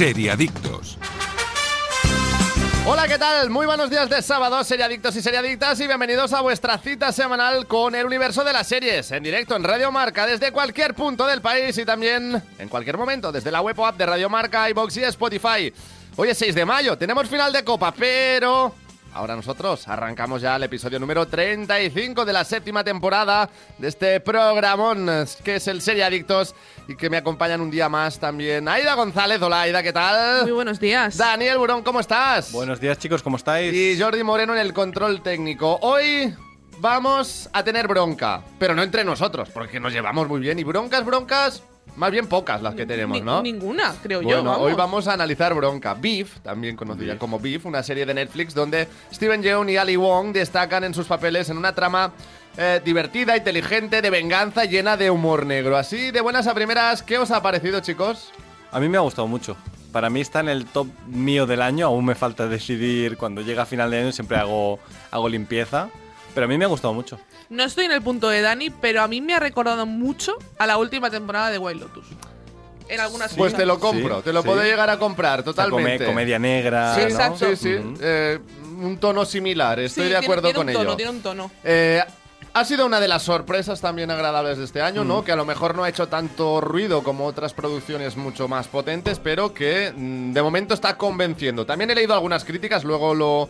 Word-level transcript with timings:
Seriadictos. 0.00 0.96
Hola, 2.86 3.06
¿qué 3.06 3.18
tal? 3.18 3.50
Muy 3.50 3.66
buenos 3.66 3.90
días 3.90 4.08
de 4.08 4.22
sábado, 4.22 4.64
seriadictos 4.64 5.14
y 5.16 5.20
seriadictas, 5.20 5.78
y 5.78 5.86
bienvenidos 5.86 6.32
a 6.32 6.40
vuestra 6.40 6.78
cita 6.78 7.12
semanal 7.12 7.66
con 7.66 7.94
el 7.94 8.06
universo 8.06 8.42
de 8.42 8.54
las 8.54 8.66
series, 8.66 9.12
en 9.12 9.22
directo 9.22 9.56
en 9.56 9.62
Radio 9.62 9.92
Marca, 9.92 10.24
desde 10.24 10.52
cualquier 10.52 10.94
punto 10.94 11.26
del 11.26 11.42
país 11.42 11.76
y 11.76 11.84
también 11.84 12.42
en 12.58 12.68
cualquier 12.70 12.96
momento, 12.96 13.30
desde 13.30 13.50
la 13.50 13.60
web 13.60 13.78
o 13.78 13.84
app 13.84 13.98
de 13.98 14.06
Radio 14.06 14.30
Marca, 14.30 14.70
iBox 14.70 14.96
y 14.96 15.04
Spotify. 15.04 15.70
Hoy 16.16 16.30
es 16.30 16.38
6 16.38 16.54
de 16.54 16.64
mayo, 16.64 16.96
tenemos 16.96 17.28
final 17.28 17.52
de 17.52 17.62
Copa, 17.62 17.92
pero 17.92 18.74
Ahora 19.12 19.34
nosotros 19.34 19.88
arrancamos 19.88 20.40
ya 20.40 20.54
el 20.54 20.62
episodio 20.62 21.00
número 21.00 21.26
35 21.26 22.24
de 22.24 22.32
la 22.32 22.44
séptima 22.44 22.84
temporada 22.84 23.50
de 23.78 23.88
este 23.88 24.20
programón 24.20 25.08
que 25.42 25.56
es 25.56 25.66
el 25.66 25.80
Serie 25.82 26.04
Adictos 26.04 26.54
y 26.86 26.94
que 26.94 27.10
me 27.10 27.16
acompañan 27.16 27.60
un 27.60 27.70
día 27.70 27.88
más 27.88 28.20
también 28.20 28.68
Aida 28.68 28.94
González. 28.94 29.42
Hola 29.42 29.62
Aida, 29.62 29.82
¿qué 29.82 29.92
tal? 29.92 30.44
Muy 30.44 30.52
buenos 30.52 30.78
días. 30.78 31.16
Daniel 31.16 31.58
Burón, 31.58 31.82
¿cómo 31.82 31.98
estás? 31.98 32.52
Buenos 32.52 32.80
días 32.80 32.98
chicos, 32.98 33.20
¿cómo 33.22 33.36
estáis? 33.36 33.74
Y 33.74 34.00
Jordi 34.00 34.22
Moreno 34.22 34.54
en 34.54 34.60
el 34.60 34.72
control 34.72 35.22
técnico. 35.22 35.78
Hoy 35.82 36.32
vamos 36.78 37.50
a 37.52 37.64
tener 37.64 37.88
bronca, 37.88 38.42
pero 38.60 38.76
no 38.76 38.82
entre 38.82 39.04
nosotros, 39.04 39.50
porque 39.50 39.80
nos 39.80 39.92
llevamos 39.92 40.28
muy 40.28 40.40
bien 40.40 40.58
y 40.60 40.64
broncas, 40.64 41.04
broncas, 41.04 41.64
más 41.96 42.10
bien 42.10 42.26
pocas 42.26 42.62
las 42.62 42.74
que 42.74 42.86
tenemos, 42.86 43.18
Ni- 43.18 43.24
¿no? 43.24 43.42
Ninguna, 43.42 43.94
creo 44.02 44.22
yo. 44.22 44.28
Bueno, 44.28 44.56
hoy 44.58 44.72
vamos 44.74 45.06
a 45.08 45.12
analizar 45.14 45.54
Bronca. 45.54 45.94
Beef, 45.94 46.40
también 46.40 46.76
conocida 46.76 47.18
como 47.18 47.38
Beef, 47.38 47.66
una 47.66 47.82
serie 47.82 48.06
de 48.06 48.14
Netflix 48.14 48.54
donde 48.54 48.88
Steven 49.12 49.42
Yeun 49.42 49.68
y 49.70 49.76
Ali 49.76 49.96
Wong 49.96 50.32
destacan 50.32 50.84
en 50.84 50.94
sus 50.94 51.06
papeles 51.06 51.48
en 51.50 51.58
una 51.58 51.74
trama 51.74 52.12
eh, 52.56 52.80
divertida, 52.84 53.36
inteligente, 53.36 54.02
de 54.02 54.10
venganza, 54.10 54.64
llena 54.64 54.96
de 54.96 55.10
humor 55.10 55.46
negro. 55.46 55.76
Así, 55.76 56.10
de 56.10 56.20
buenas 56.20 56.46
a 56.46 56.54
primeras, 56.54 57.02
¿qué 57.02 57.18
os 57.18 57.30
ha 57.30 57.42
parecido, 57.42 57.80
chicos? 57.80 58.30
A 58.72 58.80
mí 58.80 58.88
me 58.88 58.96
ha 58.96 59.00
gustado 59.00 59.28
mucho. 59.28 59.56
Para 59.92 60.08
mí 60.10 60.20
está 60.20 60.40
en 60.40 60.48
el 60.48 60.66
top 60.66 60.86
mío 61.08 61.46
del 61.46 61.62
año, 61.62 61.86
aún 61.86 62.04
me 62.04 62.14
falta 62.14 62.46
decidir 62.46 63.16
cuando 63.16 63.40
llega 63.42 63.62
a 63.62 63.66
final 63.66 63.90
de 63.90 63.98
año, 64.00 64.12
siempre 64.12 64.36
hago, 64.36 64.78
hago 65.10 65.28
limpieza. 65.28 65.88
Pero 66.34 66.44
a 66.46 66.48
mí 66.48 66.56
me 66.56 66.64
ha 66.64 66.68
gustado 66.68 66.94
mucho. 66.94 67.18
No 67.50 67.64
estoy 67.64 67.84
en 67.86 67.92
el 67.92 68.00
punto 68.00 68.28
de 68.28 68.40
Dani, 68.42 68.70
pero 68.70 69.02
a 69.02 69.08
mí 69.08 69.20
me 69.20 69.34
ha 69.34 69.40
recordado 69.40 69.84
mucho 69.84 70.36
a 70.58 70.66
la 70.66 70.76
última 70.78 71.10
temporada 71.10 71.50
de 71.50 71.58
Wild 71.58 71.80
Lotus. 71.80 72.06
En 72.88 73.00
algunas 73.00 73.34
Pues 73.34 73.52
cosas. 73.52 73.58
te 73.58 73.66
lo 73.66 73.78
compro, 73.80 74.18
Sí, 74.18 74.22
te 74.24 74.32
lo 74.32 74.42
sí. 74.42 74.46
puedo 74.48 74.62
llegar 74.62 74.88
a 74.90 74.98
comprar 74.98 75.40
O 75.40 75.42
sea, 75.52 75.64
come- 75.64 75.70
totalmente. 75.70 76.06
comedia 76.06 76.38
negra. 76.38 76.94
Sí, 76.94 77.00
¿no? 77.02 77.06
exacto. 77.08 77.38
Sí, 77.50 77.56
sí, 77.56 77.74
Ujú. 77.74 77.94
eh, 78.00 78.38
un 78.80 78.98
tono 78.98 79.24
similar, 79.24 79.78
estoy 79.80 80.04
Sí, 80.04 80.08
de 80.10 80.14
tiene- 80.16 80.26
acuerdo 80.26 80.42
tiene 80.42 80.56
con 80.56 80.66
un 80.68 80.72
tono, 80.72 80.84
ello. 80.90 80.96
Tiene 80.96 81.10
un 81.10 81.20
tono. 81.22 81.50
Eh, 81.64 82.02
ha 82.52 82.64
sido 82.64 82.86
una 82.86 82.98
de 83.00 83.06
las 83.08 83.22
sorpresas 83.22 83.80
también 83.80 84.10
agradables 84.12 84.58
de 84.58 84.64
este 84.64 84.80
año, 84.82 85.04
Mm. 85.04 85.08
¿no? 85.08 85.24
Que 85.24 85.32
a 85.32 85.36
lo 85.36 85.44
mejor 85.44 85.74
no 85.76 85.82
ha 85.84 85.88
hecho 85.88 86.06
tanto 86.08 86.60
ruido 86.60 87.02
como 87.04 87.26
otras 87.26 87.52
producciones 87.52 88.16
mucho 88.16 88.46
más 88.48 88.66
potentes, 88.68 89.18
pero 89.20 89.52
que 89.54 89.92
mm, 89.96 90.32
de 90.32 90.42
momento 90.42 90.74
está 90.74 90.96
convenciendo. 90.96 91.66
También 91.66 91.90
he 91.90 91.94
leído 91.96 92.14
algunas 92.14 92.44
críticas, 92.44 92.82
luego 92.84 93.14
lo 93.14 93.48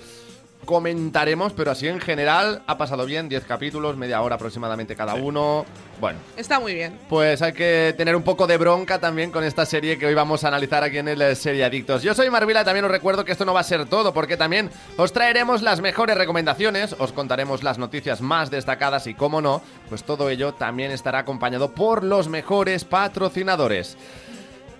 comentaremos, 0.64 1.52
pero 1.52 1.70
así 1.70 1.88
en 1.88 2.00
general 2.00 2.62
ha 2.66 2.78
pasado 2.78 3.04
bien, 3.06 3.28
10 3.28 3.44
capítulos, 3.44 3.96
media 3.96 4.20
hora 4.22 4.36
aproximadamente 4.36 4.94
cada 4.96 5.14
uno. 5.14 5.64
Bueno, 6.00 6.18
Está 6.36 6.58
muy 6.58 6.74
bien. 6.74 6.98
pues 7.08 7.42
hay 7.42 7.52
que 7.52 7.94
tener 7.96 8.16
un 8.16 8.22
poco 8.22 8.46
de 8.46 8.56
bronca 8.56 8.98
también 8.98 9.30
con 9.30 9.44
esta 9.44 9.66
serie 9.66 9.98
que 9.98 10.06
hoy 10.06 10.14
vamos 10.14 10.44
a 10.44 10.48
analizar 10.48 10.82
aquí 10.82 10.98
en 10.98 11.08
el 11.08 11.20
eh, 11.20 11.34
Serie 11.34 11.64
Adictos. 11.64 12.02
Yo 12.02 12.14
soy 12.14 12.30
Marvila, 12.30 12.64
también 12.64 12.84
os 12.86 12.90
recuerdo 12.90 13.24
que 13.24 13.32
esto 13.32 13.44
no 13.44 13.52
va 13.52 13.60
a 13.60 13.64
ser 13.64 13.84
todo, 13.86 14.14
porque 14.14 14.36
también 14.36 14.70
os 14.96 15.12
traeremos 15.12 15.60
las 15.60 15.80
mejores 15.80 16.16
recomendaciones, 16.16 16.94
os 16.98 17.12
contaremos 17.12 17.62
las 17.62 17.78
noticias 17.78 18.20
más 18.22 18.50
destacadas 18.50 19.06
y, 19.06 19.14
como 19.14 19.40
no, 19.42 19.60
pues 19.88 20.04
todo 20.04 20.30
ello 20.30 20.54
también 20.54 20.90
estará 20.90 21.18
acompañado 21.20 21.72
por 21.72 22.02
los 22.02 22.28
mejores 22.28 22.84
patrocinadores. 22.84 23.96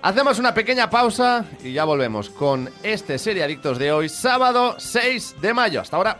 Hacemos 0.02 0.38
una 0.38 0.54
pequeña 0.54 0.88
pausa 0.88 1.44
y 1.62 1.72
ya 1.72 1.84
volvemos 1.84 2.30
con 2.30 2.70
este 2.82 3.18
Serie 3.18 3.44
Adictos 3.44 3.78
de 3.78 3.92
hoy, 3.92 4.08
sábado 4.08 4.76
6 4.78 5.36
de 5.42 5.52
mayo. 5.52 5.82
Hasta 5.82 5.96
ahora. 5.96 6.18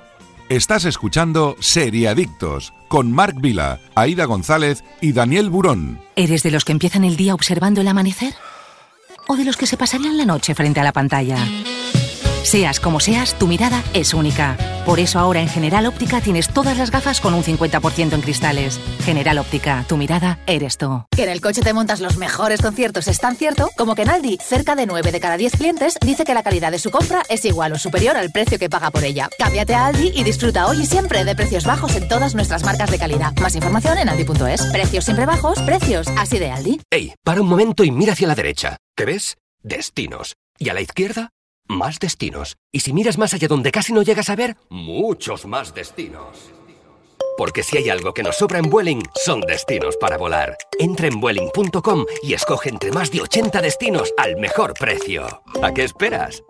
Estás 0.51 0.85
escuchando 0.85 1.57
Seriadictos 1.61 2.75
con 2.89 3.11
Marc 3.11 3.41
Vila, 3.41 3.79
Aida 3.95 4.27
González 4.27 4.85
y 5.01 5.13
Daniel 5.13 5.49
Burón. 5.49 6.01
¿Eres 6.17 6.43
de 6.43 6.51
los 6.51 6.65
que 6.65 6.73
empiezan 6.73 7.05
el 7.05 7.17
día 7.17 7.35
observando 7.35 7.81
el 7.81 7.89
amanecer? 7.89 8.35
¿O 9.29 9.37
de 9.37 9.45
los 9.45 9.57
que 9.57 9.67
se 9.67 9.77
pasarían 9.77 10.19
la 10.19 10.27
noche 10.27 10.55
frente 10.55 10.81
a 10.81 10.85
la 10.85 10.93
pantalla? 10.93 11.39
Seas 12.43 12.81
como 12.81 13.01
seas, 13.01 13.39
tu 13.39 13.47
mirada 13.47 13.85
es 13.95 14.15
única. 14.15 14.57
Por 14.85 14.99
eso 14.99 15.19
ahora 15.19 15.41
en 15.41 15.49
General 15.49 15.87
Óptica 15.87 16.21
tienes 16.21 16.49
todas 16.49 16.77
las 16.79 16.91
gafas 16.91 17.21
con 17.21 17.35
un 17.35 17.45
50% 17.45 18.13
en 18.13 18.21
cristales. 18.23 18.81
General 19.05 19.39
Óptica, 19.39 19.85
tu 19.87 19.97
mirada 19.97 20.41
eres 20.47 20.79
tú. 20.79 21.05
Que 21.15 21.25
en 21.25 21.29
el 21.29 21.41
coche 21.41 21.61
te 21.61 21.73
montas 21.73 22.01
los 22.01 22.17
mejores 22.17 22.61
conciertos 22.61 23.07
es 23.07 23.21
tan 23.21 23.37
cierto 23.37 23.69
como 23.77 23.95
que 23.95 24.03
en 24.03 24.11
Aldi, 24.11 24.39
cerca 24.41 24.75
de 24.75 24.87
9 24.87 25.13
de 25.13 25.21
cada 25.21 25.37
10 25.37 25.53
clientes 25.53 25.99
dice 26.05 26.25
que 26.25 26.35
la 26.35 26.43
calidad 26.43 26.73
de 26.73 26.79
su 26.79 26.91
compra 26.91 27.23
es 27.29 27.45
igual 27.45 27.73
o 27.73 27.79
superior 27.79 28.17
al 28.17 28.33
precio 28.33 28.59
que 28.59 28.71
paga 28.71 28.91
por 28.91 29.05
ella. 29.05 29.29
Cámbiate 29.39 29.75
a 29.75 29.87
Aldi 29.87 30.13
y 30.15 30.25
disfruta 30.25 30.67
hoy 30.67 30.81
y 30.81 30.87
siempre 30.87 31.25
de 31.25 31.37
precios 31.37 31.65
bajos 31.65 31.95
en 31.95 32.09
todas 32.09 32.35
nuestras 32.35 32.65
marcas 32.65 32.91
de 32.91 32.99
calidad. 32.99 33.33
Más 33.41 33.55
información 33.55 33.99
en 33.99 34.09
aldi.es. 34.09 34.67
Precios 34.73 35.05
siempre 35.05 35.27
bajos, 35.27 35.61
precios 35.63 36.09
así 36.17 36.39
de 36.39 36.51
Aldi. 36.51 36.81
Ey, 36.91 37.15
para 37.23 37.43
un 37.43 37.49
momento 37.49 37.85
y 37.85 37.91
mira 37.91 38.15
hacia 38.15 38.27
la 38.27 38.35
derecha. 38.35 38.79
¿Qué 38.97 39.05
ves? 39.05 39.37
Destinos. 39.63 40.35
Y 40.59 40.69
a 40.69 40.75
la 40.75 40.81
izquierda, 40.81 41.31
más 41.71 41.99
destinos. 41.99 42.57
Y 42.73 42.81
si 42.81 42.93
miras 42.93 43.17
más 43.17 43.33
allá 43.33 43.49
donde 43.49 43.73
casi 43.73 43.93
no 43.93 44.03
llegas 44.03 44.29
a 44.29 44.37
ver, 44.37 44.57
muchos 44.69 45.47
más 45.47 45.75
destinos. 45.75 46.51
Porque 47.39 47.63
si 47.63 47.79
hay 47.79 47.89
algo 47.89 48.13
que 48.13 48.23
nos 48.23 48.37
sobra 48.37 48.59
en 48.59 48.69
Vueling, 48.69 49.03
son 49.25 49.41
destinos 49.41 49.97
para 49.97 50.19
volar. 50.19 50.59
Entra 50.79 51.09
en 51.09 51.21
Vueling.com 51.21 52.05
y 52.23 52.35
escoge 52.35 52.69
entre 52.69 52.93
más 52.93 53.11
de 53.11 53.23
80 53.23 53.63
destinos 53.63 54.13
al 54.19 54.37
mejor 54.37 54.75
precio. 54.75 55.43
¿A 55.63 55.73
qué 55.73 55.85
esperas? 55.85 56.43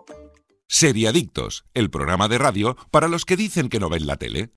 Seriadictos, 0.67 1.63
el 1.73 1.89
programa 1.89 2.27
de 2.27 2.37
radio 2.37 2.75
para 2.91 3.07
los 3.07 3.25
que 3.25 3.37
dicen 3.37 3.69
que 3.69 3.79
no 3.79 3.89
ven 3.89 4.07
la 4.07 4.17
tele. 4.17 4.51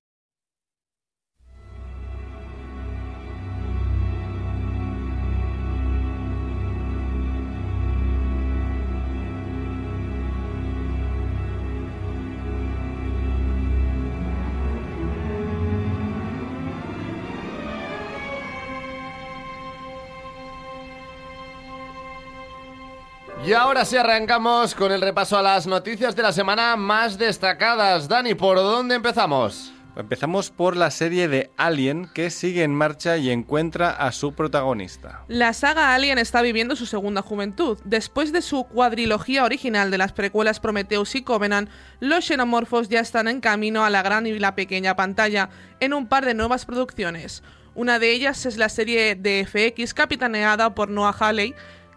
Y 23.46 23.52
ahora 23.52 23.84
sí 23.84 23.98
arrancamos 23.98 24.74
con 24.74 24.90
el 24.90 25.02
repaso 25.02 25.36
a 25.36 25.42
las 25.42 25.66
noticias 25.66 26.16
de 26.16 26.22
la 26.22 26.32
semana 26.32 26.76
más 26.76 27.18
destacadas. 27.18 28.08
Dani, 28.08 28.34
¿por 28.34 28.56
dónde 28.56 28.94
empezamos? 28.94 29.70
Empezamos 29.96 30.50
por 30.50 30.76
la 30.76 30.90
serie 30.90 31.28
de 31.28 31.50
Alien 31.58 32.08
que 32.14 32.30
sigue 32.30 32.62
en 32.62 32.74
marcha 32.74 33.18
y 33.18 33.30
encuentra 33.30 33.90
a 33.90 34.12
su 34.12 34.32
protagonista. 34.32 35.24
La 35.28 35.52
saga 35.52 35.94
Alien 35.94 36.16
está 36.16 36.40
viviendo 36.40 36.74
su 36.74 36.86
segunda 36.86 37.20
juventud. 37.20 37.78
Después 37.84 38.32
de 38.32 38.40
su 38.40 38.64
cuadrilogía 38.64 39.44
original 39.44 39.90
de 39.90 39.98
las 39.98 40.14
precuelas 40.14 40.58
Prometheus 40.58 41.14
y 41.14 41.20
Covenant, 41.20 41.68
los 42.00 42.24
xenomorfos 42.24 42.88
ya 42.88 43.00
están 43.00 43.28
en 43.28 43.42
camino 43.42 43.84
a 43.84 43.90
la 43.90 44.02
gran 44.02 44.26
y 44.26 44.38
la 44.38 44.54
pequeña 44.54 44.96
pantalla 44.96 45.50
en 45.80 45.92
un 45.92 46.08
par 46.08 46.24
de 46.24 46.32
nuevas 46.32 46.64
producciones. 46.64 47.42
Una 47.74 47.98
de 47.98 48.10
ellas 48.10 48.46
es 48.46 48.56
la 48.56 48.68
serie 48.68 49.16
de 49.16 49.44
FX 49.44 49.92
capitaneada 49.92 50.74
por 50.74 50.88
Noah 50.88 51.12
Hawley, 51.12 51.54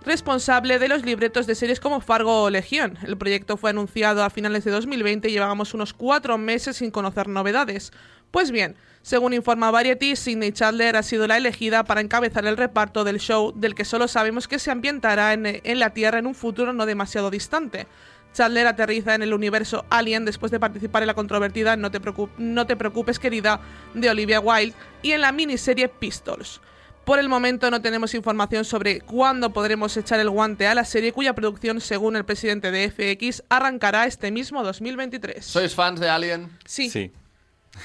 responsable 0.07 0.79
de 0.79 0.87
los 0.87 1.05
libretos 1.05 1.45
de 1.45 1.53
series 1.53 1.79
como 1.79 2.01
Fargo 2.01 2.43
o 2.43 2.49
Legión. 2.49 2.97
El 3.05 3.17
proyecto 3.17 3.57
fue 3.57 3.69
anunciado 3.69 4.23
a 4.23 4.29
finales 4.29 4.63
de 4.63 4.71
2020 4.71 5.29
y 5.29 5.31
llevábamos 5.31 5.73
unos 5.73 5.93
cuatro 5.93 6.37
meses 6.37 6.77
sin 6.77 6.91
conocer 6.91 7.27
novedades. 7.27 7.91
Pues 8.31 8.51
bien, 8.51 8.75
según 9.01 9.33
informa 9.33 9.71
Variety, 9.71 10.15
Sidney 10.15 10.51
Chandler 10.51 10.95
ha 10.95 11.03
sido 11.03 11.27
la 11.27 11.37
elegida 11.37 11.83
para 11.83 12.01
encabezar 12.01 12.45
el 12.45 12.57
reparto 12.57 13.03
del 13.03 13.19
show 13.19 13.53
del 13.55 13.75
que 13.75 13.85
solo 13.85 14.07
sabemos 14.07 14.47
que 14.47 14.59
se 14.59 14.71
ambientará 14.71 15.33
en, 15.33 15.79
la 15.79 15.89
Tierra 15.91 16.19
en 16.19 16.25
un 16.25 16.35
futuro 16.35 16.73
no 16.73 16.85
demasiado 16.85 17.29
distante. 17.29 17.87
Chandler 18.33 18.67
aterriza 18.67 19.15
en 19.15 19.23
el 19.23 19.33
universo 19.33 19.85
Alien 19.89 20.25
después 20.25 20.51
de 20.51 20.59
participar 20.59 21.03
en 21.03 21.07
la 21.07 21.13
controvertida 21.13 21.75
no 21.77 21.91
te 21.91 22.75
preocupes 22.75 23.19
querida 23.19 23.59
de 23.93 24.09
Olivia 24.09 24.39
Wilde 24.39 24.75
y 25.01 25.11
en 25.11 25.21
la 25.21 25.31
miniserie 25.31 25.87
Pistols. 25.87 26.61
Por 27.07 27.19
el 27.19 27.29
momento 27.29 27.71
no 27.71 27.81
tenemos 27.81 28.13
información 28.15 28.65
sobre 28.65 28.99
cuándo 28.99 29.53
podremos 29.53 29.95
echar 29.95 30.19
el 30.19 30.29
guante 30.29 30.67
a 30.67 30.75
la 30.75 30.83
serie 30.83 31.13
cuya 31.13 31.33
producción, 31.33 31.79
según 31.79 32.17
el 32.17 32.25
presidente 32.25 32.69
de 32.69 32.91
FX, 32.91 33.43
arrancará 33.47 34.05
este 34.07 34.29
mismo 34.29 34.61
2023. 34.61 35.45
¿Sois 35.45 35.73
fans 35.73 36.01
de 36.01 36.09
Alien? 36.09 36.49
Sí. 36.65 36.89
Sí. 36.89 37.13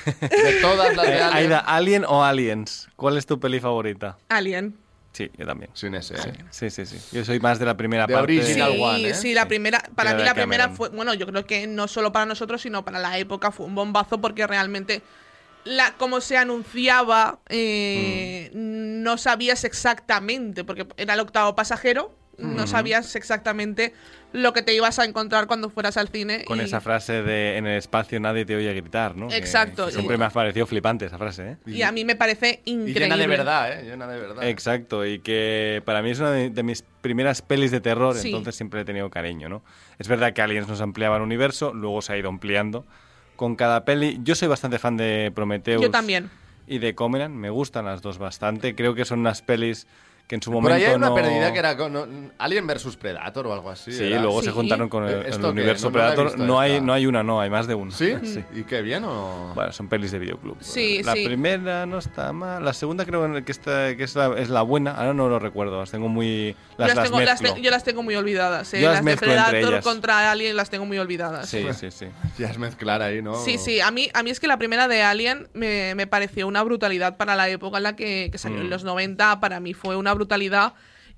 De 0.20 0.54
todas 0.60 0.96
las 0.96 1.06
Eh, 1.06 1.10
de 1.12 1.20
Alien. 1.22 1.36
Aida, 1.52 1.58
¿Alien 1.60 2.04
o 2.04 2.24
Aliens? 2.24 2.88
¿Cuál 2.96 3.16
es 3.16 3.24
tu 3.24 3.38
peli 3.38 3.60
favorita? 3.60 4.19
Alien. 4.28 4.76
Sí, 5.12 5.30
yo 5.38 5.46
también. 5.46 5.70
Sin 5.74 5.94
ese, 5.94 6.14
¿eh? 6.16 6.32
Sí, 6.50 6.69
sí, 6.70 6.84
sí. 6.84 6.98
Yo 7.12 7.24
soy 7.24 7.38
más 7.38 7.60
de 7.60 7.66
la 7.66 7.76
primera 7.76 8.08
The 8.08 8.14
parte. 8.14 8.24
original 8.40 8.72
sí, 8.72 8.80
one, 8.82 9.08
¿eh? 9.10 9.14
sí, 9.14 9.34
la 9.34 9.42
Sí. 9.42 9.48
primera, 9.48 9.84
para 9.94 10.14
mí 10.14 10.19
de 10.19 10.24
la 10.24 10.34
primera 10.34 10.69
fue, 10.70 10.88
bueno, 10.88 11.14
yo 11.14 11.26
creo 11.28 11.46
que 11.46 11.69
no 11.69 11.86
solo 11.86 12.10
para 12.10 12.26
nosotros, 12.26 12.60
sino 12.60 12.84
para 12.84 12.98
la 12.98 13.16
época 13.19 13.52
fue 13.52 13.66
un 13.66 13.76
bombazo 13.76 14.20
porque 14.20 14.48
realmente 14.48 15.00
la 15.64 15.94
como 15.96 16.20
se 16.20 16.36
anunciaba 16.36 17.38
eh, 17.48 18.50
Mm. 18.54 19.02
no 19.02 19.16
sabías 19.18 19.64
exactamente 19.64 20.64
porque 20.64 20.86
era 20.96 21.14
el 21.14 21.20
octavo 21.20 21.54
pasajero 21.54 22.14
no 22.38 22.66
sabías 22.66 23.14
exactamente 23.14 23.92
lo 24.32 24.52
que 24.52 24.62
te 24.62 24.74
ibas 24.74 24.98
a 24.98 25.04
encontrar 25.04 25.46
cuando 25.46 25.68
fueras 25.70 25.96
al 25.98 26.08
cine. 26.08 26.44
Con 26.44 26.58
y- 26.58 26.64
esa 26.64 26.80
frase 26.80 27.22
de 27.22 27.56
en 27.58 27.66
el 27.66 27.76
espacio 27.76 28.18
nadie 28.18 28.44
te 28.44 28.56
oye 28.56 28.72
gritar, 28.74 29.14
¿no? 29.14 29.30
Exacto, 29.30 29.84
que 29.84 29.90
y- 29.90 29.94
siempre 29.94 30.16
me 30.16 30.24
ha 30.24 30.30
parecido 30.30 30.66
flipante 30.66 31.04
esa 31.04 31.18
frase, 31.18 31.50
¿eh? 31.50 31.56
Y 31.66 31.82
a 31.82 31.92
mí 31.92 32.04
me 32.04 32.16
parece 32.16 32.60
Y 32.64 32.72
increíble. 32.72 33.00
llena 33.02 33.16
de 33.18 33.26
verdad, 33.28 33.72
¿eh? 33.78 33.82
Llena 33.84 34.08
de 34.08 34.18
verdad. 34.18 34.48
Exacto, 34.48 35.06
y 35.06 35.20
que 35.20 35.82
para 35.84 36.02
mí 36.02 36.10
es 36.10 36.18
una 36.18 36.32
de, 36.32 36.50
de 36.50 36.62
mis 36.64 36.82
primeras 37.02 37.42
pelis 37.42 37.70
de 37.70 37.80
terror, 37.82 38.16
Sí. 38.16 38.28
entonces 38.28 38.56
siempre 38.56 38.80
he 38.80 38.84
tenido 38.84 39.08
cariño, 39.10 39.48
¿no? 39.48 39.62
Es 40.00 40.08
verdad 40.08 40.32
que 40.32 40.40
Aliens 40.42 40.66
nos 40.66 40.80
ampliaba 40.80 41.16
el 41.18 41.22
universo, 41.22 41.72
luego 41.74 42.00
se 42.02 42.14
ha 42.14 42.16
ido 42.16 42.28
ampliando 42.30 42.86
con 43.37 43.56
cada 43.56 43.84
peli. 43.84 44.19
Yo 44.23 44.34
soy 44.34 44.49
bastante 44.49 44.79
fan 44.79 44.96
de 44.96 45.32
Prometheus 45.34 45.82
Yo 45.82 45.90
también. 45.90 46.31
y 46.67 46.79
de 46.79 46.94
Covenant, 46.94 47.34
me 47.34 47.50
gustan 47.50 47.84
las 47.84 48.02
dos 48.02 48.19
bastante. 48.19 48.75
Creo 48.75 48.94
que 48.94 49.05
son 49.05 49.20
unas 49.20 49.43
pelis 49.43 49.87
que 50.32 50.37
en 50.37 50.43
su 50.43 50.50
Por 50.50 50.62
momento 50.62 50.76
ahí 50.76 50.84
hay 50.87 50.94
una 50.94 51.11
no- 51.11 51.14
perdida 51.14 51.52
que 51.52 51.58
era 51.58 51.76
con- 51.76 51.93
no, 51.93 52.06
Alien 52.38 52.67
versus 52.67 52.96
Predator 52.96 53.46
o 53.49 53.52
algo 53.52 53.69
así. 53.69 53.93
Sí, 53.93 54.05
era. 54.05 54.23
luego 54.23 54.40
Sí. 54.40 54.46
se 54.46 54.52
juntaron 54.52 54.88
con 54.88 55.05
el, 55.06 55.26
universo 55.44 55.88
No, 55.88 55.93
Predator. 55.93 56.38
no, 56.38 56.58
hay, 56.58 56.73
esta. 56.73 56.84
no 56.87 56.93
hay 56.94 57.05
una, 57.05 57.23
no, 57.23 57.38
hay 57.38 57.50
más 57.50 57.67
de 57.67 57.75
una. 57.75 57.90
¿Sí? 57.90 58.14
Sí. 58.25 58.43
¿Y 58.55 58.62
qué 58.64 58.81
bien 58.81 59.05
o...? 59.05 59.52
Bueno, 59.55 59.73
son 59.75 59.88
pelis 59.88 60.11
de 60.11 60.19
videoclub. 60.19 60.56
Sí, 60.61 61.02
la 61.02 61.12
sí. 61.12 61.26
primera 61.26 61.84
no 61.84 61.99
está 61.99 62.32
mal. 62.32 62.64
La 62.64 62.73
segunda 62.73 63.05
creo 63.05 63.44
que, 63.44 63.52
está, 63.52 63.94
que 63.94 64.05
es, 64.05 64.14
la, 64.17 64.34
es 64.38 64.49
la 64.49 64.62
buena. 64.62 64.93
Ahora 64.93 65.12
no 65.12 65.29
lo 65.29 65.38
recuerdo. 65.38 65.79
Las 65.79 65.90
tengo 65.90 66.08
muy. 66.08 66.56
Las, 66.79 66.88
yo, 66.88 66.94
las 66.94 66.96
las 66.96 67.05
tengo, 67.05 67.20
las 67.20 67.43
mezclo. 67.43 67.55
te- 67.56 67.61
yo 67.61 67.70
las 67.70 67.84
tengo 67.84 68.02
muy 68.02 68.14
olvidadas. 68.14 68.73
¿eh? 68.73 68.81
Yo 68.81 68.87
las 68.90 69.05
las 69.05 69.05
de 69.05 69.17
Predator 69.19 69.55
ellas. 69.75 69.84
contra 69.84 70.31
Alien 70.31 70.56
las 70.56 70.70
tengo 70.70 70.87
muy 70.87 70.96
olvidadas. 70.99 71.46
Sí, 71.46 71.62
sí, 71.79 71.90
sí. 71.90 72.06
Ya 72.38 72.49
es 72.49 72.56
mezclar 72.56 73.02
ahí, 73.02 73.20
¿no? 73.20 73.34
Sí, 73.34 73.58
sí, 73.58 73.81
a 73.82 73.90
mí, 73.90 74.08
a 74.14 74.23
mí 74.23 74.31
es 74.31 74.40
que 74.40 74.46
la 74.46 74.56
primera 74.56 74.88
de 74.88 75.02
Alien 75.02 75.49
me, 75.52 75.94
me 75.94 76.06
pareció 76.06 76.46
una 76.46 76.62
brutalidad 76.62 77.19
para 77.19 77.37
la 77.37 77.50
época 77.50 77.76
en 77.76 77.82
la 77.82 77.96
que, 77.96 78.31
que 78.32 78.38
salió, 78.38 78.61
en 78.62 78.69
Mm. 78.69 78.70
los 78.70 78.84
90, 78.84 79.40
para 79.40 79.61
mí 79.61 79.75
fue 79.75 79.94
una 79.96 80.14
brutalidad. 80.14 80.21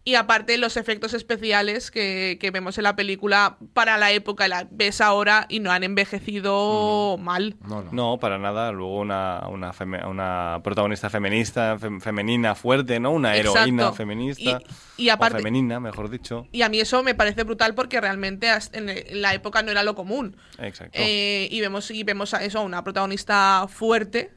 Y 0.07 0.17
aparte 0.17 0.59
los 0.59 0.77
efectos 0.77 1.15
especiales 1.15 1.91
que, 1.91 2.37
que 2.39 2.51
vemos 2.51 2.77
en 2.77 2.85
la 2.85 2.95
película 2.95 3.57
para 3.73 3.97
la 3.97 4.13
época, 4.13 4.49
la 4.49 4.69
ves 4.71 5.01
ahora 5.01 5.47
y 5.49 5.61
no 5.61 5.71
han 5.73 5.83
envejecido 5.83 7.17
mal. 7.19 7.57
No, 7.67 7.83
no. 7.83 7.91
No, 7.93 8.19
para 8.19 8.37
nada. 8.39 8.71
Luego 8.71 8.99
una, 9.01 9.45
una, 9.49 9.73
feme- 9.73 10.07
una 10.07 10.61
protagonista 10.63 11.09
feminista, 11.09 11.79
fem- 11.79 12.01
femenina 12.03 12.55
fuerte, 12.55 13.01
¿no? 13.01 13.13
Una 13.13 13.35
heroína 13.37 13.85
Exacto. 13.85 13.95
feminista. 13.95 14.61
Y- 14.99 15.05
y 15.05 15.09
aparte- 15.09 15.37
O 15.37 15.39
femenina, 15.39 15.81
mejor 15.81 16.11
dicho. 16.11 16.47
Y 16.53 16.61
a 16.61 16.69
mí 16.69 16.81
eso 16.81 17.03
me 17.03 17.15
parece 17.15 17.43
brutal 17.45 17.75
porque 17.75 17.99
realmente 18.01 18.49
en 18.75 19.23
la 19.23 19.33
época 19.33 19.63
no 19.63 19.71
era 19.71 19.83
lo 19.85 19.95
común. 19.95 20.37
Exacto. 20.59 20.99
Eh, 21.01 21.49
y 21.51 21.61
vemos 21.63 21.91
y 21.91 22.05
vemos 22.05 22.35
a 22.35 22.45
eso, 22.45 22.59
a 22.59 22.63
una 22.63 22.85
protagonista 22.85 23.67
fuerte 23.69 24.33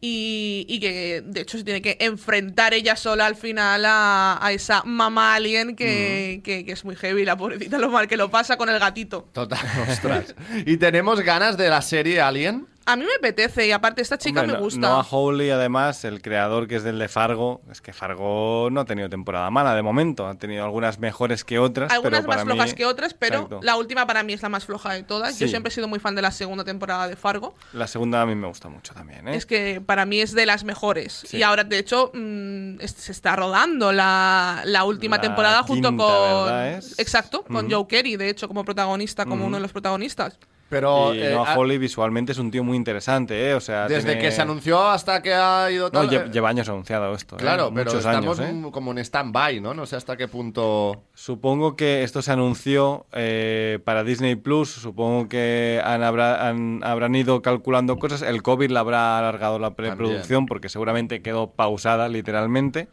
y, 0.00 0.66
y 0.68 0.78
que 0.80 1.22
de 1.24 1.40
hecho 1.40 1.56
se 1.58 1.64
tiene 1.64 1.80
que 1.82 1.96
enfrentar 2.00 2.74
ella 2.74 2.96
sola 2.96 3.26
al 3.26 3.34
final 3.36 3.84
a, 3.86 4.38
a 4.44 4.52
esa 4.52 4.82
mamá 4.84 5.34
alien 5.34 5.74
que, 5.76 6.40
que- 6.44 6.64
que 6.64 6.72
es 6.72 6.84
muy 6.84 6.96
heavy, 6.96 7.24
la 7.24 7.36
pobrecita, 7.36 7.78
lo 7.78 7.90
mal 7.90 8.06
que 8.06 8.16
lo 8.16 8.30
pasa 8.30 8.56
con 8.56 8.68
el 8.68 8.78
gatito. 8.78 9.28
Total, 9.32 9.60
ostras. 9.90 10.34
¿Y 10.66 10.76
tenemos 10.76 11.20
ganas 11.20 11.56
de 11.56 11.68
la 11.70 11.80
serie 11.82 12.20
Alien? 12.20 12.66
A 12.88 12.94
mí 12.96 13.04
me 13.04 13.14
apetece 13.18 13.66
y 13.66 13.72
aparte 13.72 14.00
esta 14.00 14.16
chica 14.16 14.42
Hombre, 14.42 14.56
me 14.56 14.62
gusta. 14.62 14.78
Noah 14.80 15.04
Hawley, 15.10 15.50
además, 15.50 16.04
el 16.04 16.22
creador 16.22 16.68
que 16.68 16.76
es 16.76 16.84
del 16.84 17.00
de 17.00 17.08
Fargo, 17.08 17.60
es 17.70 17.80
que 17.80 17.92
Fargo 17.92 18.68
no 18.70 18.80
ha 18.80 18.84
tenido 18.84 19.08
temporada 19.08 19.50
mala 19.50 19.74
de 19.74 19.82
momento. 19.82 20.26
Ha 20.28 20.36
tenido 20.36 20.64
algunas 20.64 21.00
mejores 21.00 21.42
que 21.44 21.58
otras. 21.58 21.90
Algunas 21.92 22.20
pero 22.20 22.28
más 22.28 22.36
para 22.36 22.44
flojas 22.46 22.70
mí- 22.70 22.74
que 22.76 22.86
otras, 22.86 23.12
pero 23.12 23.34
Exacto. 23.38 23.60
la 23.62 23.76
última 23.76 24.06
para 24.06 24.22
mí 24.22 24.32
es 24.34 24.42
la 24.42 24.48
más 24.48 24.64
floja 24.66 24.92
de 24.92 25.02
todas. 25.02 25.36
Yo 25.38 25.48
siempre 25.48 25.70
he 25.70 25.74
sido 25.74 25.88
muy 25.88 25.98
fan 25.98 26.14
de 26.14 26.22
la 26.22 26.30
segunda 26.30 26.62
temporada 26.62 27.08
de 27.08 27.16
Fargo. 27.16 27.54
La 27.72 27.88
segunda 27.88 28.22
a 28.22 28.26
mí 28.26 28.36
me 28.36 28.46
gusta 28.46 28.68
mucho 28.68 28.94
también, 28.94 29.26
¿eh? 29.28 29.34
Es 29.36 29.46
que 29.46 29.82
para 29.84 30.06
mí 30.06 30.20
es 30.20 30.32
de 30.32 30.46
las 30.46 30.62
mejores. 30.62 31.24
Sí. 31.26 31.38
Y 31.38 31.42
ahora, 31.42 31.64
de 31.64 31.78
hecho, 31.78 32.12
mm, 32.14 32.80
es- 32.80 32.92
se 32.92 33.10
está 33.10 33.34
rodando 33.34 33.90
la, 33.92 34.62
la 34.64 34.84
última 34.84 35.16
La 35.16 35.22
temporada 35.22 35.62
junto 35.64 35.88
quinta, 35.88 36.04
con. 36.04 36.52
Exacto, 36.98 37.42
con 37.42 37.66
Ujú. 37.66 37.74
Joe 37.74 37.86
Kerry, 37.88 38.16
de 38.16 38.28
hecho, 38.28 38.46
como 38.46 38.64
protagonista, 38.64 39.24
como 39.24 39.44
uno 39.44 39.56
de 39.56 39.62
los 39.62 39.72
protagonistas. 39.72 40.38
Pero 40.68 41.14
y 41.14 41.22
eh, 41.22 41.30
Noah 41.32 41.52
ah, 41.52 41.54
Hawley 41.54 41.78
visualmente 41.78 42.32
es 42.32 42.38
un 42.38 42.50
tío 42.50 42.64
muy 42.64 42.76
interesante, 42.76 43.50
¿eh? 43.50 43.54
O 43.54 43.60
sea, 43.60 43.86
desde 43.86 44.02
tiene- 44.14 44.20
que 44.20 44.32
se 44.32 44.42
anunció 44.42 44.82
hasta 44.88 45.22
que 45.22 45.32
ha 45.32 45.70
ido 45.70 45.90
tal, 45.92 46.12
eh, 46.12 46.28
lleva 46.32 46.48
años 46.48 46.68
anunciado 46.68 47.14
esto. 47.14 47.36
¿eh? 47.36 47.38
Claro, 47.38 47.70
pero 47.72 47.90
Muchos 47.92 48.04
estamos 48.04 48.40
años, 48.40 48.66
¿eh? 48.66 48.70
como 48.72 48.90
en 48.90 48.98
stand-by, 48.98 49.60
¿no? 49.60 49.74
No 49.74 49.86
sé 49.86 49.94
hasta 49.94 50.16
qué 50.16 50.26
punto... 50.26 51.04
Supongo 51.14 51.76
que 51.76 52.02
esto 52.02 52.20
se 52.20 52.32
anunció 52.32 53.06
eh, 53.12 53.78
para 53.84 54.02
Disney 54.02 54.34
Plus. 54.34 54.70
Supongo 54.72 55.28
que 55.28 55.80
han, 55.84 56.02
habrá- 56.02 56.48
han- 56.48 56.80
habrán 56.82 57.14
ido 57.14 57.42
calculando 57.42 57.98
cosas. 57.98 58.22
El 58.22 58.42
COVID 58.42 58.70
le 58.70 58.78
habrá 58.80 59.18
alargado 59.20 59.60
la 59.60 59.74
preproducción 59.74 60.46
porque 60.46 60.68
seguramente 60.68 61.22
quedó 61.22 61.52
pausada 61.52 62.08
literalmente. 62.08 62.88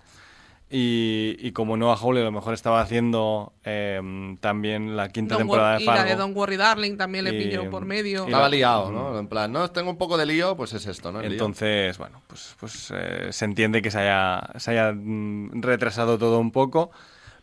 Y, 0.75 1.36
y 1.40 1.52
como 1.52 1.78
Noah 1.78 1.96
Hawley 1.98 2.24
a 2.24 2.25
lo 2.25 2.31
mejor 2.31 2.56
estaba 2.56 2.81
haciendo 2.81 3.54
eh, 3.64 4.02
también 4.40 4.98
la 4.98 5.10
quinta 5.10 5.36
Don't 5.36 5.42
temporada 5.44 5.75
de 5.78 5.84
y 5.84 5.86
la 5.86 5.94
Fargo. 5.94 6.10
de 6.10 6.16
Don't 6.16 6.36
Worry 6.36 6.58
Darling 6.58 6.98
también 6.98 7.25
le 7.25 7.36
Y- 7.36 7.44
pilló 7.44 7.70
por 7.70 7.86
medio. 7.86 8.24
y 8.24 8.25
Estaba 8.25 8.50
liado, 8.50 8.92
¿no? 8.92 9.20
En 9.20 9.28
plan, 9.28 9.52
no, 9.52 9.70
tengo 9.70 9.92
un 9.92 9.98
poco 9.98 10.18
de 10.18 10.25
lío, 10.25 10.58
pues 10.58 10.74
es 10.74 10.88
esto, 10.88 11.12
¿no? 11.12 11.20
El 11.20 11.25
lío. 11.28 11.31
Entonces, 11.34 11.96
bueno, 12.00 12.24
pues, 12.25 12.56
pues 12.60 12.92
eh, 12.96 13.28
se 13.31 13.46
entiende 13.46 13.84
que 13.84 13.92
se 13.92 14.00
haya, 14.00 14.42
se 14.58 14.72
haya 14.72 14.94
mm, 14.94 15.62
retrasado 15.62 16.18
todo 16.18 16.40
un 16.40 16.50
poco, 16.52 16.90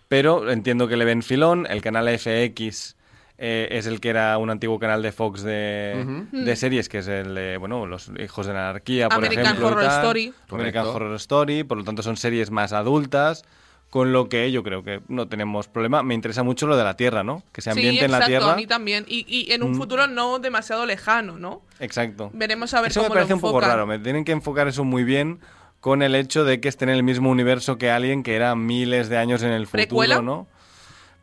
pero 0.09 0.50
entiendo 0.50 0.88
que 0.88 0.97
le 0.97 1.05
ven 1.05 1.23
filón. 1.23 1.69
El 1.71 1.82
canal 1.82 2.09
FX 2.19 2.97
eh, 3.43 3.69
es 3.71 3.87
el 3.87 4.01
que 4.01 4.11
era 4.11 4.37
un 4.37 4.51
antiguo 4.51 4.79
canal 4.79 5.01
de 5.03 5.13
Fox 5.13 5.43
de, 5.43 6.27
de 6.31 6.57
series, 6.57 6.89
que 6.91 6.99
es 6.99 7.09
el 7.09 7.35
de, 7.35 7.57
bueno, 7.57 7.87
Los 7.87 8.11
Hijos 8.23 8.47
de 8.47 8.53
la 8.53 8.69
Anarquía, 8.69 9.09
por 9.09 9.17
American 9.19 9.45
ejemplo. 9.47 9.67
Horror 9.69 9.85
tal. 9.85 9.97
Story. 10.01 10.35
American 10.51 10.85
Correcto. 10.85 10.91
Horror 10.93 11.15
Story, 11.17 11.65
por 11.65 11.79
lo 11.79 11.85
tanto 11.85 12.03
son 12.03 12.17
series 12.17 12.51
más 12.51 12.73
adultas. 12.73 13.45
Con 13.89 14.13
lo 14.13 14.29
que 14.29 14.53
yo 14.53 14.63
creo 14.63 14.85
que 14.85 15.01
no 15.09 15.27
tenemos 15.27 15.67
problema. 15.67 16.05
Me 16.05 16.15
interesa 16.15 16.45
mucho 16.45 16.69
lo 16.69 16.77
de 16.77 16.85
la 16.85 16.97
Tierra, 16.97 17.25
¿no? 17.25 17.43
Que 17.51 17.61
se 17.61 17.71
ambiente 17.71 17.99
sí, 17.99 18.05
en 18.05 18.13
la 18.13 18.25
Tierra. 18.25 18.53
a 18.53 18.57
mí 18.57 18.65
también. 18.69 19.05
Y, 19.09 19.25
y 19.27 19.51
en 19.53 19.65
un 19.65 19.73
Mm. 19.73 19.75
futuro 19.79 20.07
no 20.07 20.39
demasiado 20.39 20.87
lejano, 20.87 21.39
¿no? 21.41 21.63
Exacto. 21.81 22.31
Veremos 22.33 22.73
a 22.75 22.83
ver 22.83 22.93
Eso 22.93 23.01
cómo 23.01 23.09
me 23.09 23.15
parece 23.15 23.31
lo 23.31 23.37
un 23.39 23.41
poco 23.41 23.61
raro. 23.61 23.89
Me 23.89 23.99
tienen 23.99 24.25
que 24.25 24.31
enfocar 24.31 24.69
eso 24.69 24.85
muy 24.85 25.03
bien 25.03 25.41
con 25.81 26.03
el 26.03 26.15
hecho 26.15 26.45
de 26.45 26.61
que 26.61 26.69
esté 26.69 26.85
en 26.85 26.91
el 26.91 27.03
mismo 27.03 27.31
universo 27.31 27.79
que 27.79 27.91
Alien, 27.91 28.23
que 28.23 28.37
era 28.37 28.55
miles 28.55 29.09
de 29.09 29.17
años 29.19 29.43
en 29.43 29.51
el 29.51 29.67
futuro, 29.67 29.83
¿Precuela? 29.83 30.23
¿no? 30.23 30.47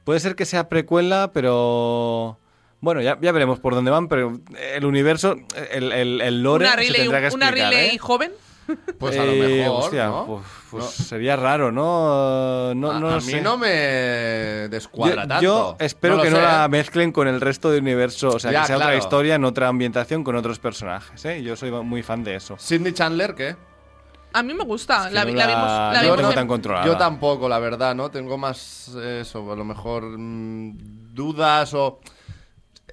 Puede 0.07 0.21
ser 0.21 0.36
que 0.38 0.45
sea 0.45 0.69
precuela, 0.69 1.31
pero... 1.33 2.39
Bueno, 2.80 3.01
ya, 3.01 3.18
ya 3.19 3.33
veremos 3.33 3.59
por 3.59 3.75
dónde 3.75 3.92
van, 3.92 4.07
pero 4.07 4.39
el 4.74 4.86
universo, 4.86 5.36
el, 5.69 5.92
el, 5.92 6.21
el 6.21 6.44
lore 6.44 6.63
Una 6.65 6.75
se 6.75 6.80
Riley, 6.80 7.01
tendrá 7.01 7.19
que 7.27 7.36
una 7.36 7.45
explicar, 7.48 7.71
Riley 7.74 7.95
¿eh? 7.95 8.00
joven. 8.00 8.31
Pues 9.00 9.18
a 9.18 9.25
lo 9.25 9.31
Eh, 9.33 9.59
mejor, 9.63 9.83
hostia, 9.83 10.06
¿no? 10.07 10.25
pues, 10.25 10.42
pues 10.71 10.83
No. 10.86 10.89
sería 11.06 11.36
raro, 11.36 11.71
¿no? 11.74 12.74
No, 12.74 12.92
a, 12.92 13.00
no 13.01 13.09
a 13.09 13.15
mí 13.18 13.21
sé. 13.21 13.42
no 13.42 13.57
me 13.57 13.68
descuadra 14.69 15.23
yo, 15.23 15.28
tanto. 15.28 15.42
yo 15.44 15.76
espero 15.80 16.21
que 16.21 16.30
no 16.30 16.40
la 16.40 16.64
¿eh? 16.66 16.69
mezclen 16.69 17.11
con 17.11 17.28
el 17.28 17.42
resto 17.42 17.69
del 17.71 17.81
universo, 17.81 18.30
o 18.30 18.40
sea, 18.40 18.52
Ya, 18.54 18.61
que 18.61 18.68
sea 18.68 18.78
otra 18.78 18.95
historia 18.95 19.35
en 19.35 19.44
otra 19.44 19.68
ambientación 19.68 20.23
con 20.23 20.37
otros 20.37 20.59
personajes, 20.59 21.26
¿eh? 21.26 21.44
Yo 21.44 21.57
soy 21.57 21.71
muy 21.71 22.02
fan 22.04 22.23
de 22.23 22.35
eso. 22.35 22.56
Sidney 22.59 22.94
Chandler, 22.94 23.35
¿qué? 23.35 23.56
A 24.34 24.44
mí 24.44 24.54
me 24.54 24.64
gusta. 24.64 25.04
Es 25.04 25.07
que 25.10 25.14
la, 25.14 25.26
no 25.26 25.31
la 25.31 25.46
la- 25.46 25.48
vimos, 25.48 25.72
la 25.72 25.94
no 25.94 26.02
vimos 26.02 26.18
tengo 26.18 26.30
en- 26.30 26.36
tan 26.36 26.48
controlada. 26.48 26.86
Yo 26.86 26.98
tampoco, 26.98 27.50
la 27.50 27.60
verdad, 27.60 27.96
¿no? 27.96 28.12
Tengo 28.12 28.38
más 28.38 28.92
eh, 28.98 29.19
eso, 29.22 29.52
a 29.52 29.56
lo 29.56 29.66
mejor 29.66 30.04
mm, 30.18 31.14
dudas 31.14 31.74
o 31.74 32.00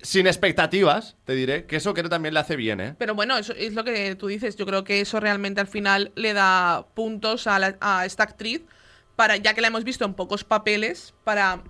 sin 0.02 0.26
expectativas, 0.26 1.16
te 1.24 1.34
diré, 1.34 1.64
que 1.66 1.76
eso 1.76 1.94
creo 1.94 2.08
también 2.10 2.34
le 2.34 2.40
hace 2.40 2.56
bien, 2.56 2.80
¿eh? 2.80 2.94
Pero 2.98 3.14
bueno, 3.14 3.36
eso 3.38 3.52
es 3.54 3.72
lo 3.74 3.84
que 3.84 4.14
tú 4.16 4.26
dices. 4.26 4.56
Yo 4.56 4.66
creo 4.66 4.84
que 4.84 5.00
eso 5.00 5.18
realmente 5.20 5.60
al 5.60 5.66
final 5.66 6.12
le 6.14 6.32
da 6.34 6.86
puntos 6.94 7.46
a, 7.46 7.58
la- 7.58 7.76
a 7.80 8.04
esta 8.04 8.22
actriz, 8.22 8.62
para 9.16 9.36
ya 9.36 9.54
que 9.54 9.60
la 9.60 9.68
hemos 9.68 9.84
visto 9.84 10.04
en 10.04 10.14
pocos 10.14 10.44
papeles, 10.44 11.14
para 11.24 11.62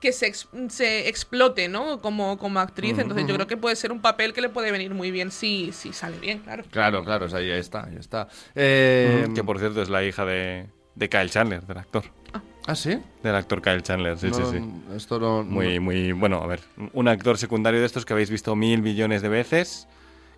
que 0.00 0.12
se, 0.12 0.26
ex- 0.26 0.48
se 0.68 1.08
explote, 1.08 1.68
¿no? 1.68 2.00
Como, 2.00 2.38
como 2.38 2.60
actriz. 2.60 2.98
Entonces 2.98 3.26
yo 3.26 3.34
creo 3.34 3.46
que 3.46 3.56
puede 3.56 3.76
ser 3.76 3.90
un 3.92 4.00
papel 4.00 4.32
que 4.32 4.40
le 4.40 4.48
puede 4.48 4.70
venir 4.70 4.94
muy 4.94 5.10
bien 5.10 5.30
si, 5.30 5.72
si 5.72 5.92
sale 5.92 6.18
bien, 6.18 6.38
claro. 6.40 6.64
Claro, 6.70 7.04
claro, 7.04 7.26
o 7.26 7.28
sea, 7.28 7.40
ahí 7.40 7.50
está, 7.50 7.84
ahí 7.86 7.96
está. 7.96 8.28
Eh, 8.54 9.28
que 9.34 9.42
por 9.44 9.58
cierto 9.58 9.82
es 9.82 9.88
la 9.88 10.04
hija 10.04 10.24
de, 10.24 10.66
de 10.94 11.08
Kyle 11.08 11.30
Chandler, 11.30 11.62
del 11.66 11.78
actor. 11.78 12.04
¿Ah, 12.66 12.74
sí? 12.74 12.98
Del 13.22 13.34
actor 13.34 13.62
Kyle 13.62 13.82
Chandler, 13.82 14.18
sí, 14.18 14.28
sí, 14.30 14.40
No, 14.42 14.50
sí. 14.50 14.58
Esto 14.94 15.18
no... 15.18 15.42
Muy, 15.42 15.80
muy, 15.80 16.12
bueno, 16.12 16.42
a 16.42 16.46
ver, 16.46 16.60
un 16.92 17.08
actor 17.08 17.38
secundario 17.38 17.80
de 17.80 17.86
estos 17.86 18.04
que 18.04 18.12
habéis 18.12 18.28
visto 18.28 18.54
mil 18.56 18.82
millones 18.82 19.22
de 19.22 19.30
veces, 19.30 19.88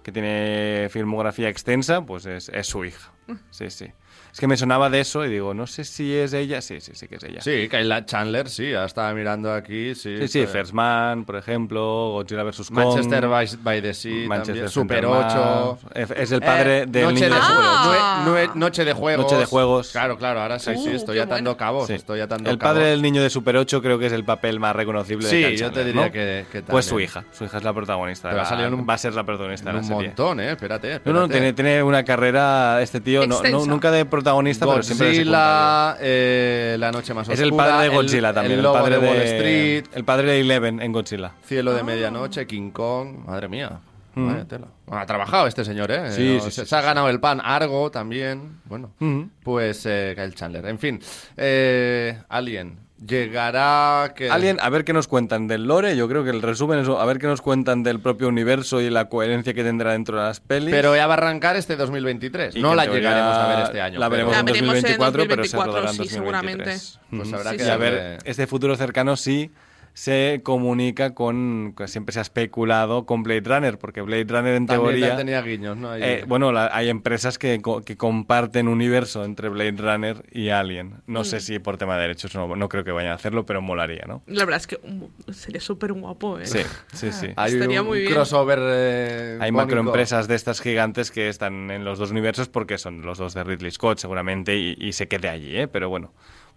que 0.05 0.12
tiene 0.12 0.87
filmografía 0.90 1.49
extensa, 1.49 2.02
pues 2.07 2.26
es, 2.26 2.49
es 2.50 2.69
su 2.69 2.85
hija. 2.85 3.12
Sí, 3.50 3.69
sí. 3.71 3.87
Es 4.32 4.38
que 4.40 4.46
me 4.46 4.56
sonaba 4.56 4.90
de 4.90 5.00
eso 5.00 5.25
y 5.25 5.28
digo, 5.30 5.54
no 5.54 5.66
sé 5.66 5.84
si 5.84 6.14
es 6.14 6.32
ella. 6.32 6.60
Sí, 6.62 6.80
sí, 6.80 6.92
sí 6.94 7.08
que 7.08 7.16
es 7.16 7.25
ella. 7.25 7.40
Sí, 7.40 7.68
Kayla 7.68 8.04
Chandler, 8.06 8.49
sí, 8.49 8.70
ya 8.70 8.84
estaba 8.84 9.12
mirando 9.14 9.52
aquí, 9.52 9.94
sí. 9.94 10.16
sí, 10.18 10.28
sí, 10.28 10.40
eh, 10.40 10.46
First 10.46 10.72
Man, 10.72 11.25
por 11.25 11.37
ejemplo, 11.37 12.10
Godzilla 12.12 12.42
vs. 12.44 12.68
Kong. 12.68 12.76
Manchester 12.78 13.28
by, 13.28 13.49
by 13.62 13.82
the 13.82 13.94
Sea, 13.94 14.28
Manchester 14.28 14.54
también, 14.54 14.68
Super 14.68 15.00
Center 15.04 15.25
8. 15.26 15.78
Man. 15.82 15.92
Es- 16.16 16.30
el 16.32 16.40
padre 16.40 16.78
Eh, 16.82 16.87
del 16.87 17.04
noche 17.04 17.14
niño 17.14 17.28
de, 17.28 17.34
de 17.34 17.40
Super 17.40 17.64
Ah. 17.64 18.22
8. 18.25 18.30
Nue- 18.30 18.46
nue- 18.49 18.54
noche 18.54 18.84
de 18.84 18.92
juegos. 18.92 19.25
Noche 19.25 19.37
de 19.37 19.44
juegos. 19.46 19.90
Claro, 19.92 20.16
claro, 20.16 20.40
ahora 20.42 20.58
sí, 20.58 20.70
Uh, 20.70 20.82
sí, 20.84 20.90
estoy 20.90 21.18
atando 21.18 21.50
bueno. 21.50 21.56
cabos, 21.56 21.87
Sí. 21.88 21.94
estoy 21.94 22.20
atando 22.20 22.50
El 22.50 22.58
padre 22.58 22.80
cabos. 22.82 22.90
del 22.90 23.02
niño 23.02 23.22
de 23.22 23.30
Super 23.30 23.56
8 23.56 23.82
creo 23.82 23.99
que 23.99 24.06
es 24.06 24.12
el 24.12 24.25
papel 24.25 24.60
más 24.60 24.76
reconocible 24.76 25.28
Sí, 25.28 25.42
de 25.42 25.56
yo 25.56 25.70
te 25.72 25.84
diría 25.84 26.06
¿no? 26.06 26.12
que- 26.12 26.46
que 26.52 26.62
Pues 26.62 26.87
su 26.87 27.00
hija. 27.00 27.25
Su 27.32 27.44
hija 27.44 27.58
es 27.58 27.64
la 27.64 27.72
protagonista. 27.72 28.30
Ha 28.30 28.56
la- 28.56 28.68
un- 28.68 28.87
va 28.88 28.94
a 28.94 28.99
ser 28.99 29.14
la 29.14 29.25
protagonista 29.25 29.70
En 29.70 29.76
de 29.76 29.82
un 29.82 29.88
la 29.88 29.94
serie. 29.96 30.08
montón, 30.08 30.40
eh, 30.40 30.52
espérate, 30.52 30.88
No, 30.88 30.94
espérate. 30.94 31.20
no, 31.20 31.28
tiene, 31.28 31.52
tiene 31.52 31.82
una 31.82 32.04
carrera 32.04 32.80
este 32.82 33.00
tío, 33.00 33.26
no, 33.26 33.40
nunca 33.66 33.90
de 33.90 34.04
protagonista, 34.22 34.66
pero 34.66 34.82
siempre 34.82 35.06
de 35.08 35.12
Godzilla, 35.14 35.92
secundario. 35.94 36.00
eh, 36.02 36.76
la 36.78 36.92
noche 36.92 37.14
más 37.14 37.28
Es 37.28 37.40
oscura. 37.40 37.46
el 37.46 37.52
padre 37.70 37.88
de 37.88 37.94
Godzilla 37.96 38.32
también. 38.32 38.58
El, 38.58 38.62
lobo 38.62 38.74
padre 38.78 38.98
de 38.98 39.06
Wall 39.08 39.16
Street. 39.22 39.84
El 39.94 40.04
padre 40.04 40.26
de 40.32 40.40
Eleven 40.40 40.80
en 40.82 40.92
Godzilla. 40.92 41.32
Cielo 41.44 41.70
Ah. 41.72 41.74
de 41.74 41.82
medianoche, 41.82 42.46
King 42.46 42.70
Kong. 42.70 43.24
Madre 43.26 43.48
mía. 43.48 43.80
Vaya 44.14 44.44
tela. 44.44 44.66
Bueno, 44.86 45.00
ha 45.02 45.06
trabajado 45.06 45.46
este 45.46 45.64
señor, 45.64 45.90
¿eh? 45.92 46.08
Mm. 46.08 46.12
Sí, 46.12 46.22
Eh, 46.36 46.40
sí, 46.42 46.50
se, 46.50 46.62
sí, 46.62 46.66
se 46.68 46.76
ha 46.76 46.80
ganado 46.80 47.08
el 47.08 47.20
pan. 47.20 47.40
Argo 47.42 47.90
también. 47.90 48.58
Bueno, 48.64 48.90
Ujú. 49.00 49.30
pues 49.42 49.86
eh, 49.86 50.14
Kyle 50.16 50.34
Chandler. 50.34 50.66
En 50.66 50.78
fin, 50.78 51.00
eh, 51.36 52.18
Alien. 52.28 52.76
Llegará. 53.07 54.12
Que... 54.14 54.30
Alien, 54.30 54.59
a 54.61 54.69
ver 54.69 54.85
qué 54.85 54.92
nos 54.92 55.09
cuentan 55.09 55.49
del 55.49 55.64
lore. 55.64 55.97
Yo 55.97 56.07
creo 56.09 56.23
que 56.23 56.30
el 56.30 56.42
resumen 56.42 56.78
es 56.80 56.88
a 56.88 57.04
ver 57.07 57.19
qué 57.19 57.26
nos 57.26 57.40
cuentan 57.40 57.83
del 57.83 58.00
propio 58.00 58.28
universo 58.28 58.80
y 58.80 58.90
la 58.90 59.09
coherencia 59.09 59.54
que 59.54 59.64
tendrá 59.64 59.92
dentro 59.92 60.19
de 60.19 60.25
las 60.25 60.40
pelis. 60.40 60.71
Pero 60.71 60.95
ya 60.95 61.07
va 61.07 61.14
a 61.14 61.16
arrancar 61.16 61.57
este 61.57 61.76
2023. 61.76 62.57
Y 62.57 62.61
no 62.62 62.75
la 62.75 62.85
llegaremos 62.87 63.35
a 63.37 63.49
ver 63.49 63.59
este 63.66 63.80
año. 63.80 63.99
La 63.99 64.11
pero- 64.11 64.26
veremos, 64.28 64.33
La 64.35 64.40
en, 64.40 64.45
veremos 64.47 64.75
en 64.76 64.83
2024, 64.83 65.23
pero 65.28 65.45
se 65.45 65.57
2024, 65.57 65.73
rodará 65.73 65.90
en 65.90 65.95
sí, 66.09 66.16
2023. 66.16 67.00
Pues 67.11 67.28
Ujú. 67.28 67.37
habrá 67.37 67.50
Sí, 67.52 67.57
que 67.57 67.64
sí. 67.64 67.71
A 67.71 67.76
ver, 67.76 68.19
este 68.25 68.47
futuro 68.47 68.76
cercano 68.76 69.16
sí 69.16 69.50
se 69.92 70.40
comunica 70.42 71.14
con, 71.14 71.75
siempre 71.87 72.12
se 72.12 72.20
ha 72.20 72.23
especulado 72.23 73.04
con 73.06 73.23
Blade 73.23 73.42
Runner, 73.44 73.78
porque 73.78 74.00
Blade 74.00 74.25
Runner 74.28 74.54
en 74.54 74.66
También 74.66 74.94
teoría... 75.00 75.16
tenía 75.16 75.42
guiños, 75.42 75.76
¿no? 75.76 75.90
Ahí- 75.90 76.02
Eh, 76.02 76.25
bueno, 76.26 76.52
la- 76.52 76.70
hay 76.73 76.88
empresas 76.88 77.38
que, 77.38 77.61
co- 77.61 77.82
que 77.82 77.97
comparten 77.97 78.68
universo 78.68 79.25
entre 79.25 79.49
Blade 79.49 79.75
Runner 79.76 80.25
y 80.32 80.49
Alien. 80.50 80.94
No 81.06 81.20
Mm. 81.20 81.25
sé 81.25 81.40
si 81.40 81.59
por 81.59 81.76
tema 81.76 81.97
de 81.97 82.02
derechos 82.02 82.35
no, 82.35 82.54
no 82.56 82.68
creo 82.68 82.85
que 82.85 82.92
vayan 82.92 83.12
a 83.12 83.14
hacerlo, 83.16 83.44
pero 83.44 83.61
molaría, 83.61 84.04
¿no? 84.06 84.23
La 84.26 84.44
verdad 84.44 84.61
es 84.61 84.66
que 84.66 84.78
mm, 84.78 85.32
sería 85.32 85.61
súper 85.61 85.92
guapo, 85.92 86.38
¿eh? 86.38 86.47
Sí, 86.47 86.61
sí, 86.94 87.12
sí. 87.12 87.26
Hay 87.37 87.52
estaría 87.54 87.82
un 87.82 87.88
muy 87.88 88.00
bien. 88.00 88.12
crossover. 88.12 88.59
eh, 88.62 89.38
Hay 89.40 89.50
cómico. 89.50 89.66
macroempresas 89.66 90.28
de 90.28 90.35
estas 90.37 90.61
gigantes 90.61 91.11
que 91.11 91.28
están 91.28 91.70
en 91.70 91.85
los 91.85 91.99
dos 91.99 92.11
universos 92.11 92.49
porque 92.49 92.78
son 92.78 93.02
los 93.02 93.18
dos 93.18 93.35
de 93.35 93.44
Ridley 93.44 93.70
Scott 93.73 93.99
seguramente 93.99 94.56
y, 94.56 94.76
y 94.78 94.92
se 94.92 95.09
quede 95.09 95.28
allí, 95.28 95.56
¿eh? 95.56 95.68
Pero 95.68 95.88
bueno, 95.90 96.12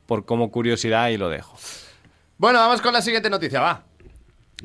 por 0.05 0.23
como 0.25 0.51
curiosidad 0.51 1.03
ahí 1.03 1.17
lo 1.17 1.29
dejo. 1.29 1.57
Bueno, 2.43 2.59
vamos 2.59 2.81
con 2.81 2.91
la 2.91 3.01
siguiente 3.01 3.29
noticia, 3.29 3.61
va. 3.61 3.83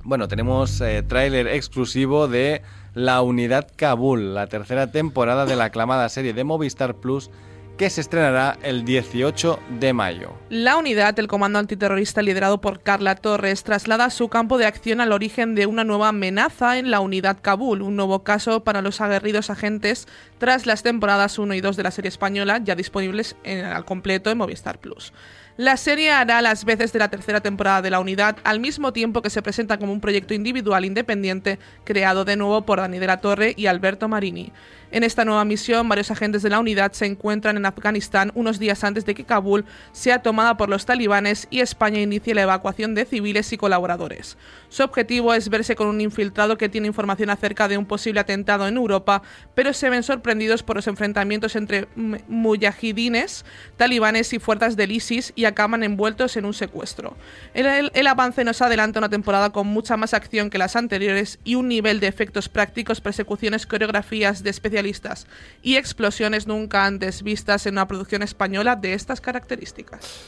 Bueno, 0.03 0.27
tenemos 0.27 0.81
eh, 0.81 1.05
tráiler 1.05 1.47
exclusivo 1.47 2.27
de 2.27 2.63
La 2.93 3.23
Unidad 3.23 3.69
Kabul, 3.77 4.35
la 4.35 4.49
tercera 4.49 4.91
temporada 4.91 5.47
de 5.47 5.55
la 5.55 5.67
aclamada 5.67 6.09
serie 6.09 6.33
de 6.33 6.43
Movistar 6.43 6.97
Plus 6.97 7.31
que 7.77 7.89
se 7.89 8.01
estrenará 8.01 8.59
el 8.65 8.85
18 8.85 9.61
de 9.79 9.93
mayo. 9.93 10.33
La 10.51 10.77
unidad, 10.77 11.17
el 11.21 11.29
comando 11.29 11.61
antiterrorista 11.61 12.21
liderado 12.21 12.61
por 12.61 12.81
Carla 12.83 13.15
Torres, 13.15 13.63
traslada 13.63 14.11
su 14.11 14.29
campo 14.29 14.59
de 14.59 14.67
acción 14.67 15.01
al 15.01 15.13
origen 15.13 15.55
de 15.55 15.67
una 15.67 15.85
nueva 15.85 16.09
amenaza 16.09 16.79
en 16.79 16.91
la 16.91 16.99
unidad 16.99 17.39
Kabul, 17.41 17.83
un 17.83 17.95
nuevo 17.95 18.25
caso 18.25 18.65
para 18.65 18.83
los 18.83 19.01
aguerridos 19.01 19.51
agentes 19.51 20.09
tras 20.39 20.67
las 20.67 20.83
temporadas 20.83 21.39
1 21.39 21.55
y 21.55 21.61
2 21.61 21.77
de 21.77 21.83
la 21.85 21.93
serie 21.93 22.09
española 22.09 22.59
ya 22.61 22.75
disponibles 22.75 23.37
en- 23.45 23.65
al 23.65 23.85
completo 23.85 24.31
en 24.33 24.39
Movistar 24.39 24.81
Plus. 24.81 25.13
La 25.59 25.77
serie 25.77 26.13
hará 26.13 26.41
las 26.41 26.65
veces 26.65 26.93
de 26.93 27.01
la 27.01 27.11
tercera 27.11 27.41
temporada 27.41 27.83
de 27.83 27.91
la 27.91 27.99
unidad 27.99 28.37
al 28.45 28.61
mismo 28.61 28.93
tiempo 28.93 29.23
que 29.23 29.29
se 29.29 29.43
presenta 29.43 29.77
como 29.77 29.93
un 29.93 30.01
proyecto 30.01 30.33
individual 30.33 30.85
independiente 30.85 31.59
creado 31.83 32.25
de 32.25 32.37
nuevo 32.37 32.63
por 32.63 32.79
Dani 32.79 33.01
de 33.01 33.09
la 33.09 33.21
Torre 33.21 33.55
y 33.57 33.67
Alberto 33.67 34.07
Marini. 34.07 34.53
En 34.91 35.03
esta 35.05 35.25
nueva 35.25 35.45
misión, 35.45 35.89
varios 35.89 36.11
agentes 36.11 36.43
de 36.43 36.49
la 36.51 36.59
unidad 36.61 36.93
se 36.93 37.05
encuentran 37.07 37.57
en 37.59 37.67
Afganistán 37.67 38.33
unos 38.35 38.59
días 38.59 38.85
antes 38.85 39.05
de 39.05 39.15
que 39.15 39.25
Kabul 39.25 39.67
sea 39.93 40.23
tomada 40.23 40.57
por 40.57 40.69
los 40.71 40.87
talibanes 40.87 41.47
y 41.51 41.61
España 41.61 42.01
inicie 42.01 42.35
la 42.35 42.43
evacuación 42.43 42.95
de 42.95 43.05
civiles 43.05 43.53
y 43.53 43.59
colaboradores. 43.59 44.39
Su 44.71 44.83
objetivo 44.83 45.35
es 45.35 45.49
verse 45.51 45.77
con 45.77 45.89
un 45.89 46.01
infiltrado 46.01 46.57
que 46.57 46.69
tiene 46.71 46.87
información 46.87 47.29
acerca 47.31 47.69
de 47.69 47.77
un 47.77 47.85
posible 47.87 48.21
atentado 48.21 48.67
en 48.67 48.77
Europa, 48.77 49.23
pero 49.55 49.73
se 49.73 49.91
ven 49.91 50.03
sorprendidos 50.03 50.63
por 50.63 50.77
los 50.77 50.87
enfrentamientos 50.87 51.55
entre 51.57 51.89
m- 51.97 52.23
mujahidines, 52.29 53.45
talibanes 53.77 54.33
y 54.33 54.39
fuerzas 54.39 54.77
del 54.77 54.93
ISIS 54.93 55.33
y 55.37 55.45
acaban 55.45 55.83
envueltos 55.83 56.37
en 56.37 56.45
un 56.45 56.55
secuestro. 56.55 57.17
El, 57.55 57.91
el- 57.93 58.07
avance 58.07 58.43
nos 58.43 58.63
adelanta 58.63 59.01
una 59.01 59.11
temporada 59.11 59.51
con 59.51 59.67
mucha 59.67 59.99
más 59.99 60.15
acción 60.15 60.49
que 60.49 60.57
las 60.59 60.77
anteriores 60.77 61.39
y 61.45 61.57
un 61.57 61.69
nivel 61.69 62.01
de 62.01 62.07
efectos 62.07 62.49
prácticos, 62.49 63.03
persecuciones, 63.03 63.67
coreografías 63.67 64.43
de 64.43 64.49
especialistas 64.79 65.27
y 65.63 65.77
explosiones 65.77 66.47
nunca 66.47 66.85
antes 66.87 67.23
vistas 67.23 67.67
en 67.67 67.75
una 67.75 67.87
producción 67.89 68.23
española 68.23 68.77
de 68.77 68.95
estas 68.95 69.21
características. 69.21 70.21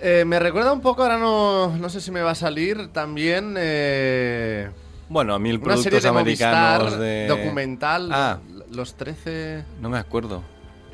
Eh, 0.00 0.24
me 0.26 0.38
recuerda 0.38 0.72
un 0.72 0.80
poco, 0.80 1.02
ahora 1.02 1.18
no, 1.18 1.76
no 1.76 1.88
sé 1.90 2.00
si 2.00 2.10
me 2.10 2.22
va 2.22 2.30
a 2.30 2.34
salir 2.34 2.88
también. 2.88 3.54
eh, 3.58 4.70
Bueno, 5.08 5.34
a 5.34 5.38
mí 5.38 5.50
el 5.50 5.58
una 5.58 5.76
serie 5.76 6.00
productos 6.00 6.02
de 6.02 6.08
americanos 6.08 6.82
Movistar 6.82 7.00
de... 7.00 7.26
documental. 7.28 8.08
Ah. 8.12 8.38
Los 8.70 8.94
13. 8.96 9.64
No 9.80 9.90
me 9.90 9.98
acuerdo. 9.98 10.42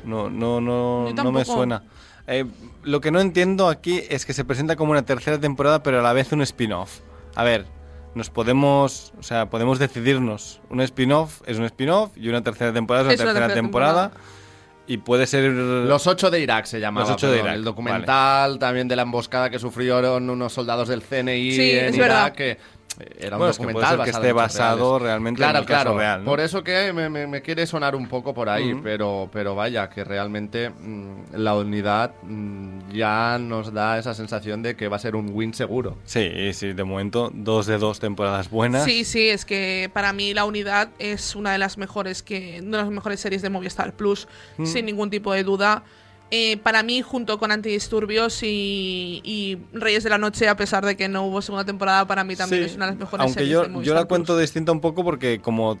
No, 0.03 0.29
no, 0.29 0.59
no, 0.59 1.11
no 1.13 1.31
me 1.31 1.45
suena. 1.45 1.83
Eh, 2.25 2.43
lo 2.83 2.99
que 2.99 3.11
no 3.11 3.21
entiendo 3.21 3.69
aquí 3.69 4.01
es 4.09 4.25
que 4.25 4.33
se 4.33 4.43
presenta 4.43 4.75
como 4.75 4.91
una 4.91 5.03
tercera 5.03 5.39
temporada, 5.39 5.83
pero 5.83 5.99
a 5.99 6.01
la 6.01 6.11
vez 6.11 6.31
un 6.33 6.41
spin-off. 6.41 6.99
A 7.35 7.43
ver, 7.43 7.65
nos 8.17 8.29
podemos, 8.29 9.13
o 9.19 9.23
sea, 9.23 9.49
podemos 9.49 9.79
decidirnos. 9.79 10.59
Un 10.69 10.81
spin-off 10.81 11.41
es 11.45 11.57
un 11.57 11.63
spin-off 11.65 12.11
y 12.17 12.27
una 12.29 12.41
tercera 12.43 12.73
temporada 12.73 13.03
es 13.03 13.07
una 13.07 13.13
Es 13.15 13.21
una 13.21 13.39
tercera 13.39 13.53
temporada. 13.53 14.11
Y 14.89 14.97
puede 14.99 15.27
ser 15.27 15.51
Los 15.51 16.07
ocho 16.07 16.31
de 16.31 16.39
Irak 16.39 16.65
se 16.65 16.79
llamaba. 16.79 17.05
Los 17.05 17.15
ocho 17.15 17.29
de 17.29 17.39
Irak, 17.39 17.55
El 17.55 17.63
documental 17.65 18.57
también 18.57 18.87
de 18.87 18.95
la 18.95 19.01
emboscada 19.01 19.49
que 19.49 19.59
sufrieron 19.59 20.29
unos 20.29 20.53
soldados 20.53 20.87
del 20.87 21.01
CNI 21.01 21.51
Sí, 21.51 21.71
en 21.71 21.85
es 21.87 21.95
Irak. 21.95 22.07
verdad. 22.07 22.31
Que 22.33 22.57
era 23.19 23.35
un 23.35 23.39
Bueno, 23.39 23.51
es 23.51 23.57
que 23.57 23.63
puede 23.63 23.73
documental 23.73 23.95
ser 23.97 24.03
que 24.05 24.09
esté 24.11 24.33
basado 24.33 24.97
reales. 24.99 25.03
realmente 25.07 25.37
claro, 25.37 25.57
en 25.59 25.63
el 25.63 25.67
caso 25.67 25.83
claro. 25.83 25.97
real, 25.97 26.19
¿no? 26.23 26.25
Por 26.31 26.39
eso 26.39 26.63
que 26.63 26.93
me, 26.93 27.09
me- 27.09 27.27
me 27.27 27.41
quiere 27.41 27.65
sonar 27.67 27.95
un 27.95 28.07
poco 28.07 28.33
por 28.33 28.49
ahí, 28.49 28.73
Ujú. 28.73 28.83
pero, 28.83 29.29
pero 29.31 29.55
vaya, 29.55 29.89
que 29.89 30.03
realmente 30.03 30.69
mm, 30.69 31.33
la 31.35 31.55
unidad 31.55 32.13
mm, 32.23 32.89
ya 32.91 33.37
nos 33.39 33.73
da 33.73 33.97
esa 33.99 34.13
sensación 34.13 34.63
de 34.63 34.75
que 34.75 34.87
va 34.87 34.95
a 34.95 34.99
ser 34.99 35.15
un 35.15 35.29
win 35.33 35.53
seguro. 35.53 35.97
Sí, 36.05 36.53
sí, 36.53 36.73
de 36.73 36.83
momento 36.83 37.31
dos 37.33 37.65
de 37.65 37.77
dos 37.77 37.99
temporadas 37.99 38.49
buenas. 38.49 38.83
Sí, 38.83 39.03
sí, 39.05 39.29
es 39.29 39.45
que 39.45 39.89
para 39.93 40.13
mí 40.13 40.33
la 40.33 40.45
unidad 40.45 40.89
es 40.99 41.35
una 41.35 41.51
de 41.51 41.57
las 41.57 41.77
mejores 41.77 42.23
que 42.23 42.61
de 42.61 42.67
las 42.77 42.89
mejores 42.89 43.19
series 43.19 43.41
de 43.41 43.49
Movistar 43.49 43.93
Plus, 43.93 44.27
Mm. 44.57 44.65
sin 44.65 44.85
ningún 44.85 45.09
tipo 45.09 45.33
de 45.33 45.43
duda. 45.43 45.83
Eh, 46.29 46.57
para 46.57 46.83
mí, 46.83 47.01
junto 47.01 47.39
con 47.39 47.51
Antidisturbios 47.51 48.43
y, 48.43 49.21
y 49.23 49.57
Reyes 49.71 50.03
de 50.03 50.09
la 50.09 50.17
Noche, 50.17 50.49
a 50.49 50.57
pesar 50.57 50.85
de 50.85 50.97
que 50.97 51.07
no 51.07 51.23
hubo 51.23 51.41
segunda 51.41 51.63
temporada, 51.63 52.05
para 52.05 52.25
mí 52.25 52.35
también 52.35 52.63
Sí, 52.63 52.69
es 52.71 52.75
una 52.75 52.87
de 52.87 52.91
las 52.91 52.99
mejores 52.99 53.23
Aunque 53.23 53.39
series 53.39 53.53
yo, 53.53 53.63
de 53.65 53.85
yo 53.85 53.93
la 53.93 54.05
cuento 54.05 54.37
distinta 54.37 54.73
un 54.73 54.81
poco 54.81 55.05
porque 55.05 55.39
como 55.39 55.79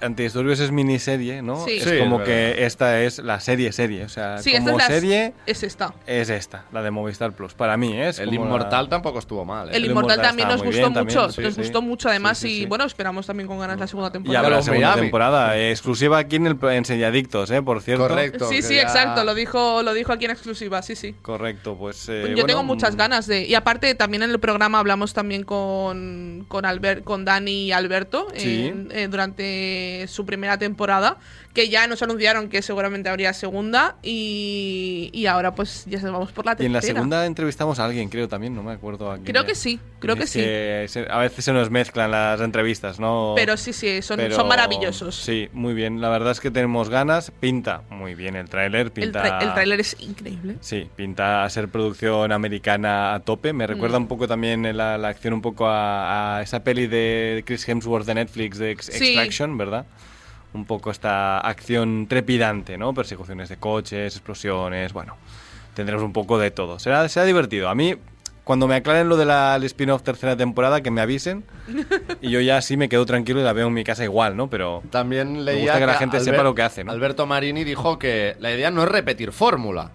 Antidisturbios 0.00 0.60
es 0.60 0.70
miniserie, 0.70 1.40
¿no? 1.42 1.64
Sí. 1.64 1.76
Es 1.78 1.84
Sí, 1.84 1.98
como 1.98 2.20
es 2.20 2.26
que 2.26 2.64
esta 2.66 3.00
es 3.02 3.18
la 3.20 3.40
serie 3.40 3.72
serie. 3.72 4.04
O 4.04 4.08
sea, 4.08 4.38
Sí, 4.38 4.50
esta 4.50 4.64
como 4.64 4.78
es 4.78 4.88
la 4.88 4.94
serie 4.94 5.32
es 5.46 5.62
esta. 5.62 5.94
es 6.06 6.28
esta, 6.28 6.64
la 6.72 6.82
de 6.82 6.90
Movistar 6.90 7.32
Plus. 7.32 7.54
Para 7.54 7.76
mí 7.76 7.98
es 8.00 8.18
el 8.18 8.32
Inmortal 8.34 8.84
la- 8.84 8.90
tampoco 8.90 9.18
estuvo 9.18 9.44
mal. 9.44 9.68
¿eh? 9.68 9.76
El 9.76 9.84
El 9.84 9.90
Inmortal 9.90 10.20
también 10.20 10.48
nos 10.48 10.62
gustó 10.62 10.70
bien 10.70 10.88
mucho, 10.88 10.94
también, 10.94 11.32
sí, 11.32 11.40
nos 11.42 11.54
sí. 11.54 11.60
gustó 11.62 11.82
mucho 11.82 12.08
además 12.08 12.38
Sí, 12.38 12.48
sí, 12.48 12.54
y 12.54 12.60
sí. 12.60 12.66
bueno, 12.66 12.84
esperamos 12.84 13.26
también 13.26 13.46
con 13.46 13.58
ganas 13.58 13.78
la 13.78 13.86
segunda 13.86 14.08
Y 14.10 14.12
temporada. 14.12 14.40
habrá 14.46 14.56
Los 14.56 14.64
segunda 14.66 14.88
Miami. 14.88 15.02
temporada, 15.02 15.56
eh, 15.58 15.70
exclusiva 15.70 16.18
aquí 16.18 16.36
en 16.36 16.46
el 16.48 16.58
en 16.62 16.84
Selladictos, 16.84 17.50
¿eh? 17.50 17.62
Por 17.62 17.80
cierto. 17.80 18.06
Correcto. 18.08 18.48
Sí, 18.48 18.62
sí, 18.62 18.74
ya- 18.74 18.82
exacto, 18.82 19.24
lo 19.24 19.34
dijo, 19.34 19.82
lo 19.82 19.94
dijo 19.94 20.12
aquí 20.12 20.26
en 20.26 20.32
exclusiva, 20.32 20.82
sí, 20.82 20.96
sí. 20.96 21.14
Correcto, 21.22 21.76
pues... 21.78 22.08
eh, 22.08 22.22
Yo 22.28 22.32
bueno, 22.34 22.46
tengo 22.46 22.62
muchas 22.64 22.94
mm, 22.94 22.98
ganas 22.98 23.26
de. 23.26 23.46
Y 23.46 23.54
aparte, 23.54 23.94
también 23.94 24.22
en 24.22 24.30
el 24.30 24.38
programa 24.40 24.78
hablamos 24.80 25.14
también 25.14 25.44
con, 25.44 26.44
con, 26.48 26.66
Albert, 26.66 27.04
con 27.04 27.24
Dani 27.24 27.64
y 27.66 27.72
Alberto 27.72 28.26
Sí. 28.36 28.72
Su 30.08 30.24
primera 30.26 30.58
temporada. 30.58 31.18
Que 31.54 31.68
ya 31.68 31.86
nos 31.86 32.02
anunciaron 32.02 32.48
que 32.48 32.60
seguramente 32.62 33.08
habría 33.08 33.32
segunda. 33.32 33.96
Y, 34.02 35.08
y 35.12 35.26
ahora, 35.26 35.54
pues 35.54 35.84
ya 35.86 36.00
vamos 36.02 36.32
por 36.32 36.44
la 36.44 36.52
Y 36.52 36.56
tercera. 36.56 36.66
en 36.66 36.72
la 36.72 36.82
segunda 36.82 37.26
entrevistamos 37.26 37.78
a 37.78 37.84
alguien, 37.84 38.08
creo 38.08 38.28
también, 38.28 38.54
no 38.54 38.62
me 38.64 38.72
acuerdo 38.72 39.10
a 39.10 39.14
quién 39.14 39.26
Creo 39.26 39.42
era. 39.42 39.48
que 39.48 39.54
sí, 39.54 39.78
creo 40.00 40.16
que 40.16 40.26
sí. 40.26 40.40
a 41.08 41.18
veces 41.18 41.44
se 41.44 41.52
nos 41.52 41.70
mezclan 41.70 42.10
las 42.10 42.40
entrevistas, 42.40 42.98
¿no? 43.00 43.34
Pero 43.36 43.56
sí, 43.56 43.72
sí, 43.72 44.02
son, 44.02 44.16
Pero- 44.16 44.34
son 44.34 44.48
maravillosos. 44.48 45.14
Sí, 45.14 45.48
muy 45.52 45.74
bien. 45.74 46.00
La 46.00 46.08
verdad 46.08 46.32
es 46.32 46.40
que 46.40 46.50
tenemos 46.50 46.88
ganas. 46.90 47.30
Pinta 47.30 47.82
muy 47.88 48.14
bien 48.16 48.34
el 48.36 48.48
tráiler. 48.48 48.90
Pinta... 48.90 49.38
el 49.38 49.52
tráiler 49.54 49.78
es 49.80 49.96
increíble. 50.00 50.56
Sí, 50.60 50.88
pinta 50.96 51.44
a 51.44 51.50
ser 51.50 51.68
producción 51.68 52.32
americana 52.32 53.14
a 53.14 53.20
tope. 53.20 53.52
Me 53.52 53.66
recuerda 53.68 53.98
Mm. 53.98 54.02
un 54.02 54.08
poco 54.08 54.26
también 54.26 54.76
la, 54.76 54.98
la 54.98 55.08
acción 55.08 55.34
un 55.34 55.40
poco 55.42 55.66
a, 55.68 56.38
a 56.38 56.42
esa 56.42 56.64
peli 56.64 56.88
de 56.88 57.44
Chris 57.46 57.68
Hemsworth 57.68 58.06
de 58.06 58.14
Netflix 58.14 58.58
de 58.58 58.72
Ex- 58.72 58.86
Sí. 58.86 59.06
Extraction, 59.10 59.56
¿verdad? 59.56 59.86
Un 60.54 60.64
poco 60.64 60.90
esta 60.90 61.38
acción 61.38 62.06
trepidante, 62.08 62.78
¿no? 62.78 62.94
Persecuciones 62.94 63.48
de 63.48 63.56
coches, 63.58 64.14
explosiones, 64.14 64.92
bueno. 64.92 65.16
Tendremos 65.74 66.04
un 66.04 66.12
poco 66.12 66.38
de 66.38 66.50
todo. 66.50 66.78
Será, 66.78 67.08
será 67.08 67.26
divertido. 67.26 67.68
A 67.68 67.74
mí, 67.74 67.96
cuando 68.44 68.68
me 68.68 68.76
aclaren 68.76 69.08
lo 69.08 69.16
del 69.16 69.64
spin-off 69.64 70.02
tercera 70.02 70.36
temporada, 70.36 70.80
que 70.82 70.90
me 70.90 71.00
avisen. 71.00 71.44
y 72.20 72.30
yo 72.30 72.40
ya 72.40 72.62
sí 72.62 72.76
me 72.76 72.88
quedo 72.88 73.04
tranquilo 73.06 73.40
y 73.40 73.42
la 73.42 73.52
veo 73.52 73.66
en 73.66 73.74
mi 73.74 73.84
casa 73.84 74.04
igual, 74.04 74.36
¿no? 74.36 74.48
Pero 74.48 74.82
También 74.90 75.44
leía 75.44 75.62
gusta 75.62 75.78
que 75.80 75.86
la 75.86 75.94
gente 75.94 76.20
sepa 76.20 76.42
lo 76.42 76.54
que 76.54 76.62
hace, 76.62 76.84
¿no? 76.84 76.92
Alberto 76.92 77.26
Marini 77.26 77.64
dijo 77.64 77.98
que 77.98 78.36
la 78.38 78.52
idea 78.52 78.70
no 78.70 78.82
es 78.82 78.88
repetir 78.88 79.32
fórmula. 79.32 79.90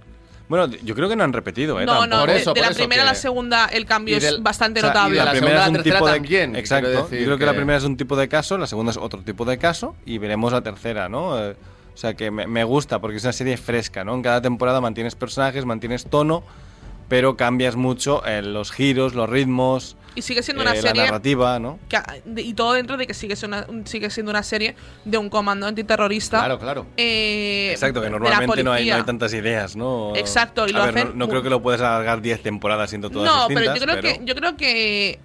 Bueno, 0.49 0.65
yo 0.83 0.95
creo 0.95 1.07
que 1.07 1.15
no 1.15 1.23
han 1.23 1.31
repetido, 1.31 1.79
¿eh? 1.79 1.85
No, 1.85 2.05
no, 2.05 2.19
Por 2.19 2.29
de, 2.31 2.37
eso, 2.37 2.53
de 2.53 2.59
por 2.59 2.65
la 2.65 2.71
eso 2.71 2.77
primera 2.79 3.03
a 3.03 3.05
la 3.05 3.15
segunda 3.15 3.67
el 3.67 3.85
cambio 3.85 4.19
del- 4.19 4.35
es 4.35 4.43
bastante 4.43 4.79
o 4.79 4.81
sea, 4.81 4.89
y 4.89 4.93
notable. 4.93 5.19
de 5.19 5.25
la 5.25 5.31
segunda 5.33 5.63
a 5.65 5.67
la 5.67 5.73
tercera 5.73 5.99
un 6.01 6.05
también, 6.11 6.55
Exacto. 6.57 6.91
Yo 6.91 7.07
creo 7.07 7.37
que, 7.37 7.45
la 7.45 7.53
primera 7.53 7.77
es 7.77 7.83
un 7.85 7.95
tipo 7.95 8.17
de 8.17 8.27
caso, 8.27 8.57
la 8.57 8.67
segunda 8.67 8.91
es 8.91 8.97
otro 8.97 9.21
tipo 9.21 9.45
de 9.45 9.57
caso 9.57 9.95
y 10.05 10.17
veremos 10.17 10.51
la 10.51 10.61
tercera, 10.61 11.07
¿no? 11.07 11.39
Eh, 11.39 11.55
o 11.93 11.97
sea 11.97 12.13
que 12.15 12.31
me, 12.31 12.47
me 12.47 12.63
gusta 12.63 12.99
porque 12.99 13.17
es 13.17 13.23
una 13.23 13.33
serie 13.33 13.55
fresca, 13.57 14.03
¿no? 14.03 14.13
En 14.15 14.21
cada 14.21 14.41
temporada 14.41 14.81
mantienes 14.81 15.15
personajes, 15.15 15.65
mantienes 15.65 16.05
tono, 16.05 16.43
pero 17.07 17.37
cambias 17.37 17.75
mucho 17.75 18.25
en 18.25 18.53
los 18.53 18.71
giros, 18.71 19.13
los 19.15 19.29
ritmos, 19.29 19.95
Y 20.15 20.21
sigue 20.23 20.41
siendo 20.43 20.61
una 20.63 20.71
eh, 20.71 20.75
la 20.77 20.81
serie. 20.81 21.03
narrativa, 21.03 21.59
¿no? 21.59 21.79
que- 21.87 21.99
de- 22.25 22.41
y 22.41 22.53
todo 22.53 22.73
dentro 22.73 22.97
de 22.97 23.05
que 23.07 23.13
sigue 23.13 23.35
siendo, 23.35 23.63
una, 23.69 23.85
sigue 23.85 24.09
siendo 24.09 24.31
una 24.31 24.43
serie 24.43 24.75
de 25.05 25.17
un 25.17 25.29
comando 25.29 25.67
antiterrorista. 25.67 26.39
Claro, 26.39 26.59
claro. 26.59 26.85
eh, 26.97 27.69
Exacto, 27.71 28.01
que 28.01 28.07
la 28.09 28.17
normalmente 28.19 28.63
no 28.63 28.71
hay, 28.71 28.89
no 28.89 28.95
hay 28.95 29.03
tantas 29.03 29.33
ideas, 29.33 29.75
¿no? 29.75 30.15
Exacto, 30.15 30.65
y 30.67 30.71
A 30.71 30.77
lo 30.77 30.85
ver, 30.85 30.93
no- 30.95 31.01
hacen 31.01 31.17
no, 31.17 31.27
creo 31.29 31.43
que 31.43 31.49
lo 31.49 31.61
puedes 31.61 31.79
alargar 31.81 32.21
10 32.21 32.41
temporadas 32.41 32.89
siendo 32.89 33.09
todas 33.09 33.27
No, 33.31 33.47
distintas, 33.47 33.79
pero 33.79 33.93
yo 33.95 33.99
creo 34.01 34.01
que 34.19 34.25
yo 34.25 34.35
creo 34.35 34.57
que 34.57 35.19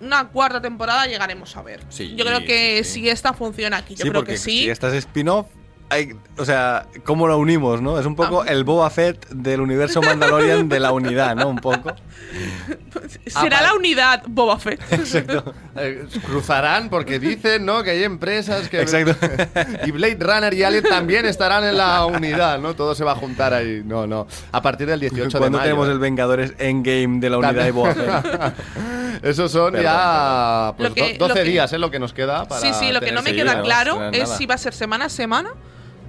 una 0.00 0.28
cuarta 0.28 0.60
temporada 0.60 1.06
llegaremos 1.06 1.56
a 1.56 1.62
ver. 1.62 1.80
Sí, 1.88 2.14
yo 2.16 2.24
creo 2.24 2.40
que 2.44 2.82
sí, 2.82 2.90
sí. 2.94 3.00
si 3.02 3.08
esta 3.10 3.32
funciona 3.34 3.76
aquí, 3.76 3.94
yo 3.94 4.02
creo 4.02 4.14
porque 4.14 4.32
que 4.32 4.38
sí. 4.38 4.58
si 4.62 4.70
esta 4.70 4.88
es 4.88 4.94
spin-off, 4.94 5.46
hay- 5.92 6.16
o 6.38 6.44
sea, 6.44 6.86
¿cómo 7.04 7.26
lo 7.28 7.36
unimos, 7.38 7.80
no? 7.82 7.98
Es 8.00 8.06
un 8.06 8.16
poco 8.16 8.42
Ah. 8.42 8.46
el 8.48 8.64
Boba 8.64 8.88
Fett 8.90 9.28
del 9.28 9.60
universo 9.60 10.00
Mandalorian 10.02 10.68
de 10.68 10.80
la 10.80 10.92
unidad, 10.92 11.36
¿no? 11.36 11.48
Un 11.48 11.58
poco. 11.58 11.92
Será 13.26 13.60
la 13.62 13.74
unidad 13.74 14.22
Boba 14.26 14.58
Fett. 14.58 14.80
Eh, 15.74 16.04
cruzarán 16.26 16.90
porque 16.90 17.18
dicen, 17.18 17.64
¿no? 17.64 17.82
Que 17.82 17.92
hay 17.92 18.04
empresas 18.04 18.68
que... 18.68 18.82
Exacto. 18.82 19.14
y 19.86 19.90
Blade 19.90 20.18
Runner 20.20 20.52
y 20.52 20.62
Alien 20.64 20.84
también 20.84 21.24
estarán 21.24 21.64
en 21.64 21.78
la 21.78 22.04
unidad, 22.04 22.58
¿no? 22.58 22.74
Todo 22.74 22.94
se 22.94 23.04
va 23.04 23.12
a 23.12 23.14
juntar 23.14 23.54
ahí. 23.54 23.82
No, 23.82 24.06
no. 24.06 24.26
A 24.52 24.60
partir 24.60 24.86
del 24.86 25.00
18 25.00 25.30
de 25.30 25.38
Cuando 25.38 25.56
mayo. 25.58 25.64
tenemos 25.70 25.88
¿eh? 25.88 25.92
el 25.92 25.98
Vengadores 25.98 26.52
Endgame 26.58 27.20
de 27.20 27.30
la 27.30 27.38
unidad 27.38 27.48
También. 27.54 27.66
de 27.66 27.72
Boba 27.72 27.94
Fett. 27.94 29.24
Esos 29.24 29.50
son 29.50 29.72
Perdón, 29.72 29.82
ya 29.84 30.74
pues, 30.76 30.90
que- 30.92 31.12
do- 31.14 31.26
12 31.26 31.28
lo 31.28 31.34
que- 31.34 31.42
días, 31.50 31.72
es 31.72 31.80
lo 31.80 31.90
que 31.90 31.98
nos 31.98 32.12
queda 32.12 32.46
para 32.46 32.60
sí, 32.60 32.68
sí, 32.78 32.92
lo 32.92 33.00
que 33.00 33.12
no 33.12 33.22
me 33.22 33.32
queda 33.34 33.62
claro 33.62 34.10
es 34.12 34.24
nada. 34.24 34.36
si 34.36 34.44
va 34.46 34.56
a 34.56 34.58
ser 34.58 34.74
semana 34.74 35.06
a 35.06 35.08
semana 35.08 35.50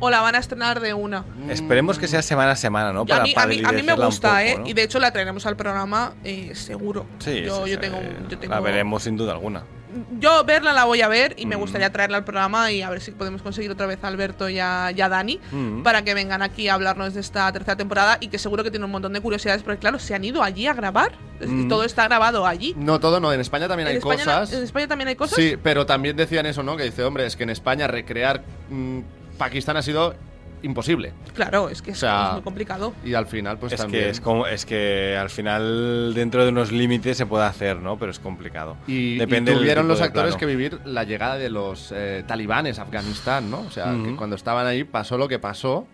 o 0.03 0.09
la 0.09 0.19
van 0.21 0.35
a 0.35 0.39
estrenar 0.39 0.79
de 0.81 0.93
una. 0.93 1.23
Esperemos 1.49 1.97
que 1.97 2.07
sea 2.07 2.21
semana 2.21 2.51
a 2.51 2.55
semana, 2.55 2.91
¿no? 2.91 3.05
Yo- 3.05 3.15
a, 3.15 3.21
mí, 3.21 3.33
a, 3.35 3.45
mí, 3.47 3.61
a 3.63 3.71
mí 3.71 3.83
me 3.83 3.93
gusta, 3.95 4.29
poco, 4.29 4.39
¿eh? 4.41 4.55
¿no? 4.59 4.67
Y 4.67 4.73
de 4.73 4.83
hecho 4.83 4.99
la 4.99 5.11
traeremos 5.11 5.45
al 5.45 5.55
programa 5.55 6.13
eh, 6.23 6.51
seguro. 6.55 7.05
Sí, 7.19 7.41
yo, 7.43 7.63
sí, 7.63 7.71
yo 7.71 7.75
sí, 7.75 7.81
tengo, 7.81 7.99
yo 8.29 8.37
tengo 8.37 8.53
La 8.53 8.59
veremos 8.59 9.03
sin 9.03 9.15
duda 9.15 9.31
alguna. 9.31 9.63
Yo 10.19 10.43
verla 10.43 10.73
la 10.73 10.85
voy 10.85 11.01
a 11.01 11.07
ver 11.07 11.35
y 11.37 11.45
me 11.45 11.55
Mm. 11.55 11.59
gustaría 11.59 11.91
traerla 11.91 12.17
al 12.17 12.23
programa 12.23 12.71
y 12.71 12.81
a 12.81 12.89
ver 12.89 12.99
si 12.99 13.11
podemos 13.11 13.43
conseguir 13.43 13.69
otra 13.69 13.85
vez 13.85 14.03
a 14.03 14.07
Alberto 14.07 14.49
y 14.49 14.57
a, 14.57 14.91
y 14.91 14.99
a 15.01 15.07
Dani 15.07 15.39
Mm. 15.51 15.83
para 15.83 16.01
que 16.03 16.15
vengan 16.15 16.41
aquí 16.41 16.67
a 16.67 16.73
hablarnos 16.73 17.13
de 17.13 17.19
esta 17.21 17.51
tercera 17.53 17.75
temporada 17.77 18.17
y 18.19 18.29
que 18.29 18.39
seguro 18.39 18.63
que 18.63 18.71
tienen 18.71 18.85
un 18.85 18.91
montón 18.91 19.13
de 19.13 19.21
curiosidades 19.21 19.61
porque 19.61 19.77
claro, 19.77 19.99
se 19.99 20.15
han 20.15 20.23
ido 20.25 20.41
allí 20.41 20.65
a 20.65 20.73
grabar. 20.73 21.11
Es 21.35 21.41
decir, 21.41 21.65
Mm. 21.65 21.69
Todo 21.69 21.83
está 21.83 22.05
grabado 22.07 22.47
allí. 22.47 22.73
No 22.75 22.99
todo, 22.99 23.19
no. 23.19 23.31
En 23.33 23.39
España 23.39 23.67
también 23.67 23.87
¿En 23.87 23.91
hay 23.91 23.97
España, 23.99 24.23
cosas. 24.23 24.53
¿En 24.53 24.63
España 24.63 24.87
también 24.87 25.09
hay 25.09 25.15
cosas? 25.15 25.35
Sí, 25.35 25.57
pero 25.61 25.85
también 25.85 26.15
decían 26.17 26.47
eso, 26.47 26.63
¿no? 26.63 26.75
Que 26.75 26.85
dice, 26.85 27.03
hombre, 27.03 27.27
es 27.27 27.35
que 27.35 27.43
en 27.43 27.51
España 27.51 27.85
recrear 27.85 28.41
mm, 28.71 28.99
Pakistán 29.37 29.77
ha 29.77 29.81
sido 29.81 30.15
imposible. 30.63 31.13
Claro, 31.33 31.69
es 31.69 31.81
que 31.81 31.91
es, 31.91 31.97
O 31.97 31.99
sea, 31.99 32.27
es 32.27 32.33
muy 32.33 32.41
complicado. 32.41 32.93
Y 33.03 33.13
al 33.13 33.27
final, 33.27 33.57
pues 33.57 33.73
es 33.73 33.81
también. 33.81 34.05
que 34.05 34.09
es 34.09 34.21
como 34.21 34.47
es 34.47 34.65
que 34.65 35.17
al 35.17 35.29
final 35.29 36.13
dentro 36.15 36.43
de 36.43 36.49
unos 36.49 36.71
límites 36.71 37.17
se 37.17 37.25
puede 37.25 37.45
hacer, 37.45 37.77
¿no? 37.77 37.97
Pero 37.97 38.11
es 38.11 38.19
complicado. 38.19 38.77
Y, 38.87 39.17
Depende 39.17 39.53
tuvieron 39.53 39.87
los 39.87 40.01
actores 40.01 40.35
plano. 40.35 40.39
que 40.39 40.45
vivir 40.45 40.79
la 40.85 41.03
llegada 41.03 41.35
de 41.37 41.49
los 41.49 41.91
eh, 41.93 42.23
talibanes 42.25 42.79
a 42.79 42.83
Afganistán, 42.83 43.51
¿no? 43.51 43.61
O 43.61 43.71
sea, 43.71 43.93
que 44.03 44.15
cuando 44.15 44.35
estaban 44.35 44.65
ahí 44.65 44.83
pasó 44.83 45.17
lo 45.17 45.27
que 45.27 45.39
pasó. 45.39 45.85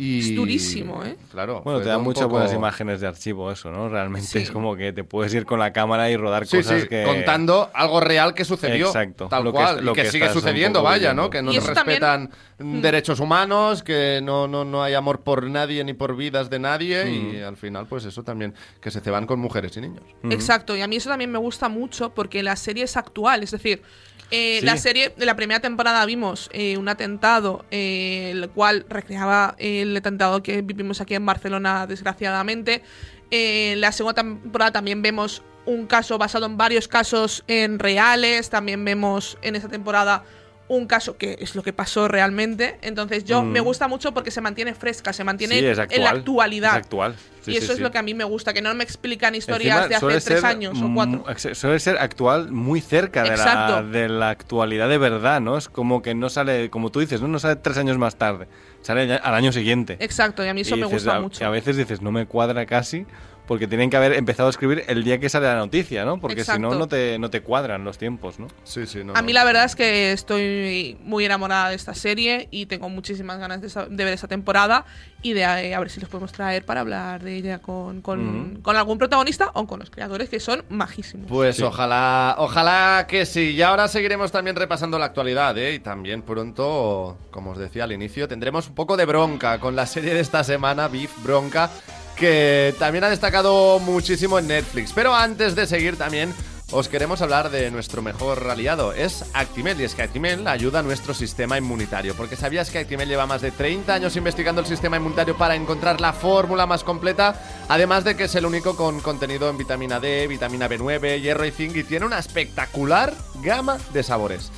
Y, 0.00 0.20
Es 0.20 0.36
durísimo, 0.36 1.04
¿eh? 1.04 1.16
Claro. 1.32 1.60
Bueno, 1.64 1.80
te 1.80 1.88
da 1.88 1.98
muchas 1.98 2.22
poco- 2.22 2.34
buenas 2.36 2.54
imágenes 2.54 3.00
de 3.00 3.08
archivo 3.08 3.50
eso, 3.50 3.68
¿no? 3.72 3.88
Realmente 3.88 4.28
Sí. 4.28 4.38
es 4.38 4.50
como 4.52 4.76
que 4.76 4.92
te 4.92 5.02
puedes 5.02 5.34
ir 5.34 5.44
con 5.44 5.58
la 5.58 5.72
cámara 5.72 6.08
y 6.08 6.16
rodar 6.16 6.46
Sí, 6.46 6.58
cosas 6.58 6.82
sí, 6.82 6.88
que 6.88 7.02
contando 7.02 7.68
algo 7.74 7.98
real 8.00 8.32
que 8.32 8.44
sucedió. 8.44 8.86
Exacto, 8.86 9.26
Tal 9.28 9.42
lo 9.42 9.50
que 9.52 9.56
cual. 9.58 9.78
es- 9.78 9.84
lo 9.84 9.92
y 9.92 9.94
que, 9.96 10.02
que 10.04 10.10
sigue 10.12 10.28
sucediendo, 10.32 10.84
vaya. 10.84 11.12
¿no? 11.14 11.30
Que 11.30 11.42
no 11.42 11.50
también- 11.52 11.74
respetan 11.74 12.30
Mm. 12.60 12.80
derechos 12.80 13.18
humanos, 13.18 13.82
que 13.82 14.20
no, 14.22 14.46
no, 14.46 14.64
no 14.64 14.84
hay 14.84 14.94
amor 14.94 15.22
por 15.22 15.42
nadie 15.50 15.82
ni 15.82 15.94
por 15.94 16.14
vidas 16.16 16.48
de 16.48 16.60
nadie. 16.60 17.10
Y 17.10 17.40
al 17.40 17.56
final, 17.56 17.86
pues 17.86 18.04
eso 18.04 18.22
también, 18.22 18.54
que 18.80 18.92
se 18.92 19.00
ceban 19.00 19.26
con 19.26 19.40
mujeres 19.40 19.76
y 19.76 19.80
niños. 19.80 20.02
Exacto, 20.30 20.76
y 20.76 20.80
a 20.80 20.86
mí 20.86 20.94
eso 20.94 21.10
también 21.10 21.32
me 21.32 21.38
gusta 21.38 21.68
mucho 21.68 22.10
porque 22.14 22.42
la 22.44 22.54
serie 22.54 22.84
es 22.84 22.96
actual, 22.96 23.42
es 23.42 23.50
decir, 23.50 23.82
eh, 24.30 24.58
Sí. 24.60 24.66
la 24.66 24.76
serie 24.76 25.12
de 25.16 25.26
la 25.26 25.36
primera 25.36 25.60
temporada 25.60 26.04
vimos 26.06 26.50
eh, 26.52 26.76
un 26.76 26.88
atentado, 26.88 27.64
eh, 27.70 28.30
el 28.32 28.50
cual 28.50 28.86
recreaba 28.88 29.54
el 29.58 29.96
atentado 29.96 30.42
que 30.42 30.62
vivimos 30.62 31.00
aquí 31.00 31.14
en 31.14 31.24
Barcelona, 31.26 31.86
desgraciadamente. 31.86 32.82
La 33.30 33.92
segunda 33.92 34.14
temporada 34.22 34.72
también 34.72 35.02
vemos 35.02 35.42
un 35.66 35.86
caso 35.86 36.16
basado 36.16 36.46
en 36.46 36.56
varios 36.56 36.88
casos 36.88 37.44
en 37.46 37.78
reales, 37.78 38.48
también 38.48 38.84
vemos 38.84 39.36
en 39.42 39.54
esa 39.54 39.68
temporada 39.68 40.24
un 40.68 40.86
caso 40.86 41.16
que 41.16 41.36
es 41.40 41.54
lo 41.54 41.62
que 41.62 41.72
pasó 41.72 42.08
realmente. 42.08 42.78
Entonces 42.82 43.24
yo 43.24 43.42
Mm. 43.42 43.48
me 43.52 43.60
gusta 43.60 43.88
mucho 43.88 44.12
porque 44.12 44.30
se 44.30 44.40
mantiene 44.40 44.74
fresca, 44.74 45.12
se 45.12 45.24
mantiene 45.24 45.54
Sí, 45.58 45.64
en 45.90 46.02
la 46.04 46.10
actualidad. 46.10 46.70
es 46.72 46.76
actual. 46.76 47.14
Sí, 47.40 47.52
y 47.52 47.54
sí, 47.58 47.64
eso 47.64 47.72
es 47.72 47.80
lo 47.80 47.90
que 47.90 47.96
a 47.98 48.02
mí 48.02 48.12
me 48.12 48.24
gusta, 48.24 48.52
que 48.52 48.60
no 48.60 48.74
me 48.74 48.84
explican 48.84 49.34
historias 49.34 49.86
Encima, 49.86 50.10
de 50.10 50.16
hace 50.16 50.28
tres 50.30 50.44
años 50.44 50.78
o 50.82 50.92
cuatro. 50.94 51.24
Suele 51.54 51.78
ser 51.80 51.96
actual 51.98 52.52
muy 52.52 52.80
cerca 52.82 53.22
de 53.22 53.28
la, 53.30 53.34
Exacto. 53.36 53.82
de 53.88 54.08
la 54.10 54.28
actualidad 54.30 54.88
de 54.90 54.98
verdad, 54.98 55.40
¿no? 55.40 55.56
Es 55.56 55.68
como 55.70 56.02
que 56.02 56.14
no 56.14 56.28
sale, 56.28 56.68
como 56.68 56.90
tú 56.90 57.00
dices, 57.00 57.22
no, 57.22 57.28
no 57.28 57.38
sale 57.38 57.56
tres 57.56 57.78
años 57.78 57.96
más 57.96 58.16
tarde, 58.16 58.48
sale 58.82 59.14
al 59.14 59.34
año 59.34 59.52
siguiente. 59.52 59.96
Exacto, 60.00 60.44
y 60.44 60.48
a 60.48 60.54
mí 60.54 60.60
eso 60.60 60.76
Y 60.76 60.80
me 60.80 60.86
dices, 60.86 61.04
gusta 61.04 61.16
a, 61.16 61.20
mucho. 61.20 61.42
y 61.42 61.46
a 61.46 61.50
veces 61.50 61.76
dices, 61.78 62.02
no 62.02 62.12
me 62.12 62.26
cuadra 62.26 62.66
casi, 62.66 63.06
porque 63.48 63.66
tienen 63.66 63.88
que 63.90 63.96
haber 63.96 64.12
empezado 64.12 64.46
a 64.46 64.50
escribir 64.50 64.84
el 64.86 65.02
día 65.02 65.18
que 65.18 65.28
sale 65.30 65.46
la 65.46 65.56
noticia, 65.56 66.04
¿no? 66.04 66.20
Porque 66.20 66.44
si 66.44 66.58
no, 66.58 66.74
no 66.74 66.86
te, 66.86 67.18
no 67.18 67.30
te 67.30 67.40
cuadran 67.40 67.82
los 67.82 67.96
tiempos, 67.98 68.38
¿no? 68.38 68.46
Sí, 68.62 68.86
sí, 68.86 69.02
no. 69.02 69.14
A 69.16 69.22
mí 69.22 69.32
la 69.32 69.42
verdad 69.42 69.64
es 69.64 69.74
que 69.74 70.12
estoy 70.12 70.98
muy 71.02 71.24
enamorada 71.24 71.70
de 71.70 71.74
esta 71.74 71.94
serie 71.94 72.46
y 72.50 72.66
tengo 72.66 72.88
muchísimas 72.90 73.38
ganas 73.38 73.60
de, 73.62 73.68
de 73.88 74.04
ver 74.04 74.12
esta 74.12 74.28
temporada 74.28 74.84
y 75.22 75.32
de 75.32 75.40
eh, 75.40 75.74
a 75.74 75.80
ver 75.80 75.90
si 75.90 75.98
los 75.98 76.08
podemos 76.08 76.30
traer 76.30 76.64
para 76.64 76.82
hablar 76.82 77.22
de 77.24 77.36
ella 77.36 77.58
con, 77.58 78.02
con, 78.02 78.52
Ujú. 78.52 78.62
con 78.62 78.76
algún 78.76 78.98
protagonista 78.98 79.50
o 79.54 79.66
con 79.66 79.80
los 79.80 79.90
creadores 79.90 80.28
que 80.28 80.38
son 80.40 80.64
majísimos. 80.68 81.26
Pues 81.28 81.56
Sí. 81.56 81.62
ojalá, 81.62 82.36
ojalá 82.38 83.06
que 83.08 83.24
sí. 83.26 83.52
Y 83.52 83.62
ahora 83.62 83.88
seguiremos 83.88 84.30
también 84.30 84.54
repasando 84.56 84.98
la 84.98 85.06
actualidad, 85.06 85.56
¿eh? 85.56 85.72
Y 85.74 85.78
también 85.78 86.20
pronto, 86.22 87.16
como 87.30 87.52
os 87.52 87.58
decía 87.58 87.84
al 87.84 87.92
inicio, 87.92 88.28
tendremos 88.28 88.68
un 88.68 88.74
poco 88.74 88.96
de 88.98 89.06
bronca 89.06 89.58
con 89.58 89.74
la 89.74 89.86
serie 89.86 90.12
de 90.12 90.20
esta 90.20 90.44
semana, 90.44 90.86
Beef 90.88 91.10
Bronca, 91.24 91.70
que 92.18 92.74
también 92.78 93.04
ha 93.04 93.08
destacado 93.08 93.78
muchísimo 93.78 94.38
en 94.38 94.48
Netflix. 94.48 94.92
Pero 94.92 95.14
antes 95.14 95.54
de 95.54 95.66
seguir 95.66 95.96
también... 95.96 96.34
Os 96.70 96.88
queremos 96.90 97.22
hablar 97.22 97.48
de 97.48 97.70
nuestro 97.70 98.02
mejor 98.02 98.46
aliado, 98.50 98.92
es 98.92 99.24
Actimel, 99.32 99.80
y 99.80 99.84
es 99.84 99.94
que 99.94 100.02
Actimel 100.02 100.46
ayuda 100.46 100.80
a 100.80 100.82
nuestro 100.82 101.14
sistema 101.14 101.56
inmunitario, 101.56 102.14
porque 102.14 102.36
¿sabías 102.36 102.68
que 102.68 102.78
Actimel 102.78 103.08
lleva 103.08 103.24
más 103.24 103.40
de 103.40 103.52
30 103.52 103.94
años 103.94 104.16
investigando 104.16 104.60
el 104.60 104.66
sistema 104.66 104.98
inmunitario 104.98 105.34
para 105.34 105.54
encontrar 105.54 105.98
la 105.98 106.12
fórmula 106.12 106.66
más 106.66 106.84
completa? 106.84 107.40
Además 107.70 108.04
de 108.04 108.16
que 108.16 108.24
es 108.24 108.34
el 108.34 108.44
único 108.44 108.76
con 108.76 109.00
contenido 109.00 109.48
en 109.48 109.56
vitamina 109.56 109.98
D, 109.98 110.26
vitamina 110.26 110.68
B9, 110.68 111.22
hierro 111.22 111.46
y 111.46 111.52
zinc, 111.52 111.74
y 111.74 111.84
tiene 111.84 112.04
una 112.04 112.18
espectacular 112.18 113.14
gama 113.42 113.78
de 113.94 114.02
sabores. 114.02 114.52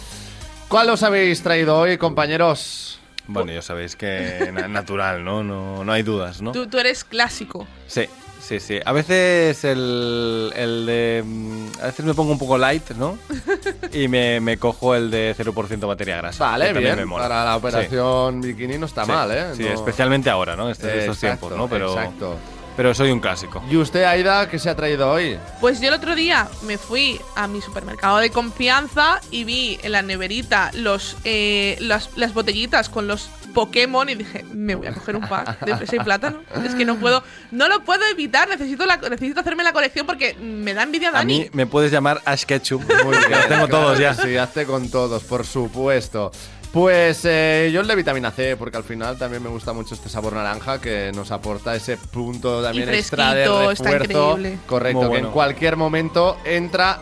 ¿Cuál 0.67 0.91
os 0.91 1.05
habéis 1.05 1.45
traído 1.45 1.79
hoy, 1.79 1.97
compañeros? 1.97 3.00
Bueno, 3.33 3.53
ya 3.53 3.63
sabéis 3.63 3.97
que 3.97 4.51
na- 4.53 4.69
natural, 4.69 5.25
¿no? 5.25 5.43
¿no? 5.43 5.85
No 5.85 5.93
hay 5.93 6.03
dudas, 6.03 6.41
¿no? 6.43 6.53
Tú, 6.53 6.67
tú 6.67 6.79
eres 6.79 7.05
clásico. 7.05 7.67
Sí, 7.87 8.07
sí, 8.41 8.61
sí. 8.61 8.81
A 8.85 8.93
veces 8.93 9.65
el, 9.65 10.53
el 10.57 10.87
de... 10.87 11.23
mm, 11.25 11.67
A 11.83 11.87
veces 11.87 12.05
me 12.05 12.15
pongo 12.15 12.33
un 12.33 12.39
poco 12.39 12.59
light, 12.59 12.91
¿no? 12.93 13.19
Y 13.93 14.07
me, 14.09 14.41
me 14.41 14.57
cojo 14.57 14.95
el 14.95 15.11
de 15.11 15.35
0% 15.37 15.87
materia 15.87 16.17
grasa. 16.19 16.45
Vale, 16.45 16.73
bien. 16.73 16.97
me 16.97 17.05
mola. 17.05 17.25
Para 17.25 17.45
la 17.45 17.53
Sí. 17.53 17.59
operación 17.59 18.41
bikini 18.41 18.79
no 18.79 18.87
está 18.87 19.05
Sí, 19.05 19.11
mal, 19.11 19.31
¿eh? 19.33 19.45
Sí, 19.57 19.65
No- 19.65 19.71
especialmente 19.75 20.31
ahora, 20.31 20.55
¿no? 20.57 20.71
Estos, 20.71 20.89
estos 20.91 21.17
Exacto, 21.17 21.49
tiempos, 21.49 21.59
¿no? 21.59 21.69
Pero, 21.69 21.93
Exacto. 21.93 22.37
Pero 22.81 22.95
soy 22.95 23.11
un 23.11 23.21
clásico. 23.21 23.63
¿Y 23.71 23.77
usted, 23.77 24.05
Aida, 24.05 24.49
qué 24.49 24.59
se 24.59 24.71
ha 24.71 24.75
traído 24.75 25.11
hoy? 25.11 25.39
Pues 25.61 25.83
yo 25.83 25.89
el 25.89 25.93
otro 25.93 26.15
día 26.15 26.49
me 26.63 26.79
fui 26.79 27.21
a 27.37 27.47
mi 27.47 27.61
supermercado 27.61 28.17
de 28.17 28.31
confianza 28.31 29.21
y 29.31 29.45
vi 29.45 29.79
en 29.83 29.93
la 29.93 30.01
neverita 30.01 30.71
los, 30.73 31.19
eh, 31.25 31.77
las, 31.81 32.09
las 32.17 32.33
botellitas 32.33 32.89
con 32.89 33.07
los 33.07 33.29
Pokémon 33.53 34.09
y 34.09 34.15
dije, 34.15 34.47
me 34.55 34.77
voy 34.77 34.87
a 34.87 34.95
coger 34.95 35.17
un 35.17 35.29
pack 35.29 35.61
de 35.61 35.77
fresa 35.77 35.97
y 35.97 35.99
plátano. 35.99 36.41
Es 36.65 36.75
que 36.75 36.87
no 36.87 36.97
puedo, 36.97 37.23
no 37.51 37.69
lo 37.69 37.85
puedo 37.85 38.03
evitar, 38.07 38.49
necesito, 38.49 38.87
la, 38.87 38.97
necesito 38.97 39.41
hacerme 39.41 39.63
la 39.63 39.75
colección 39.75 40.07
porque 40.07 40.33
me 40.41 40.73
da 40.73 40.83
envidia 40.85 41.11
A 41.11 41.13
Dani. 41.13 41.39
mí 41.39 41.51
me 41.53 41.67
puedes 41.67 41.93
llamar 41.93 42.23
Ash 42.25 42.45
Ketchum. 42.45 42.83
Muy 42.83 42.97
porque 43.05 43.29
los 43.29 43.47
tengo 43.47 43.67
claro 43.67 43.69
todos 43.69 43.99
ya. 43.99 44.15
Sí, 44.15 44.39
hazte 44.39 44.65
con 44.65 44.91
todos, 44.91 45.23
por 45.25 45.45
supuesto. 45.45 46.33
Pues 46.73 47.23
eh, 47.25 47.71
yo 47.73 47.81
el 47.81 47.89
de 47.89 47.97
vitamina 47.97 48.31
C, 48.31 48.57
porque 48.57 48.77
al 48.77 48.85
final 48.85 49.19
también 49.19 49.43
me 49.43 49.49
gusta 49.49 49.73
mucho 49.73 49.95
este 49.95 50.09
sabor 50.09 50.35
naranja 50.35 50.81
que 50.81 51.11
nos 51.13 51.33
aporta 51.33 51.75
ese 51.75 51.97
punto 51.97 52.63
también 52.63 52.89
extra 52.91 53.35
de 53.35 53.45
refuerzo. 53.45 54.39
increíble. 54.39 54.59
Correcto, 54.67 55.11
que 55.11 55.19
en 55.19 55.31
cualquier 55.33 55.77
momento 55.77 56.37
entra 56.45 57.01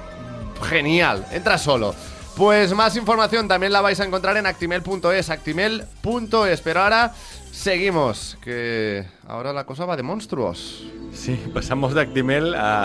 genial, 0.70 1.26
entra 1.32 1.58
solo. 1.58 1.94
Pues 2.34 2.72
más 2.72 2.96
información 2.96 3.46
también 3.48 3.72
la 3.72 3.80
vais 3.80 4.00
a 4.00 4.04
encontrar 4.04 4.36
en 4.36 4.46
actimel.es, 4.46 5.28
actimel.es. 5.28 6.60
Pero 6.62 6.80
ahora 6.80 7.12
seguimos, 7.52 8.38
que 8.40 9.04
ahora 9.28 9.52
la 9.52 9.64
cosa 9.64 9.84
va 9.84 9.96
de 9.96 10.02
monstruos. 10.02 10.84
Sí, 11.12 11.40
pasamos 11.54 11.94
de 11.94 12.02
Actimel 12.02 12.54
a, 12.54 12.84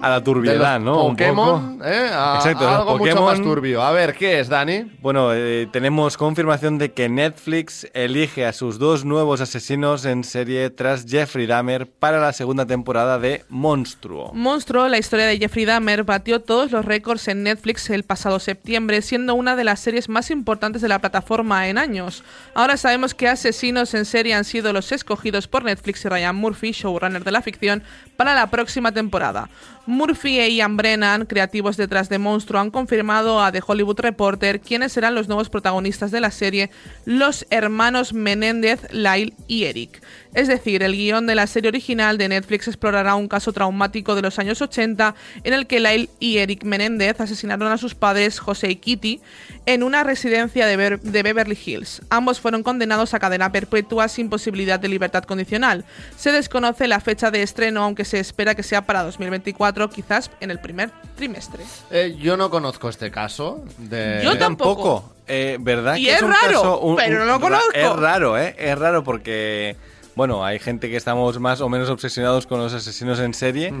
a 0.00 0.08
la 0.08 0.22
turbiedad, 0.22 0.78
de 0.78 0.84
los 0.84 0.94
¿no? 0.96 1.04
Un 1.04 1.16
Pokémon, 1.16 1.78
poco. 1.78 1.84
¿eh? 1.84 2.08
A, 2.12 2.34
Exacto, 2.36 2.66
a 2.66 2.76
algo 2.78 2.96
mucho 2.96 3.12
Pokémon- 3.16 3.24
más 3.26 3.42
turbio. 3.42 3.82
A 3.82 3.90
ver, 3.90 4.14
¿qué 4.14 4.38
es, 4.38 4.48
Dani? 4.48 4.84
Bueno, 5.02 5.34
eh, 5.34 5.68
tenemos 5.72 6.16
confirmación 6.16 6.78
de 6.78 6.92
que 6.92 7.08
Netflix 7.08 7.88
elige 7.92 8.46
a 8.46 8.52
sus 8.52 8.78
dos 8.78 9.04
nuevos 9.04 9.40
asesinos 9.40 10.04
en 10.04 10.22
serie 10.22 10.70
tras 10.70 11.04
Jeffrey 11.06 11.46
Dahmer 11.46 11.88
para 11.90 12.20
la 12.20 12.32
segunda 12.32 12.64
temporada 12.66 13.18
de 13.18 13.44
Monstruo. 13.48 14.30
Monstruo, 14.32 14.86
la 14.86 14.98
historia 14.98 15.26
de 15.26 15.36
Jeffrey 15.38 15.64
Dahmer, 15.64 16.04
batió 16.04 16.40
todos 16.40 16.70
los 16.70 16.84
récords 16.84 17.26
en 17.26 17.42
Netflix 17.42 17.90
el 17.90 18.04
pasado 18.04 18.38
septiembre, 18.38 19.02
siendo 19.02 19.34
una 19.34 19.56
de 19.56 19.64
las 19.64 19.80
series 19.80 20.08
más 20.08 20.30
importantes 20.30 20.82
de 20.82 20.88
la 20.88 21.00
plataforma 21.00 21.66
en 21.68 21.78
años. 21.78 22.22
Ahora 22.54 22.76
sabemos 22.76 23.12
que 23.12 23.26
asesinos 23.26 23.92
en 23.94 24.04
serie 24.04 24.34
han 24.34 24.44
sido 24.44 24.72
los 24.72 24.92
escogidos 24.92 25.48
por 25.48 25.59
Netflix 25.64 26.04
y 26.04 26.08
Ryan 26.08 26.36
Murphy, 26.36 26.72
showrunner 26.72 27.24
de 27.24 27.30
la 27.30 27.42
ficción, 27.42 27.82
para 28.16 28.34
la 28.34 28.48
próxima 28.48 28.92
temporada. 28.92 29.48
Murphy 29.90 30.38
e 30.38 30.48
Ian 30.50 30.76
Brennan, 30.76 31.26
creativos 31.26 31.76
detrás 31.76 32.08
de 32.08 32.18
Monstruo, 32.18 32.60
han 32.60 32.70
confirmado 32.70 33.42
a 33.42 33.50
The 33.50 33.60
Hollywood 33.66 33.98
Reporter 34.00 34.60
quiénes 34.60 34.92
serán 34.92 35.16
los 35.16 35.26
nuevos 35.26 35.50
protagonistas 35.50 36.12
de 36.12 36.20
la 36.20 36.30
serie, 36.30 36.70
los 37.04 37.44
hermanos 37.50 38.12
Menéndez, 38.12 38.80
Lyle 38.92 39.34
y 39.48 39.64
Eric. 39.64 40.00
Es 40.32 40.46
decir, 40.46 40.84
el 40.84 40.94
guion 40.94 41.26
de 41.26 41.34
la 41.34 41.48
serie 41.48 41.68
original 41.68 42.16
de 42.16 42.28
Netflix 42.28 42.68
explorará 42.68 43.16
un 43.16 43.26
caso 43.26 43.52
traumático 43.52 44.14
de 44.14 44.22
los 44.22 44.38
años 44.38 44.62
80 44.62 45.16
en 45.42 45.52
el 45.52 45.66
que 45.66 45.80
Lyle 45.80 46.08
y 46.20 46.38
Eric 46.38 46.62
Menéndez 46.62 47.20
asesinaron 47.20 47.72
a 47.72 47.78
sus 47.78 47.96
padres 47.96 48.38
José 48.38 48.70
y 48.70 48.76
Kitty 48.76 49.20
en 49.66 49.82
una 49.82 50.04
residencia 50.04 50.66
de, 50.66 50.76
Beverly 50.76 51.58
Hills. 51.64 52.02
Ambos 52.10 52.38
fueron 52.38 52.62
condenados 52.62 53.12
a 53.12 53.18
cadena 53.18 53.50
perpetua 53.50 54.06
sin 54.06 54.30
posibilidad 54.30 54.78
de 54.78 54.88
libertad 54.88 55.24
condicional. 55.24 55.84
Se 56.16 56.30
desconoce 56.30 56.86
la 56.86 57.00
fecha 57.00 57.32
de 57.32 57.42
estreno, 57.42 57.82
aunque 57.82 58.04
se 58.04 58.20
espera 58.20 58.54
que 58.54 58.62
sea 58.62 58.86
para 58.86 59.02
2024, 59.02 59.79
quizás 59.88 60.30
en 60.40 60.50
el 60.50 60.58
primer 60.58 60.90
trimestre. 61.16 61.64
Eh, 61.90 62.16
yo 62.20 62.36
no 62.36 62.50
conozco 62.50 62.88
este 62.90 63.10
caso. 63.10 63.64
De... 63.78 64.20
Yo 64.22 64.36
tampoco. 64.36 65.14
Eh, 65.26 65.56
¿Verdad 65.60 65.94
Y 65.96 66.04
que 66.06 66.14
es 66.14 66.22
un 66.22 66.32
raro, 66.32 66.46
caso, 66.60 66.80
un- 66.80 66.96
pero 66.96 67.20
no 67.20 67.24
lo 67.24 67.40
conozco. 67.40 67.70
Es 67.72 67.92
raro, 67.96 68.36
¿eh? 68.36 68.54
Es 68.58 68.76
raro 68.78 69.04
porque, 69.04 69.76
bueno, 70.16 70.44
hay 70.44 70.58
gente 70.58 70.90
que 70.90 70.96
estamos 70.96 71.38
más 71.38 71.60
o 71.60 71.68
menos 71.68 71.88
obsesionados 71.88 72.46
con 72.46 72.58
los 72.58 72.74
asesinos 72.74 73.18
en 73.20 73.32
serie. 73.32 73.72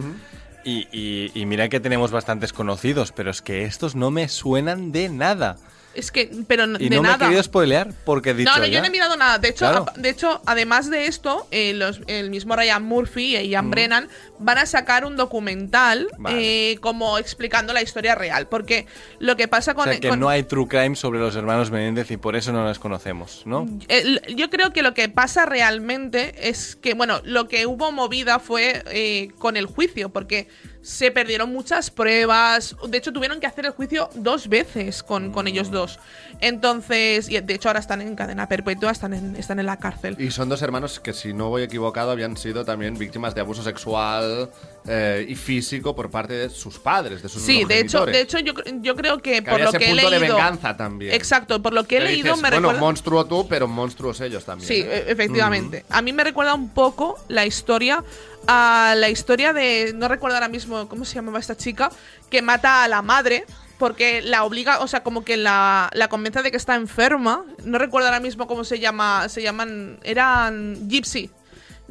y, 0.62 0.86
y- 0.92 1.30
y 1.34 1.46
mira 1.46 1.68
que 1.70 1.80
tenemos 1.80 2.10
bastantes 2.10 2.52
conocidos, 2.52 3.12
pero 3.12 3.30
es 3.30 3.40
que 3.42 3.64
estos 3.64 3.94
no 3.96 4.10
me 4.10 4.28
suenan 4.28 4.92
de 4.92 5.08
nada. 5.08 5.56
Es 5.94 6.12
que, 6.12 6.30
pero 6.46 6.66
Y 6.78 6.88
de 6.88 6.96
no 6.96 7.02
me 7.02 7.10
he 7.12 7.18
querido 7.18 7.42
spoilear 7.42 7.92
porque 8.04 8.30
he 8.30 8.34
dicho 8.34 8.48
No, 8.52 8.58
no, 8.58 8.66
yo 8.66 8.72
ya. 8.74 8.80
no 8.80 8.86
he 8.86 8.90
mirado 8.90 9.16
nada. 9.16 9.38
De 9.38 9.48
hecho, 9.48 9.58
Claro. 9.66 9.86
a- 9.88 9.98
de 9.98 10.08
hecho 10.10 10.40
además 10.46 10.88
de 10.88 11.06
esto, 11.06 11.48
eh, 11.50 11.72
los- 11.74 12.02
el 12.06 12.30
mismo 12.30 12.54
Ryan 12.54 12.84
Murphy 12.84 13.36
y 13.38 13.48
Ian 13.48 13.70
Brennan 13.70 14.08
van 14.40 14.58
a 14.58 14.66
sacar 14.66 15.04
un 15.04 15.16
documental 15.16 16.08
Vale. 16.18 16.72
eh, 16.72 16.76
como 16.78 17.18
explicando 17.18 17.72
la 17.72 17.82
historia 17.82 18.14
real. 18.14 18.48
Porque 18.48 18.86
lo 19.18 19.36
que 19.36 19.46
pasa 19.48 19.72
O 19.72 19.74
con... 19.74 19.84
sea, 19.84 20.00
que 20.00 20.08
con- 20.08 20.18
no 20.20 20.28
hay 20.28 20.42
true 20.42 20.66
crime 20.66 20.96
sobre 20.96 21.20
los 21.20 21.36
hermanos 21.36 21.70
Menéndez 21.70 22.10
y 22.10 22.16
por 22.16 22.34
eso 22.36 22.52
no 22.52 22.64
los 22.64 22.78
conocemos, 22.78 23.42
¿no? 23.44 23.66
El- 23.88 24.20
yo 24.34 24.50
creo 24.50 24.72
que 24.72 24.82
lo 24.82 24.94
que 24.94 25.08
pasa 25.08 25.46
realmente 25.46 26.48
es 26.48 26.74
que, 26.76 26.94
bueno, 26.94 27.20
lo 27.24 27.46
que 27.48 27.66
hubo 27.66 27.92
movida 27.92 28.38
fue 28.38 28.82
eh, 28.86 29.28
con 29.38 29.56
el 29.56 29.66
juicio, 29.66 30.08
porque 30.08 30.48
se 30.82 31.10
perdieron 31.10 31.52
muchas 31.52 31.90
pruebas. 31.90 32.74
De 32.88 32.96
hecho, 32.98 33.12
tuvieron 33.12 33.38
que 33.40 33.46
hacer 33.46 33.66
el 33.66 33.72
juicio 33.72 34.08
dos 34.14 34.48
veces 34.48 35.02
con, 35.02 35.30
con 35.30 35.46
ellos 35.46 35.70
dos. 35.70 35.98
Entonces, 36.40 37.28
y 37.28 37.38
de 37.40 37.54
hecho 37.54 37.68
ahora 37.68 37.80
están 37.80 38.00
en 38.00 38.14
cadena 38.16 38.48
perpetua, 38.48 38.90
están 38.90 39.12
en, 39.12 39.36
están 39.36 39.60
en 39.60 39.66
la 39.66 39.76
cárcel. 39.76 40.16
Y 40.18 40.30
son 40.30 40.48
dos 40.48 40.62
hermanos 40.62 40.98
que, 41.00 41.12
si 41.12 41.34
no 41.34 41.50
voy 41.50 41.62
equivocado, 41.62 42.10
habían 42.10 42.36
sido 42.36 42.64
también 42.64 42.96
víctimas 42.96 43.34
de 43.34 43.42
abuso 43.42 43.62
sexual 43.62 44.50
eh, 44.86 45.26
y 45.28 45.34
físico 45.34 45.94
por 45.94 46.10
parte 46.10 46.34
de 46.34 46.48
sus 46.48 46.78
padres, 46.78 47.22
de 47.22 47.28
sus 47.28 47.42
Sí, 47.42 47.64
de 47.64 47.80
hecho, 47.80 48.06
de 48.06 48.20
hecho 48.22 48.38
yo, 48.38 48.54
yo 48.80 48.96
creo 48.96 49.18
que, 49.18 49.42
Que 49.42 49.50
por 49.50 49.60
lo 49.60 49.68
ese 49.68 49.78
que 49.78 49.84
he 49.84 49.88
punto 49.90 50.10
leído... 50.10 50.26
de 50.26 50.32
venganza 50.32 50.76
también. 50.76 51.12
Exacto, 51.14 51.60
por 51.60 51.72
lo 51.72 51.84
que 51.84 51.98
he 51.98 52.00
leído 52.00 52.36
me 52.36 52.42
bueno, 52.42 52.56
recuerda... 52.56 52.80
monstruo 52.80 53.26
tú, 53.26 53.46
pero 53.46 53.68
monstruos 53.68 54.20
ellos 54.20 54.44
también. 54.44 54.66
Sí, 54.66 54.80
¿eh? 54.80 55.04
e- 55.06 55.12
efectivamente. 55.12 55.84
A 55.90 56.00
mí 56.00 56.12
me 56.12 56.24
recuerda 56.24 56.54
un 56.54 56.70
poco 56.70 57.18
la 57.28 57.44
historia 57.44 58.02
a 58.46 58.94
la 58.96 59.10
historia 59.10 59.52
de 59.52 59.92
no 59.94 60.08
recuerdo 60.08 60.36
ahora 60.36 60.48
mismo 60.48 60.88
cómo 60.88 61.04
se 61.04 61.14
llamaba 61.16 61.38
esta 61.38 61.56
chica 61.56 61.90
que 62.30 62.40
mata 62.40 62.84
a 62.84 62.88
la 62.88 63.02
madre 63.02 63.44
porque 63.80 64.20
la 64.20 64.44
obliga, 64.44 64.78
o 64.80 64.86
sea, 64.86 65.02
como 65.02 65.24
que 65.24 65.38
la, 65.38 65.88
la 65.94 66.08
convence 66.08 66.42
de 66.42 66.50
que 66.50 66.58
está 66.58 66.76
enferma. 66.76 67.44
No 67.64 67.78
recuerdo 67.78 68.08
ahora 68.08 68.20
mismo 68.20 68.46
cómo 68.46 68.62
se 68.62 68.78
llama, 68.78 69.28
se 69.30 69.42
llaman 69.42 69.98
eran 70.04 70.88
Gypsy. 70.88 71.30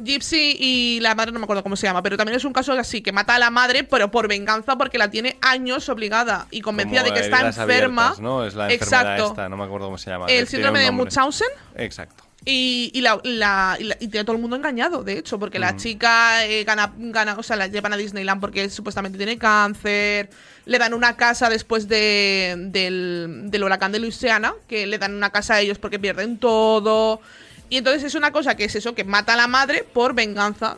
Gypsy 0.02 0.56
y 0.58 1.00
la 1.00 1.14
madre 1.16 1.32
no 1.32 1.40
me 1.40 1.44
acuerdo 1.44 1.64
cómo 1.64 1.74
se 1.76 1.88
llama, 1.88 2.00
pero 2.00 2.16
también 2.16 2.36
es 2.36 2.44
un 2.44 2.52
caso 2.52 2.72
así, 2.72 3.02
que 3.02 3.10
mata 3.10 3.34
a 3.34 3.38
la 3.40 3.50
madre, 3.50 3.82
pero 3.82 4.08
por 4.10 4.28
venganza 4.28 4.76
porque 4.76 4.98
la 4.98 5.10
tiene 5.10 5.36
años 5.42 5.88
obligada 5.88 6.46
y 6.52 6.60
convencida 6.60 7.02
Como 7.02 7.12
de 7.12 7.20
que 7.20 7.26
está 7.26 7.46
enferma. 7.46 8.02
abiertas, 8.04 8.20
¿no? 8.20 8.46
Es 8.46 8.54
la 8.54 8.72
enfermedad 8.72 9.02
Exacto. 9.02 9.30
esta, 9.30 9.48
no 9.48 9.56
me 9.56 9.64
acuerdo 9.64 9.86
cómo 9.88 9.98
se 9.98 10.10
llama. 10.10 10.26
El 10.26 10.46
síndrome 10.46 10.78
de. 10.78 10.92
Munchausen. 10.92 11.48
Exacto. 11.74 12.19
Y, 12.44 12.90
y, 12.94 13.02
la, 13.02 13.20
la- 13.22 13.76
y 13.78 13.84
la- 13.84 13.96
y 14.00 14.08
tiene 14.08 14.24
todo 14.24 14.34
el 14.36 14.40
mundo 14.40 14.56
engañado, 14.56 15.02
de 15.04 15.18
hecho, 15.18 15.38
porque 15.38 15.58
la 15.58 15.76
chica 15.76 16.46
eh, 16.46 16.64
gana, 16.64 16.90
gana, 16.96 17.36
o 17.38 17.42
sea, 17.42 17.56
la 17.56 17.66
llevan 17.66 17.92
a 17.92 17.96
Disneyland 17.98 18.40
porque 18.40 18.70
supuestamente 18.70 19.18
tiene 19.18 19.36
cáncer, 19.36 20.30
le 20.64 20.78
dan 20.78 20.94
una 20.94 21.16
casa 21.16 21.50
después 21.50 21.86
de, 21.86 22.54
del, 22.58 23.42
del 23.50 23.62
huracán 23.64 23.92
de 23.92 23.98
Luisiana, 23.98 24.54
que 24.68 24.86
le 24.86 24.96
dan 24.98 25.14
una 25.14 25.28
casa 25.30 25.54
a 25.54 25.60
ellos 25.60 25.78
porque 25.78 25.98
pierden 25.98 26.38
todo. 26.38 27.20
Y 27.68 27.76
entonces 27.76 28.02
es 28.04 28.14
una 28.14 28.32
cosa 28.32 28.56
que 28.56 28.64
es 28.64 28.74
eso, 28.74 28.94
que 28.94 29.04
mata 29.04 29.34
a 29.34 29.36
la 29.36 29.46
madre 29.46 29.84
por 29.92 30.14
venganza 30.14 30.76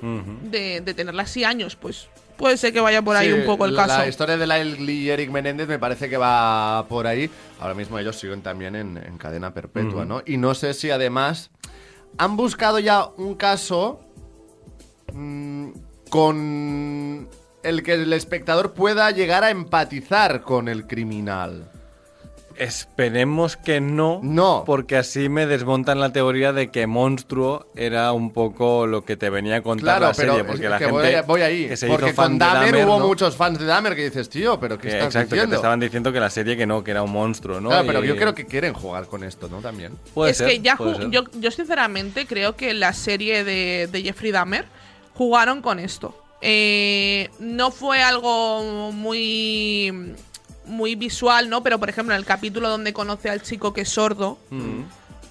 de, 0.51 0.81
de 0.81 0.95
tenerla 0.95 1.23
así 1.23 1.45
años, 1.45 1.77
pues 1.77 2.09
puede 2.37 2.57
ser 2.57 2.73
que 2.73 2.81
vaya 2.81 3.03
por 3.03 3.17
ahí 3.17 3.29
Sí, 3.29 3.33
un 3.33 3.45
poco 3.47 3.65
el 3.67 3.75
la- 3.75 3.87
caso. 3.87 3.99
La 4.01 4.09
historia 4.09 4.37
de 4.37 4.47
Lyle 4.47 4.93
y 4.93 5.11
Eric 5.11 5.31
Menéndez 5.31 5.69
me 5.69 5.79
parece 5.79 6.09
que 6.09 6.17
va 6.17 6.87
por 6.89 7.07
ahí. 7.07 7.31
Ahora 7.61 7.75
mismo 7.75 7.99
ellos 7.99 8.17
siguen 8.19 8.43
también 8.43 8.75
en, 8.77 8.97
en 8.99 9.19
cadena 9.19 9.53
perpetua, 9.55 10.05
¿no? 10.05 10.23
Y 10.27 10.37
no 10.37 10.55
sé 10.55 10.75
si 10.75 10.91
además 10.91 11.51
han 12.19 12.37
buscado 12.37 12.79
ya 12.79 13.07
un 13.17 13.35
caso 13.37 14.01
mm, 15.13 15.71
con 16.11 17.29
el 17.63 17.83
que 17.83 17.95
el 17.95 18.13
espectador 18.13 18.73
pueda 18.75 19.11
llegar 19.13 19.45
a 19.45 19.51
empatizar 19.51 20.43
con 20.43 20.69
el 20.69 20.87
criminal. 20.87 21.71
Esperemos 22.59 23.57
que 23.57 23.81
no. 23.81 24.21
No. 24.23 24.63
Porque 24.67 24.97
así 24.97 25.29
me 25.29 25.47
desmontan 25.47 26.01
la 26.01 26.13
teoría 26.13 26.53
de 26.53 26.71
que 26.71 26.87
Monstruo 26.87 27.67
era 27.77 28.13
un 28.13 28.33
poco 28.33 28.87
lo 28.87 29.05
que 29.05 29.17
te 29.17 29.31
venía 29.31 29.57
a 29.57 29.63
contar 29.63 29.83
Claro, 29.99 30.07
la 30.09 30.13
pero 30.15 30.33
serie. 30.35 30.41
es 30.41 30.47
Porque 30.47 30.63
que 30.63 30.69
la 30.69 30.79
gente 30.79 30.93
voy, 30.93 31.27
voy 31.27 31.41
ahí. 31.43 31.69
que 31.69 31.77
se 31.77 31.87
porque 31.89 32.07
hizo 32.07 32.15
fan 32.15 32.31
con 32.31 32.39
Dahmer, 32.39 32.87
hubo 32.87 32.99
¿no? 32.99 33.07
muchos 33.07 33.37
fans 33.37 33.59
de 33.59 33.65
Dahmer 33.67 33.95
que 33.97 34.05
dices, 34.05 34.29
tío, 34.29 34.59
pero 34.61 34.77
¿qué 34.79 34.89
Que- 34.89 34.95
estás 34.95 35.07
exacto, 35.09 35.29
que 35.31 35.35
diciendo? 35.37 35.51
te 35.51 35.57
estaban 35.57 35.81
diciendo 35.81 36.13
que 36.13 36.21
la 36.21 36.31
serie 36.31 36.57
que 36.57 36.67
no, 36.67 36.83
que 36.85 36.91
era 36.91 37.03
un 37.03 37.13
monstruo, 37.13 37.61
¿no? 37.61 37.69
Claro, 37.71 37.87
pero 37.87 38.05
Y- 38.05 38.09
yo 38.09 38.17
creo 38.17 38.35
que 38.35 38.47
quieren 38.47 38.73
jugar 38.75 39.07
con 39.07 39.25
esto, 39.25 39.49
¿no? 39.49 39.59
También. 39.61 39.93
Puede 40.15 40.33
es 40.33 40.39
ser, 40.39 40.49
que 40.49 40.61
ya 40.61 40.77
puede 40.77 41.11
yo, 41.11 41.23
yo 41.39 41.51
sinceramente 41.51 42.27
creo 42.27 42.57
que 42.57 42.75
la 42.75 42.93
serie 42.93 43.45
de, 43.45 43.89
de 43.91 44.03
Jeffrey 44.03 44.33
Dahmer 44.33 44.65
jugaron 45.15 45.63
con 45.63 45.79
esto. 45.79 46.19
Eh, 46.45 47.31
no 47.39 47.71
fue 47.71 48.03
algo 48.03 48.91
muy 48.93 50.15
muy 50.65 50.95
visual, 50.95 51.49
¿no? 51.49 51.63
Pero 51.63 51.79
por 51.79 51.89
ejemplo 51.89 52.15
en 52.15 52.19
el 52.21 52.25
capítulo 52.27 52.69
donde 52.69 52.93
conoce 52.93 53.29
al 53.31 53.43
chico 53.43 53.73
que 53.73 53.83
es 53.83 53.89
sordo, 53.89 54.39
Mm. 54.51 54.83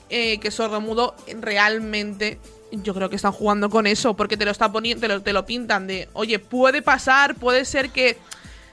eh, 0.10 0.40
que 0.40 0.50
es 0.50 0.54
sordo 0.54 0.82
mudo, 0.82 1.16
realmente 1.40 2.40
yo 2.72 2.94
creo 2.94 3.10
que 3.10 3.16
están 3.18 3.32
jugando 3.34 3.70
con 3.70 3.86
eso, 3.88 4.16
porque 4.16 4.38
te 4.38 4.46
lo 4.46 4.52
está 4.52 4.72
poniendo, 4.72 5.02
te 5.02 5.08
lo, 5.14 5.22
te 5.22 5.34
lo 5.34 5.46
pintan 5.46 5.88
de, 5.88 6.08
oye, 6.14 6.40
puede 6.40 6.82
pasar, 6.82 7.36
puede 7.36 7.66
ser 7.66 7.90
que 7.90 8.18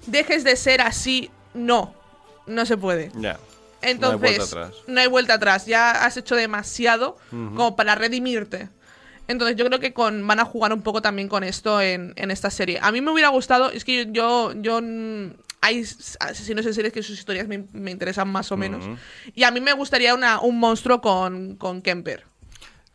dejes 0.07 0.45
de 0.45 0.55
ser 0.57 0.81
así. 0.81 1.31
No, 1.55 1.95
no 2.47 2.65
se 2.65 2.77
puede. 2.77 3.11
Ya. 3.17 3.39
Entonces, 3.83 4.21
No 4.21 4.27
hay 4.27 4.37
vuelta 4.39 4.45
atrás. 4.45 4.73
no 4.87 5.01
hay 5.01 5.07
vuelta 5.09 5.35
atrás. 5.35 5.67
Ya 5.67 5.91
has 6.05 6.17
hecho 6.17 6.35
demasiado 6.37 7.17
como 7.31 7.75
para 7.77 7.95
redimirte. 7.97 8.69
Entonces, 9.27 9.57
yo 9.57 9.67
creo 9.67 9.79
que 9.81 9.93
con, 9.93 10.27
van 10.27 10.41
a 10.41 10.45
jugar 10.45 10.73
un 10.73 10.83
poco 10.83 11.03
también 11.03 11.29
con 11.29 11.43
esto 11.45 11.81
en, 11.81 12.13
en 12.17 12.31
esta 12.31 12.51
serie. 12.51 12.79
A 12.81 12.91
mí 12.93 13.01
me 13.01 13.11
hubiera 13.11 13.29
gustado, 13.29 13.71
es 13.71 13.85
que 13.85 14.07
yo, 14.11 14.53
yo, 14.57 14.81
hay 15.61 15.85
asesinos 16.21 16.65
en 16.67 16.75
series 16.75 16.93
que 16.93 17.03
sus 17.03 17.19
historias 17.19 17.49
me, 17.49 17.67
me 17.73 17.91
interesan 17.91 18.29
más 18.29 18.53
o 18.53 18.57
menos. 18.57 18.85
Y 19.35 19.43
a 19.43 19.51
mí 19.51 19.61
me 19.61 19.73
gustaría 19.73 20.15
una, 20.15 20.41
un 20.41 20.59
monstruo 20.59 21.01
con, 21.01 21.57
con 21.57 21.83
Kemper. 21.83 22.25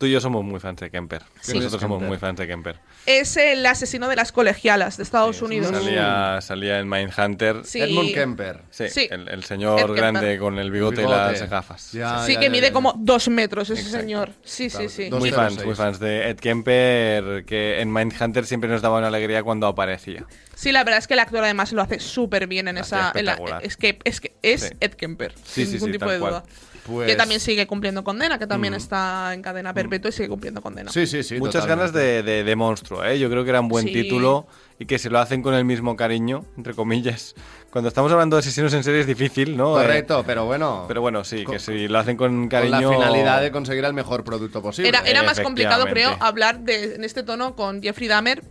Tú 0.03 0.07
y 0.07 0.11
yo 0.11 0.19
somos 0.19 0.43
muy 0.43 0.59
fans 0.59 0.81
de 0.81 0.89
Kemper. 0.91 1.21
Sí. 1.39 1.53
Nosotros 1.55 1.79
somos 1.79 1.95
Kemper? 1.99 2.09
muy 2.09 2.17
fans 2.17 2.37
de 2.37 2.45
Kemper. 2.45 2.75
Es 3.05 3.37
el 3.37 3.65
asesino 3.65 4.09
de 4.09 4.17
las 4.17 4.33
colegialas 4.33 4.97
de 4.97 5.03
Estados 5.03 5.41
Unidos. 5.41 5.71
Salía, 5.71 6.39
salía 6.41 6.79
en 6.79 6.89
Mindhunter. 6.89 7.61
Sí. 7.63 7.79
Edmund 7.79 8.13
Kemper. 8.13 8.63
Sí, 8.69 8.89
Sí. 8.89 9.07
El, 9.09 9.29
el 9.29 9.45
señor 9.45 9.79
Ed 9.79 9.85
Kemper. 9.85 9.95
grande 9.95 10.37
con 10.39 10.59
el 10.59 10.71
bigote, 10.71 10.97
Bigote. 11.03 11.15
y 11.37 11.39
las 11.39 11.49
gafas. 11.49 11.93
Ya, 11.93 12.25
Sí, 12.25 12.33
ya, 12.33 12.39
que 12.41 12.45
ya, 12.47 12.51
mide 12.51 12.67
ya. 12.67 12.73
como 12.73 12.93
dos 12.97 13.29
metros 13.29 13.69
ese 13.69 13.79
Exacto. 13.79 13.99
señor. 14.01 14.31
Sí, 14.43 14.69
sí, 14.69 14.89
sí. 14.89 15.09
Muy 15.09 15.31
fans, 15.31 15.53
seis. 15.53 15.65
muy 15.65 15.75
fans 15.75 15.99
de 16.01 16.31
Ed 16.31 16.35
Kemper, 16.37 17.45
que 17.45 17.79
en 17.79 17.93
Mindhunter 17.93 18.45
siempre 18.45 18.69
nos 18.69 18.81
daba 18.81 18.97
una 18.97 19.07
alegría 19.07 19.41
cuando 19.41 19.67
aparecía. 19.67 20.25
Sí, 20.53 20.73
la 20.73 20.83
verdad 20.83 20.97
es 20.99 21.07
que 21.07 21.13
el 21.13 21.21
actor 21.21 21.41
además 21.45 21.71
lo 21.71 21.81
hace 21.81 22.01
súper 22.01 22.47
bien 22.47 22.67
en 22.67 22.77
esa. 22.77 23.13
en 23.15 23.23
la- 23.25 23.37
es 23.61 23.77
que 23.77 23.99
es, 24.03 24.19
que 24.19 24.33
es 24.41 24.63
Sí. 24.63 24.69
Ed 24.81 24.95
Kemper. 24.95 25.33
Sí, 25.45 25.61
sin 25.61 25.67
sí, 25.67 25.73
ningún 25.75 25.87
sí, 25.87 25.91
tipo 25.93 26.11
de 26.11 26.19
cual. 26.19 26.43
Pues- 26.85 27.07
que 27.07 27.15
también 27.15 27.39
sigue 27.39 27.65
cumpliendo 27.67 28.03
condena, 28.03 28.37
que 28.37 28.45
Mm. 28.45 28.49
también 28.49 28.73
está 28.73 29.33
en 29.33 29.41
cadena 29.41 29.73
perpetua 29.73 30.09
y 30.09 30.11
sigue 30.11 30.27
cumpliendo 30.29 30.61
condena. 30.61 30.91
Sí, 30.91 31.07
sí, 31.07 31.23
sí. 31.23 31.35
Muchas 31.39 31.63
totalmente. 31.63 31.93
ganas 31.93 31.93
de, 31.93 32.23
de- 32.23 32.43
de 32.43 32.55
monstruo, 32.55 33.03
¿eh? 33.05 33.17
Yo 33.19 33.29
creo 33.29 33.43
que 33.43 33.49
era 33.51 33.61
un 33.61 33.69
buen 33.69 33.85
Sí. 33.87 33.93
título 33.93 34.47
y 34.79 34.85
que 34.85 34.99
se 34.99 35.09
lo 35.09 35.19
hacen 35.19 35.41
con 35.41 35.53
el 35.53 35.63
mismo 35.65 35.95
cariño, 35.95 36.45
entre 36.57 36.73
comillas. 36.73 37.35
Cuando 37.69 37.87
estamos 37.87 38.11
hablando 38.11 38.35
de 38.35 38.41
asesinos 38.41 38.73
en 38.73 38.83
serie 38.83 38.99
es 39.01 39.07
difícil, 39.07 39.55
¿no? 39.57 39.79
Eh, 39.79 39.83
Correcto, 39.83 40.23
pero 40.27 40.45
bueno. 40.45 40.85
pero 40.87 41.01
bueno, 41.01 41.23
sí, 41.23 41.43
Con- 41.43 41.53
que 41.53 41.59
si 41.59 41.87
lo 41.87 41.97
hacen 41.99 42.17
con 42.17 42.33
con 42.41 42.49
cariño... 42.49 42.91
la 42.91 42.97
finalidad 42.97 43.41
de 43.41 43.51
conseguir 43.51 43.83
el 43.85 43.93
mejor 43.93 44.23
producto 44.23 44.61
posible. 44.61 44.89
Era, 44.89 44.99
era 45.01 45.23
más 45.23 45.39
complicado, 45.39 45.85
creo, 45.85 46.15
hablar 46.19 46.59
de, 46.59 46.95
en 46.95 47.03
este 47.03 47.23
tono 47.23 47.55
con 47.55 47.81
Jeffrey 47.81 48.07
Dahmer, 48.07 48.43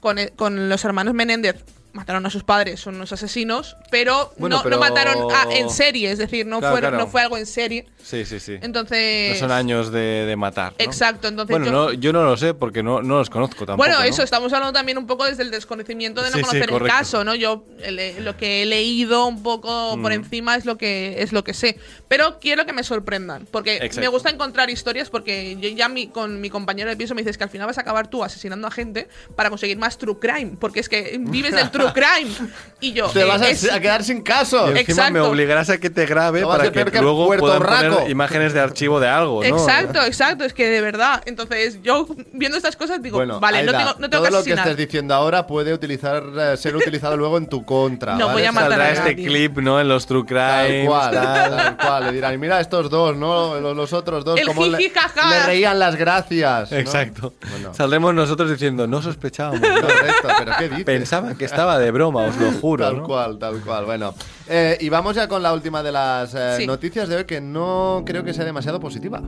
con, 0.00 0.18
e- 0.18 0.30
con 0.30 0.68
los 0.68 0.84
hermanos 0.84 1.14
Menéndez. 1.14 1.64
Mataron 1.92 2.24
a 2.26 2.30
sus 2.30 2.44
padres, 2.44 2.78
son 2.80 2.96
unos 2.96 3.12
asesinos, 3.12 3.76
pero, 3.90 4.32
Bueno, 4.36 4.56
no, 4.58 4.62
pero- 4.62 4.76
no 4.76 4.80
mataron 4.80 5.28
a- 5.34 5.52
en 5.56 5.70
serie, 5.70 6.10
es 6.12 6.18
decir, 6.18 6.46
no, 6.46 6.58
Claro, 6.60 6.74
fueron- 6.74 6.90
claro. 6.90 7.04
no 7.06 7.10
fue 7.10 7.22
algo 7.22 7.38
en 7.38 7.46
serie. 7.46 7.86
Sí, 8.02 8.24
sí, 8.26 8.38
sí. 8.40 8.56
Entonces. 8.60 9.32
No 9.32 9.38
son 9.38 9.50
años 9.50 9.90
de, 9.90 10.26
de 10.26 10.36
matar. 10.36 10.74
¿no? 10.78 10.84
Exacto, 10.84 11.28
entonces 11.28 11.50
Bueno, 11.56 11.66
yo- 11.66 11.72
no, 11.72 11.92
yo 11.94 12.12
no 12.12 12.24
lo 12.24 12.36
sé 12.36 12.52
porque 12.54 12.82
no, 12.82 13.02
no 13.02 13.18
los 13.18 13.30
conozco 13.30 13.64
tampoco. 13.66 13.78
Bueno, 13.78 13.98
¿no? 14.00 14.04
eso, 14.04 14.22
estamos 14.22 14.52
hablando 14.52 14.72
también 14.74 14.98
un 14.98 15.06
poco 15.06 15.24
desde 15.24 15.42
el 15.42 15.50
desconocimiento 15.50 16.20
de 16.22 16.28
no 16.30 16.36
Sí, 16.36 16.38
sí, 16.40 16.44
conocer 16.44 16.62
el 16.64 16.68
correcto. 16.70 16.96
caso, 16.98 17.24
¿no? 17.24 17.34
Yo 17.34 17.64
eh, 17.80 18.16
lo 18.20 18.36
que 18.36 18.62
he 18.62 18.66
leído 18.66 19.24
un 19.26 19.42
poco 19.42 19.96
Mm. 19.96 20.02
por 20.02 20.12
encima 20.12 20.56
es 20.56 20.66
lo 20.66 20.76
que 20.76 21.22
es 21.22 21.32
lo 21.32 21.42
que 21.42 21.54
sé. 21.54 21.78
Pero 22.06 22.38
quiero 22.38 22.66
que 22.66 22.72
me 22.74 22.84
sorprendan, 22.84 23.46
porque 23.50 23.76
Exacto. 23.76 24.00
me 24.00 24.08
gusta 24.08 24.30
encontrar 24.30 24.68
historias, 24.70 25.08
porque 25.10 25.56
yo 25.58 25.68
ya 25.70 25.88
mi, 25.88 26.08
con 26.08 26.40
mi 26.40 26.50
compañero 26.50 26.90
de 26.90 26.96
piso 26.96 27.14
me 27.14 27.22
dices 27.22 27.38
que 27.38 27.44
al 27.44 27.50
final 27.50 27.66
vas 27.66 27.78
a 27.78 27.80
acabar 27.80 28.08
tú 28.08 28.22
asesinando 28.22 28.66
a 28.68 28.70
gente 28.70 29.08
para 29.34 29.48
conseguir 29.48 29.78
más 29.78 29.96
true 29.98 30.18
crime, 30.20 30.56
porque 30.60 30.80
es 30.80 30.88
que 30.88 31.16
vives 31.18 31.54
del 31.54 31.70
true 31.70 31.77
crime. 31.94 32.50
Y 32.80 32.92
yo. 32.92 33.08
Te 33.08 33.22
eh, 33.22 33.24
vas 33.24 33.42
a, 33.42 33.50
es- 33.50 33.68
a 33.72 33.80
quedar 33.80 34.04
sin 34.04 34.22
caso. 34.22 34.66
Y 34.66 34.78
encima 34.78 34.80
Exacto. 34.80 35.12
me 35.12 35.20
obligarás 35.20 35.68
a 35.68 35.78
que 35.78 35.90
te 35.90 36.06
grabe 36.06 36.42
No 36.42 36.48
para 36.48 36.70
que 36.70 36.84
que 36.84 37.00
luego 37.02 37.26
puedan 37.36 37.60
poner 37.60 38.08
imágenes 38.08 38.52
de 38.52 38.60
archivo 38.60 39.00
de 39.00 39.08
algo, 39.08 39.42
¿no? 39.42 39.48
Exacto, 39.48 40.00
exacto, 40.04 40.44
es 40.44 40.52
que 40.54 40.68
de 40.68 40.80
verdad. 40.80 41.20
Entonces, 41.26 41.80
yo 41.82 42.06
viendo 42.32 42.56
estas 42.56 42.76
cosas 42.76 43.02
digo, 43.02 43.16
Bueno, 43.16 43.40
vale, 43.40 43.64
no 43.64 43.70
Aida, 43.70 43.78
tengo, 43.78 43.90
no 43.98 44.10
tengo 44.10 44.24
todo 44.24 44.24
que 44.24 44.30
lo 44.30 44.44
que 44.44 44.60
estés 44.60 44.76
diciendo 44.76 45.12
ahora 45.14 45.44
puede 45.46 45.72
utilizar, 45.74 46.22
eh, 46.38 46.56
ser 46.56 46.76
utilizado 46.76 47.16
luego 47.16 47.36
en 47.36 47.48
tu 47.48 47.64
contra. 47.64 48.14
No 48.14 48.26
¿vale? 48.26 48.38
voy 48.38 48.46
a 48.46 48.52
matar 48.52 48.70
Saldrá 48.70 48.84
a 48.86 48.92
este 48.92 49.10
nadie. 49.14 49.26
clip, 49.26 49.58
¿no? 49.58 49.80
En 49.80 49.88
los 49.88 50.06
True 50.06 50.24
Tal 50.28 50.66
Crime. 50.68 50.86
cual, 50.86 51.10
tal 51.14 51.76
cual. 51.78 52.06
Le 52.06 52.12
dirán, 52.12 52.38
mira 52.38 52.60
estos 52.60 52.88
dos, 52.90 53.16
¿no? 53.16 53.58
Los, 53.60 53.76
los 53.76 53.92
otros 53.92 54.24
dos, 54.24 54.38
El 54.38 54.46
como 54.46 54.66
le, 54.66 54.78
jiji, 54.78 54.90
jaja. 54.90 55.28
le 55.30 55.42
reían 55.46 55.80
las 55.80 55.96
gracias. 55.96 56.70
¿no? 56.70 56.78
Exacto. 56.78 57.34
Bueno. 57.50 57.74
Saldremos 57.74 58.14
nosotros 58.14 58.48
diciendo, 58.52 58.86
no 58.86 59.02
sospechábamos. 59.02 59.60
¿no? 59.60 59.80
Correcto, 59.80 60.28
pero 60.38 60.52
¿qué 60.58 60.68
dices? 60.68 60.84
Pensaba 60.84 61.34
que 61.34 61.44
estaba 61.44 61.67
de 61.76 61.90
broma, 61.90 62.22
os 62.26 62.36
lo 62.36 62.52
juro. 62.52 62.84
Tal 62.84 62.98
¿no? 62.98 63.02
cual, 63.04 63.38
tal 63.38 63.60
cual. 63.60 63.84
Bueno, 63.84 64.14
eh, 64.48 64.78
y 64.80 64.88
vamos 64.88 65.16
ya 65.16 65.26
con 65.26 65.42
la 65.42 65.52
última 65.52 65.82
de 65.82 65.90
las 65.90 66.32
eh, 66.34 66.54
Sí. 66.58 66.66
noticias 66.68 67.08
de 67.08 67.16
hoy 67.16 67.24
que 67.24 67.40
no 67.40 68.04
creo 68.06 68.22
que 68.22 68.32
sea 68.32 68.44
demasiado 68.44 68.78
positiva. 68.78 69.20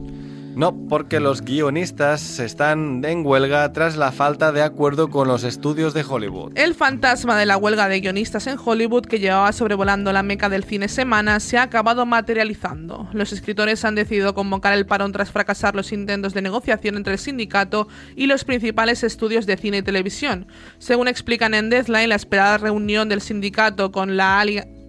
No, 0.57 0.77
porque 0.89 1.21
los 1.21 1.43
guionistas 1.43 2.39
están 2.41 3.03
en 3.05 3.25
huelga 3.25 3.73
tras 3.73 3.97
la 3.97 4.11
falta 4.13 4.51
de 4.53 4.63
acuerdo 4.63 5.09
con 5.09 5.29
los 5.29 5.45
estudios 5.45 5.95
de 5.95 6.03
Hollywood. 6.03 6.53
El 6.57 6.75
fantasma 6.75 7.39
de 7.39 7.47
la 7.47 7.57
huelga 7.57 7.89
de 7.89 8.01
guionistas 8.01 8.47
en 8.49 8.59
Hollywood 8.63 9.07
que 9.07 9.21
llevaba 9.21 9.53
sobrevolando 9.53 10.13
la 10.13 10.23
meca 10.25 10.49
del 10.49 10.65
cine 10.65 10.89
semanas 10.89 11.45
se 11.45 11.57
ha 11.57 11.63
acabado 11.63 12.05
materializando. 12.05 13.09
Los 13.13 13.33
escritores 13.33 13.85
han 13.85 13.95
decidido 13.95 14.35
convocar 14.35 14.73
el 14.75 14.87
parón 14.87 15.13
tras 15.13 15.31
fracasar 15.31 15.75
los 15.77 15.93
intentos 15.93 16.35
de 16.35 16.43
negociación 16.43 16.97
entre 16.97 17.13
el 17.15 17.19
sindicato 17.21 17.87
y 18.17 18.27
los 18.27 18.45
principales 18.45 19.05
estudios 19.05 19.47
de 19.47 19.57
cine 19.57 19.79
y 19.79 19.83
televisión. 19.83 20.47
Según 20.79 21.07
explican 21.09 21.55
en 21.55 21.71
Deadline, 21.71 22.09
la 22.09 22.17
esperada 22.17 22.59
reunión 22.59 23.09
del 23.09 23.21
sindicato 23.23 23.93
con 23.93 24.17
la 24.17 24.45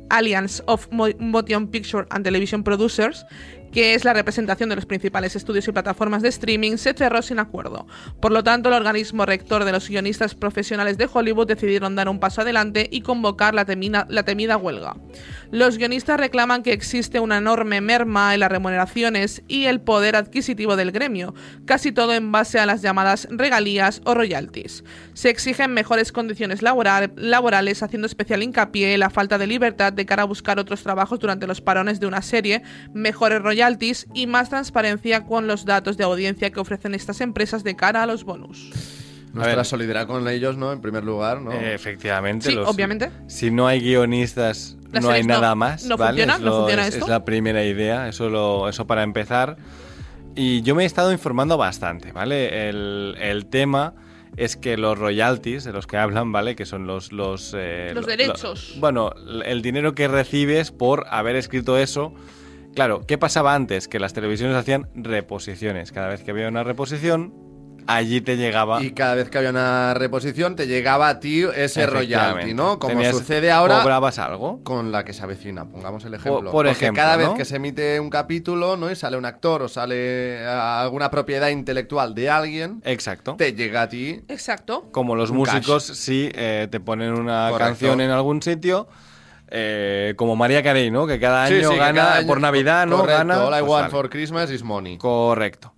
Alliance 0.09 0.63
of 0.65 0.87
Mo- 0.91 1.07
Motion 1.19 1.67
Picture 1.67 2.05
and 2.09 2.25
Television 2.25 2.63
Producers 2.63 3.25
que 3.71 3.93
es 3.93 4.03
la 4.03 4.13
representación 4.13 4.69
de 4.69 4.75
los 4.75 4.85
principales 4.85 5.35
estudios 5.35 5.67
y 5.67 5.71
plataformas 5.71 6.21
de 6.21 6.29
streaming, 6.29 6.77
se 6.77 6.93
cerró 6.93 7.21
sin 7.21 7.39
acuerdo. 7.39 7.87
Por 8.19 8.31
lo 8.31 8.43
tanto, 8.43 8.69
el 8.69 8.75
organismo 8.75 9.25
rector 9.25 9.63
de 9.63 9.71
los 9.71 9.87
guionistas 9.87 10.35
profesionales 10.35 10.97
de 10.97 11.07
Hollywood 11.11 11.47
decidieron 11.47 11.95
dar 11.95 12.09
un 12.09 12.19
paso 12.19 12.41
adelante 12.41 12.89
y 12.91 13.01
convocar 13.01 13.53
la, 13.53 13.65
la 14.09 14.23
temida 14.23 14.57
huelga. 14.57 14.95
Los 15.51 15.77
guionistas 15.77 16.19
reclaman 16.19 16.63
que 16.63 16.73
existe 16.73 17.19
una 17.19 17.37
enorme 17.37 17.79
merma 17.81 18.33
en 18.33 18.41
las 18.41 18.51
remuneraciones 18.51 19.43
y 19.47 19.65
el 19.65 19.79
poder 19.79 20.15
adquisitivo 20.15 20.75
del 20.75 20.91
gremio, 20.91 21.33
casi 21.65 21.91
todo 21.91 22.13
en 22.13 22.31
base 22.31 22.59
a 22.59 22.65
las 22.65 22.81
llamadas 22.81 23.27
regalías 23.31 24.01
o 24.05 24.13
royalties. 24.13 24.83
Se 25.13 25.29
exigen 25.29 25.73
mejores 25.73 26.11
condiciones 26.11 26.61
laboral- 26.61 27.13
laborales, 27.15 27.83
haciendo 27.83 28.05
especial 28.05 28.43
hincapié 28.43 28.93
en 28.93 28.99
la 28.99 29.09
falta 29.09 29.37
de 29.37 29.47
libertad 29.47 29.93
de 29.93 30.05
cara 30.05 30.23
a 30.23 30.25
buscar 30.25 30.59
otros 30.59 30.83
trabajos 30.83 31.19
durante 31.19 31.47
los 31.47 31.61
parones 31.61 31.99
de 31.99 32.07
una 32.07 32.21
serie, 32.21 32.63
mejores 32.93 33.41
royalties 33.41 33.60
y 34.13 34.27
más 34.27 34.49
transparencia 34.49 35.25
con 35.25 35.47
los 35.47 35.65
datos 35.65 35.97
de 35.97 36.03
audiencia 36.03 36.49
que 36.51 36.59
ofrecen 36.59 36.93
estas 36.95 37.21
empresas 37.21 37.63
de 37.63 37.75
cara 37.75 38.03
a 38.03 38.05
los 38.05 38.23
bonus. 38.23 38.69
Nuestra 39.33 39.55
ver. 39.57 39.65
solidaridad 39.65 40.07
con 40.07 40.27
ellos, 40.27 40.57
¿no? 40.57 40.73
En 40.73 40.81
primer 40.81 41.03
lugar, 41.05 41.41
¿no? 41.41 41.53
Eh, 41.53 41.73
efectivamente. 41.73 42.49
Sí, 42.49 42.55
los- 42.55 42.67
obviamente. 42.67 43.11
Si 43.27 43.49
no 43.49 43.65
hay 43.67 43.79
guionistas, 43.79 44.75
Las 44.91 45.03
no 45.03 45.09
hay 45.09 45.23
no- 45.23 45.35
nada 45.35 45.55
más. 45.55 45.85
no 45.85 45.95
¿vale? 45.95 46.23
funciona, 46.23 46.33
es, 46.33 46.39
no 46.41 46.45
lo- 46.49 46.57
funciona 46.59 46.81
es- 46.87 46.93
esto. 46.95 47.05
es 47.05 47.09
la 47.09 47.23
primera 47.23 47.63
idea, 47.63 48.09
eso, 48.09 48.29
lo, 48.29 48.67
eso 48.67 48.85
para 48.87 49.03
empezar. 49.03 49.55
Y 50.35 50.61
yo 50.63 50.75
me 50.75 50.83
he 50.83 50.85
estado 50.85 51.11
informando 51.13 51.57
bastante, 51.57 52.11
¿vale? 52.11 52.67
El, 52.69 53.15
el 53.21 53.45
tema 53.45 53.93
es 54.37 54.55
que 54.57 54.75
los 54.77 54.97
royalties 54.97 55.63
de 55.65 55.71
los 55.73 55.87
que 55.87 55.97
hablan, 55.97 56.31
¿vale? 56.31 56.55
Que 56.55 56.65
son 56.65 56.87
los... 56.87 57.11
Los, 57.13 57.53
eh, 57.57 57.91
Los 57.93 58.03
lo- 58.05 58.09
derechos. 58.11 58.71
lo- 58.75 58.81
bueno, 58.81 59.11
el 59.45 59.61
dinero 59.61 59.93
que 59.95 60.07
recibes 60.09 60.71
por 60.71 61.05
haber 61.09 61.35
escrito 61.37 61.77
eso. 61.77 62.13
Claro, 62.75 63.01
¿qué 63.05 63.17
pasaba 63.17 63.53
antes? 63.53 63.87
Que 63.87 63.99
las 63.99 64.13
televisiones 64.13 64.55
hacían 64.55 64.87
reposiciones. 64.95 65.91
Cada 65.91 66.07
vez 66.07 66.23
que 66.23 66.31
había 66.31 66.47
una 66.47 66.63
reposición, 66.63 67.33
allí 67.85 68.21
te 68.21 68.37
llegaba... 68.37 68.81
Y 68.81 68.91
cada 68.91 69.15
vez 69.15 69.29
que 69.29 69.37
había 69.39 69.49
una 69.49 69.93
reposición 69.93 70.55
te 70.55 70.67
llegaba 70.67 71.09
a 71.09 71.19
ti 71.19 71.43
ese 71.55 71.85
royalty. 71.85 72.53
¿no? 72.53 72.79
Como 72.79 72.93
Tenías- 72.93 73.11
sucede 73.17 73.51
ahora 73.51 73.79
¿Cobrabas 73.81 74.19
algo? 74.19 74.63
con 74.63 74.91
la 74.93 75.03
que 75.03 75.11
se 75.11 75.21
avecina, 75.23 75.65
pongamos 75.67 76.05
el 76.05 76.13
ejemplo. 76.13 76.49
por 76.51 76.65
Porque 76.65 76.71
ejemplo, 76.71 77.01
cada 77.03 77.17
vez 77.17 77.29
que 77.31 77.43
se 77.43 77.57
emite 77.57 77.99
un 77.99 78.09
capítulo, 78.09 78.77
¿no? 78.77 78.89
Y 78.89 78.95
sale 78.95 79.17
un 79.17 79.25
actor 79.25 79.63
o 79.63 79.67
sale 79.67 80.41
eh, 80.41 80.45
alguna 80.47 81.11
propiedad 81.11 81.49
intelectual 81.49 82.15
de 82.15 82.29
alguien, 82.29 82.81
Exacto. 82.85 83.35
te 83.35 83.53
llega 83.53 83.81
a 83.81 83.89
ti. 83.89 84.21
Exacto. 84.29 84.87
Como 84.93 85.15
los 85.17 85.31
músicos, 85.33 85.83
sí 85.83 86.29
eh, 86.33 86.69
te 86.71 86.79
ponen 86.79 87.11
una 87.13 87.49
Correcto. 87.49 87.65
canción 87.67 87.99
en 88.01 88.11
algún 88.11 88.41
sitio, 88.41 88.87
eh, 89.51 90.13
como 90.17 90.35
María 90.35 90.63
Carey, 90.63 90.89
¿no? 90.89 91.05
Que 91.05 91.19
cada 91.19 91.43
año 91.43 91.69
sí, 91.71 91.77
gana, 91.77 92.01
cada 92.01 92.17
año- 92.17 92.27
por 92.27 92.39
Navidad, 92.41 92.87
¿no? 92.87 92.99
Correcto, 92.99 93.17
Gana. 93.19 93.45
All 93.45 93.53
I 93.53 93.59
pues 93.59 93.69
want 93.71 93.91
for 93.91 94.09
Christmas 94.09 94.49
is 94.49 94.63
money. 94.63 94.97
Correcto. 94.97 95.73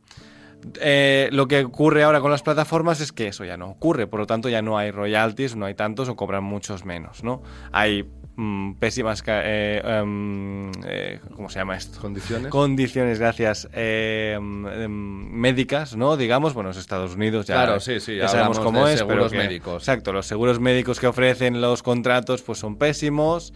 Eh, 0.79 1.27
lo 1.33 1.47
que 1.47 1.65
ocurre 1.65 2.03
ahora 2.03 2.21
con 2.21 2.31
las 2.31 2.41
plataformas 2.41 3.01
es 3.01 3.12
que 3.12 3.27
eso 3.27 3.43
ya 3.43 3.57
no 3.57 3.67
ocurre, 3.69 4.07
por 4.07 4.21
lo 4.21 4.27
tanto 4.27 4.47
ya 4.47 4.62
no 4.62 4.77
hay 4.77 4.91
royalties, 4.91 5.55
no 5.57 5.65
hay 5.65 5.73
tantos 5.73 6.07
o 6.07 6.15
cobran 6.15 6.43
muchos 6.45 6.86
menos, 6.86 7.21
¿no? 7.23 7.43
Hay 7.73 8.05
mm, 8.35 8.73
pésimas, 8.73 9.23
eh, 9.27 9.81
em, 9.83 10.71
eh, 10.85 11.19
¿cómo 11.35 11.49
se 11.49 11.59
llama 11.59 11.75
esto? 11.77 11.99
Condiciones. 11.99 12.47
Condiciones, 12.49 13.19
gracias, 13.19 13.67
eh, 13.73 14.33
em, 14.37 14.67
em, 14.67 15.29
médicas, 15.31 15.95
¿no? 15.95 16.17
Digamos, 16.17 16.53
bueno, 16.53 16.71
es 16.71 16.77
Estados 16.77 17.15
Unidos 17.15 17.45
ya, 17.45 17.55
Claro, 17.55 17.79
sí, 17.79 17.99
sí, 17.99 18.15
ya 18.17 18.27
sabemos 18.27 18.59
cómo 18.59 18.87
es, 18.87 18.99
seguros 18.99 19.31
pero 19.31 19.41
que- 19.41 19.47
médicos. 19.47 19.83
Exacto, 19.83 20.13
los 20.13 20.25
seguros 20.25 20.59
médicos 20.59 20.99
que 20.99 21.07
ofrecen 21.07 21.61
los 21.61 21.83
contratos 21.83 22.41
pues 22.41 22.59
son 22.59 22.77
pésimos 22.77 23.53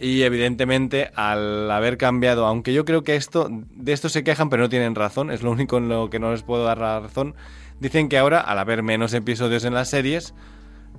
y 0.00 0.22
evidentemente 0.22 1.10
al 1.14 1.70
haber 1.70 1.96
cambiado, 1.98 2.46
aunque 2.46 2.72
yo 2.72 2.84
creo 2.84 3.02
que 3.02 3.16
esto 3.16 3.48
de 3.50 3.92
esto 3.92 4.08
se 4.08 4.22
quejan 4.24 4.48
pero 4.48 4.62
no 4.64 4.68
tienen 4.68 4.94
razón, 4.94 5.30
es 5.30 5.42
lo 5.42 5.50
único 5.50 5.78
en 5.78 5.88
lo 5.88 6.08
que 6.10 6.18
no 6.20 6.30
les 6.30 6.42
puedo 6.42 6.64
dar 6.64 6.78
la 6.78 7.00
razón, 7.00 7.34
dicen 7.80 8.08
que 8.08 8.16
ahora 8.18 8.40
al 8.40 8.58
haber 8.58 8.82
menos 8.84 9.12
episodios 9.14 9.64
en 9.64 9.74
las 9.74 9.90
series 9.90 10.34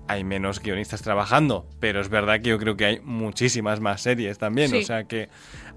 hay 0.10 0.24
menos 0.24 0.60
guionistas 0.60 1.04
trabajando, 1.04 1.67
pero 1.80 2.02
es 2.02 2.10
verdad 2.10 2.41
que 2.41 2.50
yo 2.50 2.58
creo 2.58 2.76
que 2.76 2.86
hay 2.86 3.00
muchísimas 3.02 3.80
más 3.80 4.02
series 4.02 4.39
también, 4.39 4.69
Sí. 4.72 4.78
o 4.80 4.82
sea 4.82 5.04
que 5.04 5.30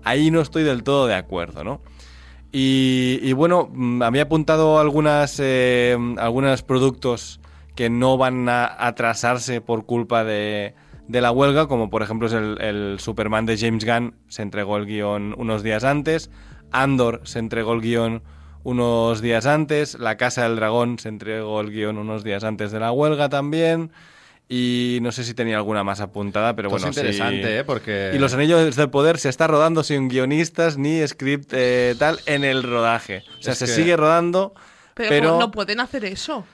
ahí 0.05 0.31
no 0.31 0.41
estoy 0.41 0.63
del 0.63 0.83
todo 0.83 1.07
de 1.07 1.15
acuerdo, 1.15 1.63
¿no? 1.65 1.83
Y, 2.51 3.19
y 3.23 3.33
bueno, 3.35 3.69
mm, 3.73 4.03
había 4.03 4.23
apuntado 4.23 4.79
algunas, 4.81 5.39
eh, 5.39 5.97
algunos 6.19 6.63
productos 6.63 7.41
que 7.75 7.89
no 7.91 8.17
van 8.17 8.49
a 8.49 8.65
atrasarse 8.87 9.61
por 9.61 9.85
culpa 9.87 10.25
de, 10.25 10.75
de 11.09 11.21
la 11.21 11.31
huelga, 11.31 11.67
como 11.67 11.91
por 11.91 12.03
ejemplo 12.03 12.27
es 12.27 12.33
el, 12.33 12.59
el 12.61 13.01
Superman 13.01 13.45
de 13.47 13.57
James 13.59 13.85
Gunn, 13.85 14.15
se 14.29 14.43
entregó 14.43 14.77
el 14.79 14.87
guion 14.87 15.35
unos 15.37 15.63
días 15.63 15.85
antes, 15.85 16.31
Andor 16.71 17.21
se 17.25 17.39
entregó 17.39 17.75
el 17.75 17.83
guion 17.83 18.23
unos 18.65 19.21
días 19.21 19.45
antes, 19.45 19.99
La 19.99 20.17
Casa 20.17 20.45
del 20.45 20.57
Dragón 20.57 20.99
se 20.99 21.09
entregó 21.11 21.61
el 21.61 21.71
guion 21.71 21.99
unos 21.99 22.23
días 22.25 22.45
antes 22.45 22.71
de 22.73 22.81
la 22.81 22.93
huelga 22.93 23.29
también, 23.29 23.91
y 24.49 24.99
no 25.01 25.13
sé 25.13 25.25
si 25.25 25.33
tenía 25.35 25.57
alguna 25.57 25.83
más 25.85 26.01
apuntada, 26.01 26.55
pero 26.55 26.69
Esto 26.69 26.77
es 26.77 26.83
bueno, 26.83 26.93
sí. 26.93 27.01
interesante, 27.01 27.59
¿eh? 27.59 27.65
Porque... 27.65 28.11
Y 28.15 28.19
Los 28.19 28.35
Anillos 28.35 28.77
del 28.77 28.91
Poder 28.91 29.19
se 29.19 29.29
está 29.31 29.47
rodando 29.47 29.83
sin 29.83 30.09
guionistas 30.09 30.77
ni 30.77 31.07
script 31.07 31.51
eh, 31.55 31.95
tal 31.99 32.21
en 32.27 32.45
el 32.45 32.63
rodaje. 32.63 33.25
O 33.39 33.43
sea, 33.43 33.53
Es 33.55 33.59
se 33.61 33.67
que- 33.67 33.73
sigue 33.73 33.97
rodando, 33.97 34.55
Pero, 34.95 35.09
pero... 35.09 35.39
no 35.39 35.51
pueden 35.51 35.81
hacer 35.81 36.05
eso. 36.05 36.45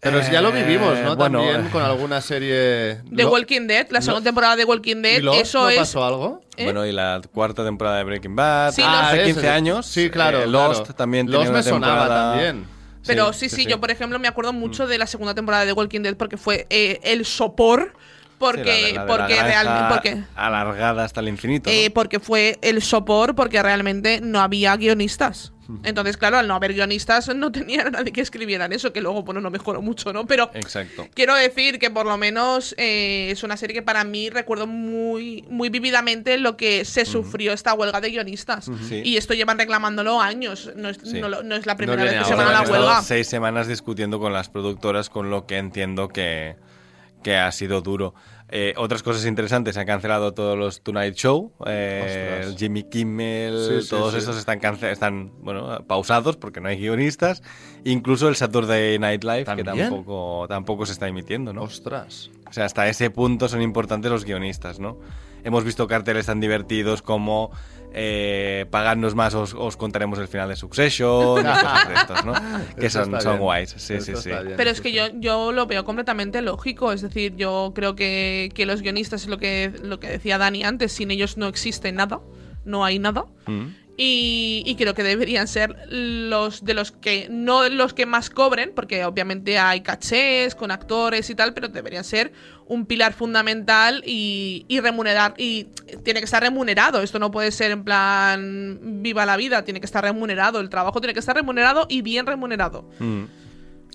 Pero 0.00 0.20
ya 0.30 0.40
lo 0.40 0.52
vivimos, 0.52 0.96
¿no? 1.00 1.14
Eh, 1.14 1.16
bueno, 1.16 1.40
También 1.40 1.66
eh. 1.66 1.70
con 1.72 1.82
alguna 1.82 2.20
serie... 2.20 3.00
The 3.12 3.24
Lo- 3.24 3.30
Walking 3.32 3.66
Dead, 3.66 3.88
la 3.90 4.00
segunda 4.00 4.22
temporada 4.22 4.54
de 4.54 4.64
Walking 4.64 5.02
Dead, 5.02 5.18
¿Y 5.18 5.22
Lost? 5.22 5.40
eso 5.40 5.62
¿No 5.62 5.70
es. 5.70 5.78
pasó 5.78 6.04
algo? 6.04 6.40
¿Eh? 6.56 6.62
Bueno, 6.62 6.86
y 6.86 6.92
la 6.92 7.20
cuarta 7.34 7.64
temporada 7.64 7.96
de 7.96 8.04
Breaking 8.04 8.36
Bad. 8.36 8.70
Sí, 8.74 8.82
hace 8.86 9.16
Lost- 9.16 9.24
15 9.24 9.40
ese- 9.40 9.48
años. 9.50 9.86
Sí, 9.86 10.08
claro. 10.10 10.42
eh, 10.42 10.46
Lost 10.46 10.82
claro. 10.82 10.94
también 10.94 11.26
Lost 11.26 11.38
tenía 11.46 11.50
una 11.50 11.58
me 11.58 11.62
sonaba 11.64 11.98
temporada- 12.04 12.30
también. 12.34 12.77
Pero 13.08 13.32
sí, 13.32 13.48
sí, 13.48 13.66
yo 13.66 13.80
por 13.80 13.90
ejemplo 13.90 14.18
me 14.18 14.28
acuerdo 14.28 14.52
mucho 14.52 14.86
de 14.86 14.98
la 14.98 15.06
segunda 15.06 15.34
temporada 15.34 15.64
de 15.64 15.72
Walking 15.72 16.02
Dead 16.02 16.16
porque 16.16 16.36
fue 16.36 16.66
eh, 16.70 17.00
el 17.02 17.24
sopor. 17.24 17.94
Porque, 18.38 18.86
Sí, 18.86 18.92
la 18.92 19.04
la 19.04 19.06
porque 19.06 19.42
realmente. 19.42 19.94
Porque, 19.94 20.22
Alargada 20.36 21.02
hasta 21.02 21.18
el 21.18 21.26
infinito. 21.26 21.68
¿no? 21.68 21.74
eh, 21.74 21.90
porque 21.90 22.20
fue 22.20 22.56
el 22.62 22.80
sopor 22.82 23.34
porque 23.34 23.60
realmente 23.60 24.20
no 24.20 24.40
había 24.40 24.76
guionistas. 24.76 25.52
Entonces, 25.84 26.16
claro, 26.16 26.38
al 26.38 26.48
no 26.48 26.54
haber 26.54 26.72
guionistas, 26.72 27.28
no 27.34 27.52
tenía 27.52 27.82
a 27.82 27.90
nadie 27.90 28.10
que 28.12 28.20
escribieran 28.22 28.72
eso, 28.72 28.92
que 28.92 29.00
luego, 29.02 29.22
bueno, 29.22 29.40
no 29.40 29.50
mejoró 29.50 29.82
mucho, 29.82 30.12
¿no? 30.12 30.26
Pero 30.26 30.50
Exacto. 30.54 31.06
quiero 31.14 31.34
decir 31.34 31.78
que 31.78 31.90
por 31.90 32.06
lo 32.06 32.16
menos 32.16 32.74
eh, 32.78 33.28
es 33.30 33.42
una 33.42 33.56
serie 33.56 33.74
que 33.74 33.82
para 33.82 34.02
mí 34.04 34.30
recuerdo 34.30 34.66
muy, 34.66 35.44
muy 35.50 35.68
vívidamente 35.68 36.38
lo 36.38 36.56
que 36.56 36.84
se 36.86 37.04
sufrió 37.04 37.52
esta 37.52 37.74
huelga 37.74 38.00
de 38.00 38.10
guionistas. 38.10 38.70
Sí. 38.88 39.02
Y 39.04 39.16
esto 39.18 39.34
llevan 39.34 39.58
reclamándolo 39.58 40.20
años. 40.20 40.70
No 40.74 40.88
es, 40.88 40.98
Sí. 41.04 41.20
no 41.20 41.28
no 41.42 41.54
es 41.54 41.66
la 41.66 41.76
primera 41.76 42.02
viene 42.02 42.18
vez 42.18 42.22
que 42.26 42.28
se 42.30 42.34
van 42.34 42.48
a 42.48 42.52
la 42.52 42.62
huelga. 42.62 43.02
seis 43.02 43.26
semanas 43.26 43.66
discutiendo 43.68 44.18
con 44.18 44.32
las 44.32 44.48
productoras, 44.48 45.10
con 45.10 45.30
lo 45.30 45.46
que 45.46 45.58
entiendo 45.58 46.08
que, 46.08 46.56
que 47.22 47.36
ha 47.36 47.52
sido 47.52 47.80
duro. 47.82 48.14
Eh, 48.50 48.72
otras 48.78 49.02
cosas 49.02 49.26
interesantes, 49.26 49.74
se 49.74 49.80
han 49.80 49.86
cancelado 49.86 50.32
todos 50.32 50.56
los 50.56 50.80
Tonight 50.82 51.14
Show, 51.14 51.52
eh, 51.66 52.54
Jimmy 52.56 52.82
Kimmel, 52.84 53.82
Sí, 53.82 53.88
todos 53.90 54.12
sí. 54.12 54.18
estos 54.20 54.38
están, 54.38 54.58
cance- 54.58 54.90
están 54.90 55.32
bueno, 55.42 55.84
pausados 55.86 56.36
porque 56.38 56.60
no 56.60 56.68
hay 56.68 56.78
guionistas. 56.78 57.42
Incluso 57.84 58.28
el 58.28 58.36
Saturday 58.36 58.98
Night 58.98 59.22
Live, 59.22 59.44
que 59.54 59.64
tampoco, 59.64 60.46
tampoco 60.48 60.86
se 60.86 60.92
está 60.92 61.06
emitiendo, 61.08 61.52
¿no? 61.52 61.62
Ostras. 61.62 62.30
O 62.48 62.52
sea, 62.54 62.64
hasta 62.64 62.88
ese 62.88 63.10
punto 63.10 63.48
son 63.48 63.60
importantes 63.60 64.10
los 64.10 64.24
guionistas, 64.24 64.78
¿no? 64.80 64.98
Hemos 65.44 65.62
visto 65.64 65.86
carteles 65.86 66.26
tan 66.26 66.40
divertidos 66.40 67.02
como 67.02 67.50
eh, 67.92 68.66
pagadnos 68.70 69.14
más, 69.14 69.34
os, 69.34 69.54
os 69.54 69.76
contaremos 69.76 70.18
el 70.18 70.28
final 70.28 70.48
de 70.48 70.56
Succession, 70.56 71.40
y 71.40 71.44
cosas 71.44 71.88
de 71.88 71.94
estos, 71.94 72.24
¿no? 72.24 72.34
Que 72.78 72.90
son, 72.90 73.20
son 73.20 73.38
guays, 73.38 73.74
sí, 73.76 73.94
Eso 73.94 74.04
sí, 74.04 74.12
sí. 74.22 74.30
está 74.30 74.42
bien, 74.42 74.56
Pero 74.56 74.70
es 74.70 74.80
que 74.80 74.92
yo, 74.92 75.04
yo 75.14 75.52
lo 75.52 75.66
veo 75.66 75.84
completamente 75.84 76.42
lógico. 76.42 76.92
Es 76.92 77.02
decir, 77.02 77.34
yo 77.36 77.72
creo 77.74 77.94
que, 77.94 78.50
que 78.54 78.66
los 78.66 78.82
guionistas 78.82 79.22
es 79.22 79.28
lo 79.28 79.38
que, 79.38 79.72
lo 79.82 80.00
que 80.00 80.08
decía 80.08 80.38
Dani 80.38 80.64
antes. 80.64 80.92
Sin 80.92 81.10
ellos 81.10 81.36
no 81.36 81.46
existe 81.48 81.90
nada. 81.92 82.20
No 82.64 82.84
hay 82.84 82.98
nada. 82.98 83.24
Mm. 83.46 83.68
Y, 84.00 84.62
y 84.64 84.76
creo 84.76 84.94
que 84.94 85.02
deberían 85.02 85.48
ser 85.48 85.76
los 85.90 86.64
de 86.64 86.72
los 86.72 86.92
que, 86.92 87.26
no 87.30 87.68
los 87.68 87.94
que 87.94 88.06
más 88.06 88.30
cobren, 88.30 88.70
porque 88.72 89.04
obviamente 89.04 89.58
hay 89.58 89.80
cachés 89.80 90.54
con 90.54 90.70
actores 90.70 91.28
y 91.30 91.34
tal, 91.34 91.52
pero 91.52 91.66
deberían 91.66 92.04
ser 92.04 92.32
un 92.68 92.86
pilar 92.86 93.12
fundamental 93.12 94.02
y, 94.06 94.64
remunerar. 94.80 95.34
Y 95.36 95.64
tiene 96.04 96.20
que 96.20 96.26
estar 96.26 96.42
remunerado. 96.42 97.02
Esto 97.02 97.18
no 97.18 97.30
puede 97.30 97.50
ser 97.50 97.72
en 97.72 97.82
plan 97.82 98.78
viva 99.02 99.26
la 99.26 99.36
vida, 99.36 99.64
tiene 99.64 99.80
que 99.80 99.86
estar 99.86 100.04
remunerado. 100.04 100.60
El 100.60 100.68
trabajo 100.68 101.00
tiene 101.00 101.14
que 101.14 101.20
estar 101.20 101.34
remunerado 101.34 101.86
y 101.88 102.02
bien 102.02 102.26
remunerado. 102.26 102.88
Mm. 102.98 103.24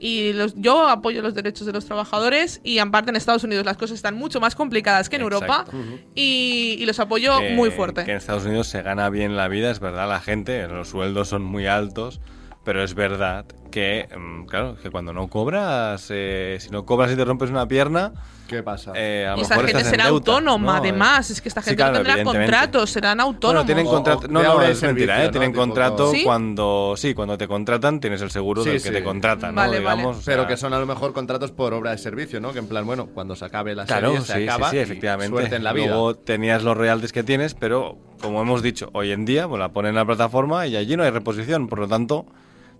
Y 0.05 0.33
los, 0.33 0.53
yo 0.57 0.89
apoyo 0.89 1.21
los 1.21 1.33
derechos 1.33 1.65
de 1.65 1.71
los 1.71 1.85
trabajadores 1.85 2.59
y 2.61 2.79
aparte 2.79 3.09
en 3.09 3.15
Estados 3.15 3.45
Unidos 3.45 3.63
las 3.65 3.77
cosas 3.77 3.95
están 3.95 4.15
mucho 4.15 4.41
más 4.41 4.53
complicadas 4.53 5.07
que 5.07 5.15
en 5.15 5.21
Europa 5.21 5.63
Exacto. 5.65 5.77
y, 6.13 6.75
y 6.77 6.85
los 6.85 6.99
apoyo 6.99 7.39
Que- 7.39 7.51
muy 7.55 7.71
fuerte. 7.71 8.03
Que 8.03 8.11
en 8.11 8.17
Estados 8.17 8.43
Unidos 8.43 8.67
se 8.67 8.81
gana 8.81 9.09
bien 9.09 9.37
la 9.37 9.47
vida, 9.47 9.71
es 9.71 9.79
verdad, 9.79 10.09
la 10.09 10.19
gente, 10.19 10.67
los 10.67 10.89
sueldos 10.89 11.29
son 11.29 11.43
muy 11.45 11.67
altos, 11.67 12.19
pero 12.65 12.83
es 12.83 12.95
verdad 12.95 13.45
que, 13.73 14.07
mm, 14.15 14.45
claro, 14.45 14.77
que 14.79 14.91
cuando 14.91 15.13
no 15.13 15.27
cobras, 15.29 16.05
eh, 16.11 16.57
si 16.59 16.69
no 16.69 16.85
cobras 16.85 17.11
y 17.11 17.15
te 17.15 17.25
rompes 17.25 17.49
una 17.49 17.67
pierna, 17.67 18.13
¿Qué 18.47 18.61
pasa? 18.61 18.91
eh, 18.93 19.25
a 19.27 19.31
lo 19.31 19.39
y 19.39 19.41
esta 19.41 19.55
mejor 19.55 19.67
gente 19.71 19.83
será 19.89 20.03
deuda, 20.03 20.15
autónoma, 20.15 20.73
¿no? 20.73 20.77
además. 20.77 21.31
Es 21.31 21.41
que 21.41 21.49
esta 21.49 21.61
sí, 21.63 21.71
gente 21.71 21.77
claro, 21.81 21.97
no 21.97 22.03
tendrá 22.03 22.23
contratos, 22.23 22.91
serán 22.91 23.19
autónomos. 23.19 23.63
Bueno, 23.63 23.65
tienen 23.65 23.87
contrato. 23.87 24.27
No, 24.27 24.43
no, 24.43 24.61
es 24.61 24.79
mentira, 24.83 25.23
¿eh? 25.23 25.25
¿no? 25.25 25.31
Tienen 25.31 25.51
Tipo 25.53 25.61
contrato 25.63 26.11
cuando. 26.23 26.93
Sí, 26.97 27.15
cuando 27.15 27.35
te 27.35 27.47
contratan, 27.47 27.99
tienes 27.99 28.21
el 28.21 28.29
seguro 28.29 28.61
Sí, 28.63 28.69
del 28.69 28.77
que 28.83 28.89
sí. 28.89 28.93
te 28.93 29.03
contrata, 29.03 29.47
¿no? 29.47 29.55
Vale, 29.55 29.79
vale. 29.79 29.97
Digamos, 30.01 30.17
o 30.17 30.21
sea, 30.21 30.35
Pero 30.35 30.47
que 30.47 30.55
son 30.55 30.71
a 30.75 30.77
lo 30.77 30.85
mejor 30.85 31.11
contratos 31.11 31.51
por 31.51 31.73
obra 31.73 31.89
de 31.89 31.97
servicio, 31.97 32.39
¿no? 32.39 32.53
Que 32.53 32.59
en 32.59 32.67
plan, 32.67 32.85
bueno, 32.85 33.07
cuando 33.07 33.35
se 33.35 33.43
acabe 33.45 33.73
la 33.73 33.85
Claro, 33.87 34.09
serie 34.11 34.21
sí, 34.21 34.27
se 34.27 34.43
acaba 34.51 34.69
sí, 34.69 34.77
efectivamente. 34.77 35.35
suerte 35.35 35.55
en 35.55 35.63
la 35.63 35.73
vida. 35.73 35.87
Luego 35.87 36.13
tenías 36.15 36.61
los 36.61 36.77
royalties 36.77 37.11
que 37.11 37.23
tienes, 37.23 37.55
pero 37.55 37.97
como 38.21 38.39
hemos 38.39 38.61
dicho, 38.61 38.91
hoy 38.93 39.11
en 39.11 39.25
día 39.25 39.47
pues 39.47 39.57
la 39.59 39.69
ponen 39.69 39.89
en 39.89 39.95
la 39.95 40.05
plataforma 40.05 40.67
y 40.67 40.75
allí 40.75 40.95
no 40.95 41.01
hay 41.01 41.09
reposición, 41.09 41.67
por 41.67 41.79
lo 41.79 41.87
tanto, 41.87 42.27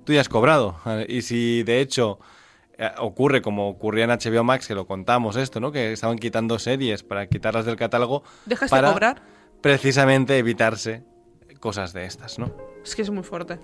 tú 0.06 0.14
ya 0.14 0.22
has 0.22 0.30
cobrado. 0.30 0.78
Y 1.08 1.22
si 1.24 1.64
de 1.64 1.80
hecho 1.82 2.20
eh, 2.78 2.90
ocurre 3.00 3.42
como 3.42 3.70
ocurría 3.70 4.06
en 4.06 4.10
HBO 4.12 4.44
Max, 4.44 4.68
que 4.68 4.76
lo 4.76 4.86
contamos 4.88 5.36
esto, 5.36 5.60
¿no? 5.60 5.72
Que 5.72 5.94
estaban 5.94 6.18
quitando 6.18 6.60
series 6.60 7.04
para 7.04 7.28
quitarlas 7.28 7.66
del 7.66 7.76
catálogo 7.76 8.24
¿Dejas 8.46 8.70
para 8.70 8.88
de 8.88 8.94
cobrar? 8.94 9.22
precisamente 9.62 10.38
evitarse 10.38 11.04
cosas 11.60 11.94
de 11.94 12.06
estas, 12.06 12.40
¿no? 12.40 12.52
Es 12.84 12.96
que 12.96 13.02
es 13.04 13.10
muy 13.10 13.24
fuerte. 13.24 13.58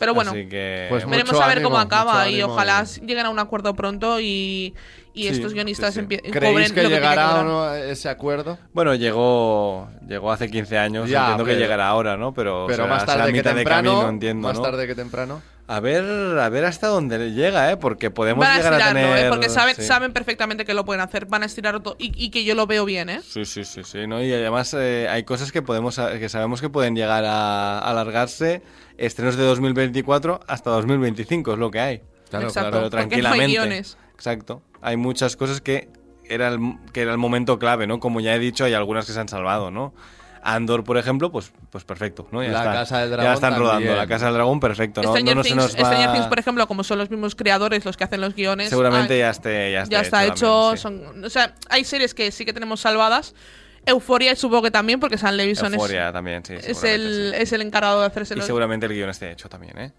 Pero 0.00 0.12
bueno, 0.12 0.32
Así 0.32 0.48
que 0.48 0.86
Pues 0.90 1.08
veremos 1.08 1.34
a 1.40 1.46
ver 1.46 1.58
ánimo, 1.58 1.70
cómo 1.70 1.78
acaba 1.80 2.28
y 2.28 2.42
ojalá 2.42 2.82
lleguen 2.82 3.26
a 3.26 3.30
un 3.30 3.38
acuerdo 3.38 3.74
pronto 3.76 4.18
y, 4.18 4.74
y 5.12 5.22
Sí, 5.22 5.28
estos 5.28 5.54
guionistas 5.54 5.94
sí, 5.94 6.00
sí. 6.00 6.06
empie- 6.06 6.20
¿Creéis 6.32 6.52
cobren 6.52 6.74
que 6.74 6.82
lo 6.82 6.88
que 6.88 6.94
que 6.96 7.00
llegará 7.00 7.26
o 7.26 7.28
cobrar. 7.28 7.44
no 7.46 7.74
ese 7.74 8.08
acuerdo? 8.08 8.58
Bueno, 8.72 8.96
llegó 8.96 9.88
llegó 10.08 10.32
hace 10.32 10.50
15 10.50 10.78
años, 10.78 11.08
Ya, 11.08 11.20
entiendo 11.20 11.44
que 11.44 11.54
llegará 11.54 11.86
ahora, 11.86 12.16
¿no? 12.16 12.34
Pero, 12.34 12.66
Pero 12.68 12.88
más 12.88 13.06
tarde 13.06 13.26
que 13.26 13.32
mitad 13.38 13.50
de 13.52 13.56
temprano. 13.58 13.90
camino, 13.92 14.08
entiendo, 14.08 14.48
más 14.48 14.56
¿no? 14.56 14.62
tarde 14.64 14.86
que 14.88 14.96
temprano. 14.96 15.40
A 15.66 15.80
ver, 15.80 16.04
a 16.38 16.48
ver 16.50 16.66
hasta 16.66 16.88
dónde 16.88 17.32
llega, 17.32 17.70
¿eh? 17.72 17.76
Porque 17.78 18.10
podemos 18.10 18.44
Van 18.44 18.52
a 18.52 18.56
llegar 18.56 18.74
a 18.74 18.76
estirarlo, 18.76 19.00
tener... 19.00 19.26
¿eh? 19.26 19.28
porque 19.30 19.48
saben, 19.48 19.74
sí. 19.76 19.82
saben 19.82 20.12
perfectamente 20.12 20.66
que 20.66 20.74
lo 20.74 20.84
pueden 20.84 21.00
hacer. 21.00 21.24
Van 21.24 21.42
a 21.42 21.46
estirarlo 21.46 21.80
todo 21.80 21.96
y, 21.98 22.12
y 22.22 22.30
que 22.30 22.44
yo 22.44 22.54
lo 22.54 22.66
veo 22.66 22.84
bien, 22.84 23.08
¿eh? 23.08 23.20
Sí, 23.22 23.46
sí, 23.46 23.64
sí, 23.64 23.82
sí, 23.82 24.06
¿no? 24.06 24.22
Y 24.22 24.30
además 24.32 24.74
eh, 24.78 25.08
hay 25.08 25.24
cosas 25.24 25.52
que 25.52 25.62
podemos 25.62 25.98
que 25.98 26.28
sabemos 26.28 26.60
que 26.60 26.68
pueden 26.68 26.94
llegar 26.94 27.24
a 27.24 27.78
alargarse 27.78 28.62
estrenos 28.98 29.36
de 29.36 29.44
2024 29.44 30.40
hasta 30.46 30.70
2025, 30.70 31.54
es 31.54 31.58
lo 31.58 31.70
que 31.70 31.80
hay. 31.80 32.02
Claro, 32.28 32.48
Exacto. 32.48 32.70
claro. 32.70 32.90
Pero 32.90 33.02
porque 33.02 33.22
no 33.22 33.28
hay 33.28 33.32
tranquilamente. 33.32 33.46
guiones. 33.46 33.98
Exacto. 34.14 34.62
Hay 34.82 34.98
muchas 34.98 35.36
cosas 35.36 35.62
que 35.62 35.88
era 36.26 36.48
el, 36.48 36.58
que 36.92 37.02
era 37.02 37.12
el 37.12 37.18
momento 37.18 37.58
clave, 37.58 37.86
¿no? 37.86 38.00
Como 38.00 38.20
ya 38.20 38.34
he 38.34 38.38
dicho, 38.38 38.64
hay 38.64 38.74
algunas 38.74 39.06
que 39.06 39.12
se 39.12 39.20
han 39.20 39.28
salvado, 39.28 39.70
¿no? 39.70 39.94
Andor, 40.44 40.84
por 40.84 40.98
ejemplo, 40.98 41.32
pues, 41.32 41.50
pues 41.70 41.84
perfecto, 41.84 42.28
¿no? 42.30 42.42
Ya 42.42 42.50
La 42.50 42.58
está. 42.58 42.72
Casa 42.72 42.98
del 42.98 43.10
Ya 43.10 43.16
Dragón 43.16 43.34
están 43.34 43.52
rodando. 43.52 43.72
también. 43.72 43.96
La 43.96 44.06
Casa 44.06 44.26
del 44.26 44.34
Dragón, 44.34 44.60
perfecto, 44.60 45.02
¿no? 45.02 45.08
Stranger, 45.08 45.34
no, 45.34 45.40
no 45.40 45.42
se 45.42 45.48
Things, 45.48 45.62
nos 45.62 45.74
va... 45.74 45.88
Stranger 45.88 46.12
Things, 46.12 46.26
por 46.26 46.38
ejemplo, 46.38 46.66
como 46.68 46.84
son 46.84 46.98
los 46.98 47.10
mismos 47.10 47.34
creadores 47.34 47.84
los 47.84 47.96
que 47.96 48.04
hacen 48.04 48.20
los 48.20 48.34
guiones. 48.34 48.68
Seguramente 48.68 49.14
ah, 49.14 49.18
ya 49.18 49.30
esté 49.30 49.72
ya, 49.72 49.84
ya 49.84 50.00
está 50.02 50.24
hecho. 50.26 50.74
también, 50.74 50.76
sí. 50.76 50.82
son, 50.82 51.24
o 51.24 51.30
sea, 51.30 51.54
hay 51.70 51.84
series 51.84 52.12
que 52.12 52.30
sí 52.30 52.44
que 52.44 52.52
tenemos 52.52 52.80
salvadas. 52.80 53.34
Euforia 53.86 54.36
supongo 54.36 54.62
que 54.62 54.70
también, 54.70 55.00
porque 55.00 55.18
San 55.18 55.36
Levison 55.36 55.66
es, 55.66 55.72
Euphoria 55.74 56.12
también, 56.12 56.44
sí. 56.44 56.54
es, 56.54 56.84
el, 56.84 57.32
sí. 57.34 57.42
es 57.42 57.52
el 57.52 57.62
encargado 57.62 58.00
de 58.00 58.06
hacerse 58.06 58.34
Y 58.34 58.38
los... 58.38 58.46
seguramente 58.46 58.86
el 58.86 58.92
guion 58.92 59.10
esté 59.10 59.30
hecho 59.30 59.48
también, 59.48 59.78
¿eh? 59.78 59.92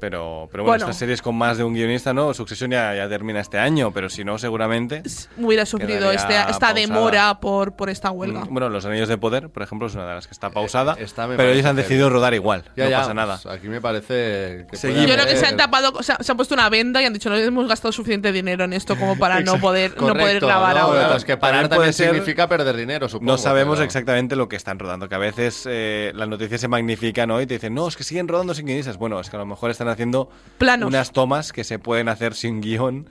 Pero, 0.00 0.48
pero 0.52 0.62
bueno, 0.64 0.72
Bueno. 0.72 0.84
estas 0.84 0.98
series 0.98 1.22
con 1.22 1.36
más 1.36 1.56
de 1.58 1.64
un 1.64 1.72
guionista, 1.74 2.12
¿no? 2.12 2.34
Succession 2.34 2.70
ya, 2.70 2.94
ya 2.94 3.08
termina 3.08 3.40
este 3.40 3.58
año, 3.58 3.92
pero 3.92 4.08
si 4.10 4.24
no, 4.24 4.38
seguramente. 4.38 5.02
hubiera 5.38 5.64
sufrido 5.66 6.10
este, 6.12 6.34
esta 6.34 6.46
pausada. 6.46 6.74
demora 6.74 7.40
por, 7.40 7.76
por 7.76 7.88
esta 7.90 8.10
huelga. 8.10 8.44
Mm, 8.44 8.52
Bueno, 8.52 8.68
Los 8.68 8.84
Anillos 8.84 9.08
de 9.08 9.16
Poder, 9.18 9.48
por 9.48 9.62
ejemplo, 9.62 9.86
es 9.88 9.94
una 9.94 10.06
de 10.08 10.14
las 10.14 10.26
que 10.26 10.32
está 10.32 10.50
pausada. 10.50 10.94
Eh, 10.98 11.04
esta 11.04 11.26
pero 11.28 11.44
ellos 11.50 11.64
han 11.66 11.76
decidido 11.76 12.10
rodar 12.10 12.34
igual. 12.34 12.64
Ya, 12.76 12.84
no 12.84 12.90
ya, 12.90 12.98
pasa 13.00 13.14
nada. 13.14 13.38
pues 13.42 13.54
aquí 13.54 13.68
me 13.68 13.80
parece 13.80 14.66
que 14.70 14.76
puede 14.78 15.06
Yo 15.06 15.14
creo 15.14 15.26
que 15.26 15.36
se 15.36 15.46
han 15.46 15.56
tapado, 15.56 15.92
o 15.94 16.02
sea, 16.02 16.18
se 16.20 16.30
han 16.30 16.36
puesto 16.36 16.54
una 16.54 16.68
venda 16.68 17.00
y 17.02 17.04
han 17.06 17.12
dicho 17.12 17.30
no 17.30 17.36
hemos 17.36 17.68
gastado 17.68 17.92
suficiente 17.92 18.32
dinero 18.32 18.64
en 18.64 18.72
esto 18.72 18.96
como 18.96 19.16
para 19.18 19.40
no 19.40 19.58
poder, 19.58 19.92
no 19.92 20.08
poder 20.08 20.16
Correcto, 20.18 20.46
grabar 20.46 20.76
¿no? 20.76 20.82
ahora. 20.82 21.16
Es 21.16 21.24
que 21.24 21.36
También 21.36 21.40
parar 21.40 21.60
puede 21.68 21.70
también 21.70 21.92
ser- 21.92 22.10
significa 22.10 22.48
perder 22.48 22.76
dinero, 22.76 23.08
supongo. 23.08 23.32
No 23.32 23.38
sabemos 23.38 23.76
pero- 23.76 23.86
exactamente 23.86 24.36
lo 24.36 24.48
que 24.48 24.56
están 24.56 24.78
rodando, 24.78 25.08
que 25.08 25.14
a 25.14 25.18
veces 25.18 25.64
eh, 25.68 26.12
las 26.14 26.28
noticias 26.28 26.60
se 26.60 26.68
magnifican 26.68 27.28
¿no? 27.28 27.40
y 27.40 27.46
te 27.46 27.54
dicen, 27.54 27.74
no, 27.74 27.88
es 27.88 27.96
que 27.96 28.04
siguen 28.04 28.28
rodando 28.28 28.54
sin 28.54 28.66
guionistas. 28.66 28.96
Bueno, 28.98 29.18
es 29.20 29.30
que 29.30 29.36
a 29.36 29.38
lo 29.38 29.46
mejor 29.46 29.70
están 29.70 29.85
haciendo 29.88 30.28
Planos. 30.58 30.88
unas 30.88 31.12
tomas 31.12 31.52
que 31.52 31.64
se 31.64 31.78
pueden 31.78 32.08
hacer 32.08 32.34
sin 32.34 32.60
guion 32.60 33.08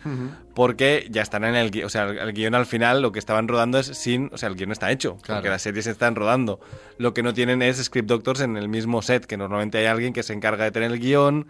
porque 0.54 1.08
ya 1.12 1.22
están 1.22 1.44
en 1.44 1.56
el 1.56 1.72
guion. 1.72 1.86
O 1.86 1.90
sea, 1.90 2.04
el, 2.04 2.18
el 2.18 2.34
guion 2.34 2.56
al 2.56 2.66
final 2.66 3.02
lo 3.02 3.12
que 3.12 3.20
estaban 3.20 3.48
rodando 3.48 3.78
es 3.80 3.88
sin. 3.88 4.30
O 4.34 4.38
sea, 4.38 4.50
el 4.50 4.56
guion 4.56 4.72
está 4.72 4.92
hecho, 4.92 5.18
Claro. 5.22 5.40
porque 5.40 5.50
las 5.50 5.62
series 5.62 5.88
están 5.88 6.16
rodando. 6.16 6.60
Lo 6.98 7.14
que 7.14 7.24
no 7.24 7.34
tienen 7.34 7.62
es 7.62 7.78
script 7.84 8.08
doctors 8.08 8.42
en 8.42 8.58
el 8.58 8.70
mismo 8.70 9.02
set, 9.02 9.26
que 9.26 9.38
normalmente 9.38 9.78
hay 9.78 9.86
alguien 9.86 10.14
que 10.14 10.24
se 10.24 10.34
encarga 10.34 10.64
de 10.64 10.72
tener 10.72 10.92
el 10.92 11.00
guion 11.00 11.48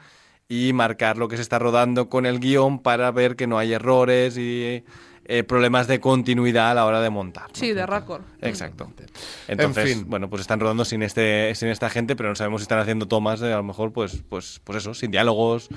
y 0.47 0.73
marcar 0.73 1.17
lo 1.17 1.27
que 1.27 1.37
se 1.37 1.41
está 1.41 1.57
rodando 1.59 2.07
con 2.09 2.25
el 2.25 2.39
guion 2.39 2.79
para 2.79 3.09
ver 3.11 3.35
que 3.35 3.47
no 3.47 3.57
hay 3.57 3.73
errores 3.73 4.37
y 4.37 4.83
eh, 5.25 5.43
problemas 5.43 5.87
de 5.87 5.99
continuidad 5.99 6.71
a 6.71 6.73
la 6.75 6.85
hora 6.85 7.01
de 7.01 7.09
montar. 7.09 7.49
¿no? 7.49 7.55
Sí, 7.55 7.73
de 7.73 7.85
récord. 7.85 8.21
Exacto. 8.41 8.91
Entonces, 9.47 9.93
fin. 9.95 10.05
bueno, 10.09 10.29
pues 10.29 10.41
están 10.41 10.59
rodando 10.59 10.85
sin 10.85 11.01
este, 11.03 11.53
sin 11.55 11.69
esta 11.69 11.89
gente, 11.89 12.15
pero 12.15 12.29
no 12.29 12.35
sabemos 12.35 12.61
si 12.61 12.63
están 12.63 12.79
haciendo 12.79 13.07
tomas 13.07 13.39
de 13.39 13.51
a 13.53 13.57
lo 13.57 13.63
mejor, 13.63 13.91
pues, 13.91 14.21
pues, 14.29 14.61
pues 14.63 14.77
eso, 14.79 14.93
sin 14.93 15.11
diálogos 15.11 15.69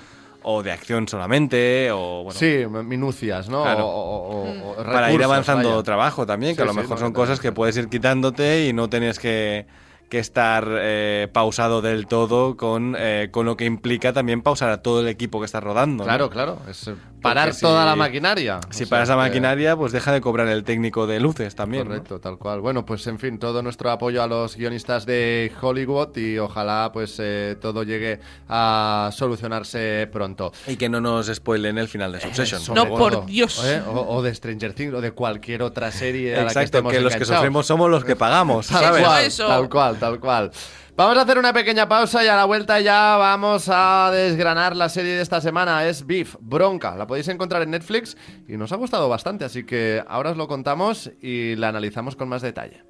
o 0.43 0.63
de 0.63 0.71
acción 0.71 1.09
solamente, 1.09 1.91
o 1.91 2.23
bueno, 2.25 2.39
Sí, 2.39 2.65
minucias, 2.85 3.49
¿no? 3.49 3.63
Claro. 3.65 3.87
O, 3.87 3.91
o- 3.91 4.71
o- 4.71 4.71
o 4.73 4.85
para 4.85 5.13
ir 5.13 5.23
avanzando 5.23 5.71
vaya. 5.71 5.83
trabajo 5.83 6.27
también, 6.27 6.53
que 6.55 6.63
Sí, 6.63 6.63
a 6.63 6.67
lo 6.67 6.75
mejor 6.75 6.99
son 6.99 7.09
no, 7.09 7.15
cosas 7.15 7.39
no, 7.39 7.43
que 7.43 7.53
puedes 7.53 7.77
ir 7.77 7.89
quitándote 7.89 8.67
y 8.69 8.73
no 8.73 8.89
tienes 8.89 9.19
que, 9.19 9.67
que 10.09 10.19
estar 10.19 10.67
eh, 10.71 11.29
pausado 11.33 11.83
del 11.83 12.07
todo 12.07 12.57
con, 12.57 12.97
eh, 12.99 13.29
con 13.31 13.45
lo 13.47 13.57
que 13.57 13.65
implica 13.67 14.13
también 14.13 14.43
pausar 14.43 14.71
a 14.71 14.83
todo 14.83 15.01
el 15.01 15.09
equipo 15.09 15.39
que 15.41 15.47
está 15.47 15.61
rodando. 15.61 16.05
¿no? 16.05 16.09
Claro, 16.09 16.31
claro. 16.31 16.59
Es 16.69 16.89
eh, 16.89 16.95
parar 17.21 17.53
si- 17.53 17.61
toda 17.61 17.85
la 17.85 17.95
maquinaria. 17.95 18.61
Si 18.71 18.85
O 18.85 18.87
sea 18.87 18.91
paras 18.91 19.09
la 19.11 19.17
que- 19.17 19.21
maquinaria, 19.29 19.77
pues 19.77 19.93
deja 19.93 20.13
de 20.13 20.21
cobrar 20.23 20.49
el 20.49 20.65
técnico 20.65 21.07
de 21.07 21.21
luces 21.21 21.55
también. 21.55 21.85
¿no? 21.85 21.91
Correcto, 21.91 22.21
tal 22.21 22.39
cual. 22.39 22.61
Bueno, 22.61 22.87
pues 22.87 23.07
en 23.07 23.19
fin, 23.19 23.39
todo 23.39 23.61
nuestro 23.63 23.91
apoyo 23.91 24.23
a 24.23 24.27
los 24.27 24.57
guionistas 24.57 25.05
de 25.05 25.53
Hollywood 25.61 26.17
y 26.17 26.39
ojalá 26.39 26.91
pues 26.93 27.17
eh, 27.19 27.57
todo 27.61 27.83
llegue 27.83 28.21
a 28.49 29.11
solucionarse 29.13 30.09
pronto. 30.11 30.53
Y 30.67 30.77
que 30.77 30.89
no 30.89 31.01
nos 31.01 31.27
spoilen 31.27 31.77
el 31.79 31.89
final 31.89 32.13
de 32.13 32.21
Succession. 32.21 32.63
No, 32.75 32.89
por 32.89 33.27
Dios. 33.27 33.63
¿eh? 33.65 33.83
O, 33.87 34.17
o 34.17 34.23
de 34.23 34.35
Stranger 34.35 34.73
Things 34.73 34.95
o 34.95 35.01
de 35.01 35.13
cualquier 35.13 35.63
otra 35.63 35.93
serie 35.93 36.33
a 36.35 36.39
la 36.39 36.43
que 36.45 36.49
Exacto, 36.49 36.65
estemos 36.65 36.93
que 36.93 37.01
los 37.01 37.15
que 37.17 37.25
sufrimos 37.25 37.67
somos 37.67 37.91
los 37.91 38.05
que 38.05 38.17
pagamos. 38.17 38.69
Tal 38.69 39.69
cual, 39.69 39.98
tal 40.01 40.21
cual. 40.21 40.51
Vamos 40.97 41.17
a 41.17 41.23
hacer 41.23 41.39
una 41.39 41.53
pequeña 41.53 41.89
pausa 41.89 42.25
y 42.25 42.27
a 42.27 42.35
la 42.35 42.45
vuelta 42.45 42.81
ya 42.81 43.17
vamos 43.17 43.69
a 43.69 44.11
desgranar 44.13 44.75
la 44.75 44.89
serie 44.89 45.13
de 45.13 45.23
esta 45.23 45.41
semana. 45.41 45.87
Es 45.87 46.05
Beef, 46.05 46.35
Bronca. 46.41 46.97
La 46.97 47.07
podéis 47.07 47.29
encontrar 47.29 47.63
en 47.63 47.71
Netflix 47.71 48.17
y 48.49 48.57
nos 48.57 48.73
ha 48.73 48.77
gustado 48.77 49.09
bastante, 49.09 49.45
así 49.45 49.65
que 49.65 50.03
ahora 50.09 50.33
os 50.33 50.37
lo 50.37 50.49
contamos 50.49 51.13
y 51.23 51.55
la 51.55 51.69
analizamos 51.69 52.17
con 52.17 52.29
más 52.29 52.43
detalle. 52.43 52.83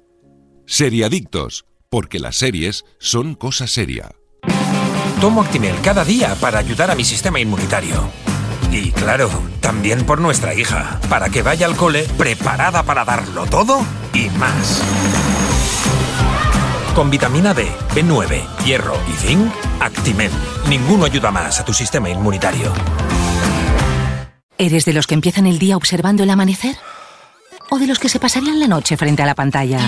Seriadictos, 0.65 1.65
porque 1.89 2.17
las 2.17 2.35
series 2.37 2.83
son 2.97 3.35
cosa 3.35 3.67
seria. 3.67 4.09
Tomo 5.21 5.41
Actimel 5.41 5.75
cada 5.83 6.03
día 6.03 6.33
para 6.41 6.59
ayudar 6.59 6.89
a 6.89 6.95
mi 6.95 7.03
sistema 7.03 7.39
inmunitario. 7.39 8.09
Y 8.71 8.91
claro, 8.91 9.29
también 9.59 10.05
por 10.05 10.21
nuestra 10.21 10.53
hija, 10.53 10.99
para 11.09 11.29
que 11.29 11.41
vaya 11.41 11.65
al 11.65 11.75
cole 11.75 12.07
preparada 12.17 12.83
para 12.83 13.03
darlo 13.03 13.45
todo 13.45 13.85
y 14.13 14.29
más. 14.29 14.81
Con 16.95 17.09
vitamina 17.09 17.53
D, 17.53 17.67
B9, 17.95 18.65
hierro 18.65 18.97
y 19.07 19.13
zinc, 19.13 19.51
Actimel. 19.79 20.31
Ninguno 20.67 21.05
ayuda 21.05 21.31
más 21.31 21.59
a 21.59 21.65
tu 21.65 21.73
sistema 21.73 22.09
inmunitario. 22.09 22.73
¿Eres 24.57 24.83
de 24.83 24.93
los 24.93 25.07
que 25.07 25.13
empiezan 25.13 25.47
el 25.47 25.59
día 25.59 25.77
observando 25.77 26.23
el 26.23 26.29
amanecer? 26.29 26.75
¿O 27.69 27.79
de 27.79 27.87
los 27.87 27.99
que 27.99 28.09
se 28.09 28.19
pasarían 28.19 28.59
la 28.59 28.67
noche 28.67 28.97
frente 28.97 29.23
a 29.23 29.25
la 29.25 29.35
pantalla? 29.35 29.79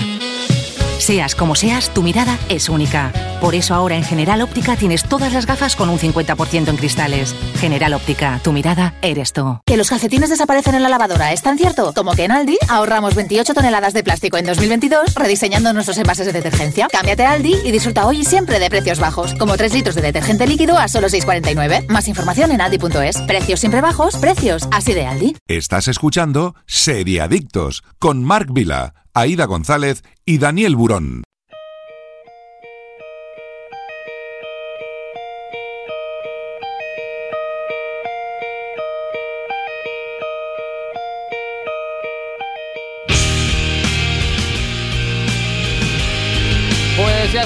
Seas 1.02 1.34
como 1.34 1.56
seas, 1.56 1.92
tu 1.92 2.00
mirada 2.00 2.38
es 2.48 2.68
única. 2.68 3.12
Por 3.40 3.56
eso 3.56 3.74
ahora 3.74 3.96
en 3.96 4.04
General 4.04 4.40
Óptica 4.40 4.76
tienes 4.76 5.02
todas 5.02 5.32
las 5.32 5.46
gafas 5.46 5.74
con 5.74 5.88
un 5.88 5.98
50% 5.98 6.68
en 6.68 6.76
cristales. 6.76 7.34
General 7.56 7.94
Óptica, 7.94 8.38
tu 8.44 8.52
mirada 8.52 8.94
eres 9.02 9.32
tú. 9.32 9.58
Que 9.66 9.76
los 9.76 9.90
calcetines 9.90 10.30
desaparecen 10.30 10.76
en 10.76 10.82
la 10.84 10.88
lavadora, 10.88 11.32
¿es 11.32 11.42
tan 11.42 11.58
cierto? 11.58 11.92
Como 11.92 12.12
que 12.12 12.26
en 12.26 12.30
Aldi 12.30 12.56
ahorramos 12.68 13.16
28 13.16 13.52
toneladas 13.52 13.94
de 13.94 14.04
plástico 14.04 14.36
en 14.36 14.46
2022 14.46 15.16
rediseñando 15.16 15.72
nuestros 15.72 15.98
envases 15.98 16.26
de 16.26 16.34
detergencia. 16.34 16.86
Cámbiate 16.86 17.24
a 17.24 17.32
Aldi 17.32 17.56
y 17.64 17.72
disfruta 17.72 18.06
hoy 18.06 18.20
y 18.20 18.24
siempre 18.24 18.60
de 18.60 18.70
precios 18.70 19.00
bajos, 19.00 19.34
como 19.34 19.56
3 19.56 19.74
litros 19.74 19.96
de 19.96 20.02
detergente 20.02 20.46
líquido 20.46 20.78
a 20.78 20.86
solo 20.86 21.08
6,49. 21.08 21.88
Más 21.88 22.06
información 22.06 22.52
en 22.52 22.60
aldi.es. 22.60 23.20
Precios 23.22 23.58
siempre 23.58 23.80
bajos, 23.80 24.18
precios 24.18 24.68
así 24.70 24.94
de 24.94 25.04
Aldi. 25.06 25.36
Estás 25.48 25.88
escuchando 25.88 26.54
Seriadictos 26.66 27.82
con 27.98 28.22
Marc 28.22 28.52
Vila, 28.52 28.94
Aida 29.14 29.44
González 29.44 30.04
y 30.24 30.38
Daniel 30.38 30.76
Burón. 30.76 31.22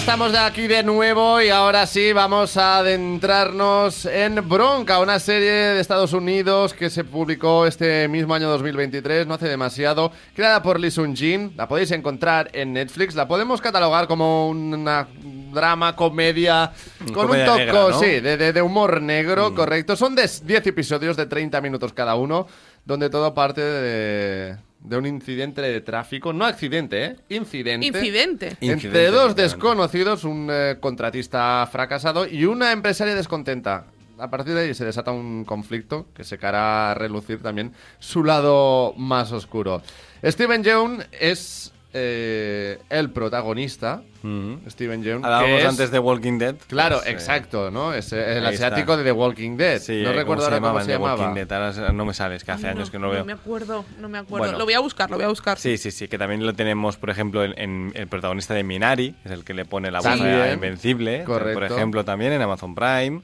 Estamos 0.07 0.31
de 0.31 0.39
aquí 0.39 0.69
de 0.69 0.85
nuevo 0.85 1.41
y 1.43 1.49
ahora 1.49 1.85
sí 1.85 2.13
vamos 2.13 2.57
a 2.57 2.79
adentrarnos 2.79 4.05
en 4.07 4.49
Bronca, 4.49 5.01
una 5.01 5.19
serie 5.19 5.51
de 5.51 5.81
Estados 5.81 6.13
Unidos 6.13 6.73
que 6.75 6.91
se 6.91 7.03
publicó 7.03 7.67
este 7.67 8.07
mismo 8.07 8.33
año 8.33 8.49
2023, 8.49 9.27
no 9.27 9.35
hace 9.35 9.49
demasiado, 9.49 10.13
creada 10.33 10.63
por 10.63 10.79
Lee 10.79 10.93
Sun 10.93 11.17
Jin. 11.17 11.55
La 11.57 11.67
podéis 11.67 11.91
encontrar 11.91 12.51
en 12.53 12.73
Netflix. 12.75 13.17
La 13.17 13.27
podemos 13.27 13.61
catalogar 13.61 14.07
como 14.07 14.49
una 14.49 15.09
drama, 15.53 15.97
comedia, 15.97 16.71
con 17.13 17.27
Comedia 17.27 17.55
un 17.87 17.95
sí, 17.95 18.21
de, 18.21 18.37
de- 18.37 18.53
de 18.53 18.63
humor 18.63 19.03
negro, 19.03 19.57
correcto. 19.57 19.97
Son 19.97 20.15
de 20.15 20.31
10 20.45 20.67
episodios 20.69 21.17
de 21.17 21.27
30 21.27 21.61
minutos 21.61 21.93
cada 21.93 22.15
uno, 22.15 22.47
donde 22.85 23.11
todo 23.11 23.35
parte 23.35 23.61
de, 23.61 24.57
de 24.87 24.97
un 24.97 25.07
incidente 25.07 25.61
de 25.61 25.81
tráfico. 25.81 26.33
No 26.33 26.45
accidente, 26.45 27.05
¿eh? 27.05 27.17
Incidente. 27.29 27.87
Incidente. 27.87 28.49
Entre 28.49 28.67
Incidente, 28.73 29.11
dos 29.11 29.35
desconocidos, 29.35 30.25
un 30.25 30.49
eh, 30.51 30.77
contratista 30.81 31.69
fracasado 31.71 32.27
y 32.27 32.45
una 32.45 32.73
empresaria 32.73 33.15
descontenta. 33.15 33.87
A 34.19 34.31
partir 34.31 34.55
de 34.55 34.61
ahí 34.61 34.75
se 34.75 34.85
desata 34.85 35.11
un 35.11 35.45
conflicto 35.45 36.07
que 36.15 36.25
se 36.25 36.39
cara 36.39 36.93
a 36.93 36.95
relucir 36.95 37.43
también 37.43 37.73
su 37.99 38.25
lado 38.25 38.95
más 38.97 39.33
oscuro. 39.33 39.83
Steven 40.25 40.63
Yeun 40.63 41.05
es 41.21 41.73
eh, 41.93 42.79
el 42.91 43.11
protagonista. 43.11 44.03
Ujú. 44.23 44.59
Steven 44.69 45.03
Yeun. 45.05 45.25
Hablábamos 45.25 45.61
es- 45.61 45.67
antes 45.67 45.91
de 45.91 45.99
Walking 45.99 46.39
Dead. 46.39 46.57
Claro, 46.67 46.97
Pues, 46.99 47.11
exacto, 47.11 47.71
¿no? 47.71 47.95
Es 47.95 48.13
el 48.13 48.45
ahí 48.45 48.55
está. 48.55 48.67
asiático 48.67 48.97
de 48.97 49.05
The 49.05 49.13
Walking 49.13 49.57
Dead. 49.57 49.79
Sí, 49.79 50.03
no 50.03 50.11
eh, 50.11 50.13
recuerdo 50.15 50.45
¿cómo 50.45 50.57
ahora 50.57 50.69
cómo 50.73 50.85
se 50.85 50.93
llamaba. 50.93 51.15
Walking 51.15 51.35
Dead? 51.35 51.53
Ahora 51.53 51.93
no 51.93 52.05
me 52.05 52.13
sale, 52.13 52.35
es 52.37 52.43
que 52.45 52.51
hace 52.53 52.69
años 52.69 52.91
que 52.91 52.99
no 52.99 53.07
lo 53.07 53.13
veo. 53.13 53.21
No 53.21 53.27
me 53.27 53.33
acuerdo, 53.33 53.85
no 54.01 54.09
me 54.09 54.19
acuerdo. 54.19 54.45
Bueno. 54.47 54.59
Lo 54.59 54.65
voy 54.65 54.75
a 54.75 54.81
buscar, 54.81 55.11
lo 55.11 55.17
voy 55.17 55.25
a 55.25 55.29
buscar. 55.29 55.59
Sí, 55.59 55.79
sí, 55.79 55.91
sí, 55.93 56.09
que 56.09 56.19
también 56.19 56.45
lo 56.45 56.55
tenemos, 56.55 56.97
por 56.97 57.11
ejemplo, 57.11 57.45
en, 57.45 57.55
en 57.59 57.93
el 57.95 58.09
protagonista 58.09 58.53
de 58.55 58.65
Minari, 58.65 59.15
es 59.25 59.31
el 59.31 59.45
que 59.45 59.55
le 59.55 59.65
pone 59.65 59.91
la 59.91 59.99
voz 60.01 60.21
a 60.21 60.53
Invencible, 60.53 61.23
Correcto. 61.25 61.55
por 61.61 61.65
ejemplo, 61.65 62.05
también 62.05 62.33
en 62.33 62.43
Amazon 62.43 62.75
Prime, 62.75 63.21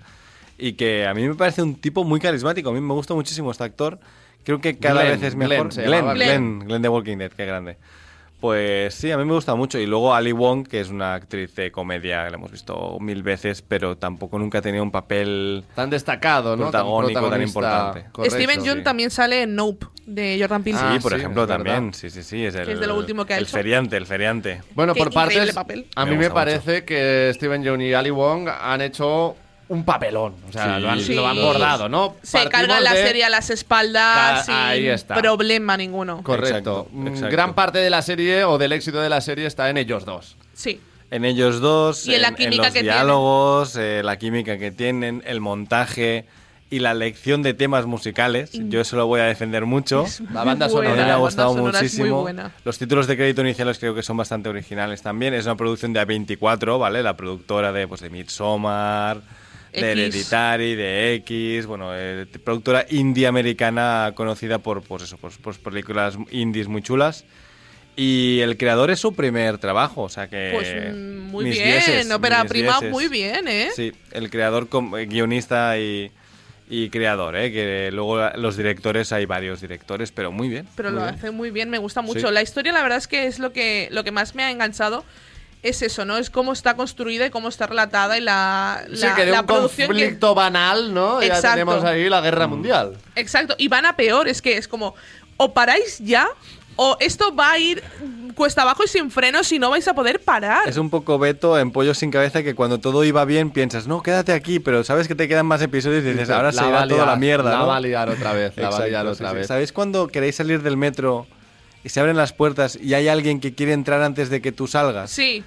y 0.57 0.75
que 0.75 1.07
a 1.07 1.15
mí 1.15 1.27
me 1.27 1.35
parece 1.35 1.63
un 1.63 1.75
tipo 1.75 2.05
muy 2.05 2.21
carismático, 2.21 2.71
a 2.71 2.73
mí 2.73 2.81
me 2.81 2.95
gusta 2.95 3.15
muchísimo 3.15 3.51
este 3.51 3.65
actor, 3.65 3.99
creo 4.45 4.61
que 4.61 4.79
cada 4.79 5.03
Glenn, 5.03 5.21
vez 5.21 5.23
es 5.29 5.35
Glenn 5.35 5.49
mejor. 5.49 5.69
Glenn, 5.75 5.91
llamaba 5.91 6.15
Glenn, 6.15 6.61
Glenn 6.61 6.83
de 6.83 6.89
Walking 6.89 7.17
Dead, 7.17 7.33
qué 7.33 7.45
grande. 7.47 7.77
Pues 8.43 8.95
sí, 8.95 9.11
a 9.13 9.17
mí 9.17 9.25
me 9.25 9.35
gusta 9.35 9.55
mucho. 9.55 9.79
Y 9.79 9.87
luego 9.87 10.13
Ali 10.15 10.33
Wong, 10.33 10.67
que 10.67 10.81
es 10.81 10.89
una 10.91 11.15
actriz 11.15 11.55
de 11.55 11.71
comedia 11.71 12.25
que 12.25 12.31
la 12.33 12.37
hemos 12.37 12.51
visto 12.51 12.99
mil 13.01 13.23
veces, 13.23 13.63
pero 13.63 13.97
tampoco 13.97 14.37
nunca 14.37 14.59
ha 14.59 14.63
tenido 14.63 14.83
un 14.83 14.91
papel 14.91 15.65
Tan 15.77 15.89
destacado, 15.91 16.57
¿no? 16.57 16.65
Protagónico, 16.65 17.13
tan 17.15 17.23
protagonista. 17.23 17.59
importante. 17.61 18.11
Correcto. 18.11 18.37
Steven 18.37 18.65
Yeun 18.65 18.79
sí. 18.79 18.83
también 18.85 19.11
sale 19.13 19.43
en 19.43 19.55
Nope, 19.55 19.87
de 20.07 20.37
Jordan 20.41 20.65
Peele. 20.65 20.79
Ah, 20.83 20.93
sí, 20.97 21.01
por 21.01 21.13
sí, 21.13 21.19
ejemplo, 21.19 21.43
verdad. 21.47 21.55
también. 21.57 21.95
Sí, 21.95 22.11
sí, 22.11 22.25
sí. 22.25 22.45
Es, 22.45 22.57
el, 22.57 22.69
es 22.69 22.81
de 22.81 22.87
lo 22.89 22.97
último 22.97 23.25
que 23.25 23.35
ha 23.35 23.39
el 23.39 23.45
hecho. 23.45 23.53
feriante, 23.57 23.97
el 23.97 24.07
feriante. 24.07 24.61
Bueno, 24.75 24.93
Qué 24.93 24.99
por 25.05 25.13
partes, 25.13 25.55
papel. 25.55 25.87
a 25.95 26.05
mí 26.05 26.17
me 26.17 26.29
parece 26.29 26.85
que 26.85 27.31
Steven 27.35 27.63
Yeun 27.63 27.81
y 27.81 27.93
Ali 27.95 28.11
Wong 28.11 28.49
han 28.49 28.81
hecho 28.81 29.37
un 29.73 29.85
papelón. 29.85 30.35
O 30.49 30.53
sea, 30.53 30.77
Sí. 30.77 30.83
lo, 30.83 30.91
han, 30.91 31.01
Sí. 31.01 31.15
lo 31.15 31.27
han 31.27 31.37
bordado, 31.37 31.89
¿no? 31.89 32.17
Se 32.23 32.39
Partimos 32.39 32.53
cargan 32.53 32.85
la 32.85 32.93
de- 32.95 33.03
serie 33.07 33.25
a 33.25 33.31
las 33.31 33.51
espaldas 33.51 34.47
Ca- 34.47 34.75
sin 34.75 34.87
está. 34.91 35.15
problema 35.15 35.77
ninguno. 35.77 36.23
Correcto. 36.23 36.49
Exacto, 36.59 36.89
Mm, 36.93 37.07
exacto. 37.09 37.33
Gran 37.33 37.55
parte 37.55 37.79
de 37.79 37.91
la 37.91 38.03
serie 38.03 38.45
o 38.45 38.59
del 38.59 38.73
éxito 38.73 39.01
de 39.01 39.09
la 39.09 39.21
serie 39.21 39.47
está 39.47 39.71
en 39.71 39.77
ellos 39.79 40.05
dos. 40.05 40.37
Sí. 40.55 40.81
En 41.11 41.25
ellos 41.25 41.61
dos, 41.61 42.07
Y 42.07 42.15
en 42.15 42.23
la 42.23 42.29
en, 42.29 42.35
química 42.37 42.63
los 42.65 42.67
que 42.73 42.81
tienen. 42.81 42.95
diálogos, 42.95 43.77
eh, 43.77 44.03
la 44.05 44.17
química 44.19 44.57
que 44.59 44.71
tienen, 44.71 45.23
el 45.27 45.41
montaje 45.41 46.25
y 46.71 46.79
la 46.79 46.93
elección 46.93 47.43
de 47.43 47.53
temas 47.53 47.85
musicales. 47.85 48.51
Yo 48.55 48.81
eso 48.81 48.97
lo 48.97 49.07
voy 49.07 49.21
a 49.21 49.25
defender 49.25 49.67
mucho. 49.67 50.07
La 50.33 50.43
banda 50.43 50.71
sonora. 50.71 50.89
A 50.89 50.93
mí 50.93 50.97
buena, 50.97 51.05
me 51.05 51.11
ha 51.13 51.15
la 51.17 51.21
gustado 51.21 51.49
banda 51.49 51.61
sonora 51.61 51.79
es 51.81 51.93
muy 51.93 51.99
muchísimo. 52.09 52.23
buena. 52.23 52.53
Los 52.65 52.79
títulos 52.79 53.07
de 53.07 53.17
crédito 53.19 53.43
iniciales 53.43 53.79
creo 53.79 53.95
que 53.95 54.03
son 54.03 54.17
bastante 54.17 54.49
originales 54.49 55.03
también. 55.03 55.35
Es 55.35 55.45
una 55.45 55.55
producción 55.57 55.93
de 55.93 56.01
A24, 56.01 56.79
¿vale? 56.79 57.03
La 57.03 57.15
productora 57.15 57.73
de, 57.73 57.87
pues, 57.87 58.01
de 58.01 58.09
Midsommar, 58.09 59.21
de. 59.73 59.93
Hereditary, 59.93 60.75
de 60.75 61.15
X, 61.15 61.67
bueno, 61.67 61.91
eh, 61.95 62.27
productora 62.45 62.87
indie 62.91 63.27
americana 63.27 64.13
conocida 64.15 64.59
por, 64.59 64.83
pues 64.83 65.05
eso, 65.05 65.17
pues, 65.17 65.39
pues 65.43 65.59
películas 65.59 66.17
indies 66.31 66.69
muy 66.69 66.83
chulas. 66.83 67.25
Y 67.95 68.41
el 68.41 68.57
creador 68.57 68.91
es 68.91 69.01
su 69.01 69.15
primer 69.15 69.59
trabajo, 69.59 70.03
o 70.03 70.09
sea 70.09 70.29
que... 70.29 70.51
Pues 70.55 70.95
mm, 70.95 71.31
muy 71.31 71.45
bien, 71.45 71.65
dieces, 71.65 72.11
ópera 72.11 72.45
prima 72.45 72.73
dieces. 72.73 72.91
muy 72.91 73.09
bien, 73.09 73.47
¿eh? 73.49 73.69
Sí, 73.75 73.93
el 74.13 74.31
creador, 74.31 74.69
eh, 74.99 75.07
guionista 75.07 75.79
y, 75.79 76.11
y 76.71 76.89
creador, 76.89 77.37
¿eh? 77.37 77.53
que 77.53 77.91
luego 77.93 78.31
los 78.37 78.57
directores, 78.57 79.13
hay 79.13 79.27
varios 79.27 79.61
directores, 79.61 80.11
pero 80.11 80.33
muy 80.33 80.49
bien. 80.49 80.67
Pero 80.75 80.91
muy 80.91 81.01
lo 81.01 81.05
bien. 81.05 81.15
hace 81.15 81.31
muy 81.31 81.51
bien, 81.51 81.69
me 81.69 81.77
gusta 81.77 82.01
mucho. 82.01 82.29
Sí. 82.29 82.35
La 82.35 82.41
historia, 82.41 82.73
la 82.73 82.83
verdad 82.83 82.97
es 82.97 83.09
que 83.09 83.27
es 83.27 83.39
lo 83.39 83.53
que, 83.53 83.89
lo 83.91 84.05
que 84.05 84.11
más 84.11 84.35
me 84.35 84.43
ha 84.43 84.51
enganchado. 84.51 85.05
Es 85.63 85.81
eso, 85.83 86.05
¿no? 86.05 86.17
Es 86.17 86.29
cómo 86.29 86.53
está 86.53 86.75
construida 86.75 87.27
y 87.27 87.31
cómo 87.31 87.49
está 87.49 87.69
relatada 87.69 88.19
y 88.19 88.21
la, 88.21 88.83
Sí, 88.93 88.97
la, 89.03 89.15
que 89.15 89.25
de 89.27 89.31
la 89.31 89.41
un 89.43 89.47
producción 89.47 89.89
que- 89.89 89.95
conflicto 89.95 90.35
banal, 90.35 90.93
¿no? 90.93 91.21
Ya 91.21 91.29
Exacto. 91.29 91.51
tenemos 91.53 91.85
ahí 91.85 92.09
la 92.09 92.21
guerra 92.21 92.49
mundial. 92.49 92.97
Exacto, 93.15 93.55
y 93.59 93.69
van 93.69 93.87
a 93.87 93.95
peor, 93.97 94.27
es 94.27 94.43
que 94.43 94.57
es 94.57 94.67
como, 94.67 94.95
o 95.37 95.55
paráis 95.55 95.99
ya, 96.01 96.27
o 96.75 96.97
esto 96.99 97.35
va 97.37 97.53
a 97.53 97.59
ir 97.59 97.83
cuesta 98.35 98.63
abajo 98.63 98.83
y 98.83 98.89
sin 98.89 99.11
frenos 99.11 99.53
y 99.53 99.59
no 99.61 99.69
vais 99.71 99.87
a 99.87 99.95
poder 99.95 100.19
parar. 100.19 100.67
Es 100.67 100.79
un 100.79 100.89
poco 100.91 101.19
Beto 101.19 101.57
en 101.59 101.71
Pollo 101.71 101.93
sin 101.95 102.11
cabeza 102.11 102.43
que 102.43 102.55
cuando 102.57 102.81
todo 102.81 103.05
iba 103.05 103.25
bien 103.25 103.51
piensas, 103.51 103.87
no, 103.87 104.03
quédate 104.03 104.33
aquí, 104.33 104.59
pero 104.59 104.83
sabes 104.83 105.07
que 105.07 105.15
te 105.15 105.29
quedan 105.29 105.47
más 105.47 105.61
episodios 105.63 106.03
y 106.03 106.09
dices, 106.11 106.31
ahora 106.31 106.51
se 106.51 106.57
La 106.57 106.63
va 106.65 106.69
irá 106.71 106.89
toda 106.89 107.07
la 107.07 107.17
mierda, 107.17 107.53
La 107.53 107.59
¿no? 107.59 107.67
va 107.69 107.77
a 107.77 107.81
liar 107.81 108.09
otra 108.09 108.33
vez, 108.33 108.57
la 108.57 108.71
va 108.71 108.79
a 108.79 108.87
liar 108.89 109.05
sí, 109.05 109.13
otra 109.13 109.31
sí. 109.31 109.37
vez. 109.37 109.47
¿Sabéis 109.47 109.73
cuando 109.73 110.09
queréis 110.09 110.35
salir 110.37 110.63
del 110.63 110.77
metro 110.79 111.27
y 111.85 111.91
se 111.91 112.01
abren 112.01 112.17
las 112.17 112.33
puertas 112.33 112.77
y 112.81 112.95
hay 112.95 113.09
alguien 113.09 113.39
que 113.41 113.55
quiere 113.55 113.75
entrar 113.75 114.03
antes 114.03 114.31
de 114.31 114.41
que 114.41 114.51
tú 114.51 114.67
salgas? 114.67 115.11
Sí, 115.11 115.45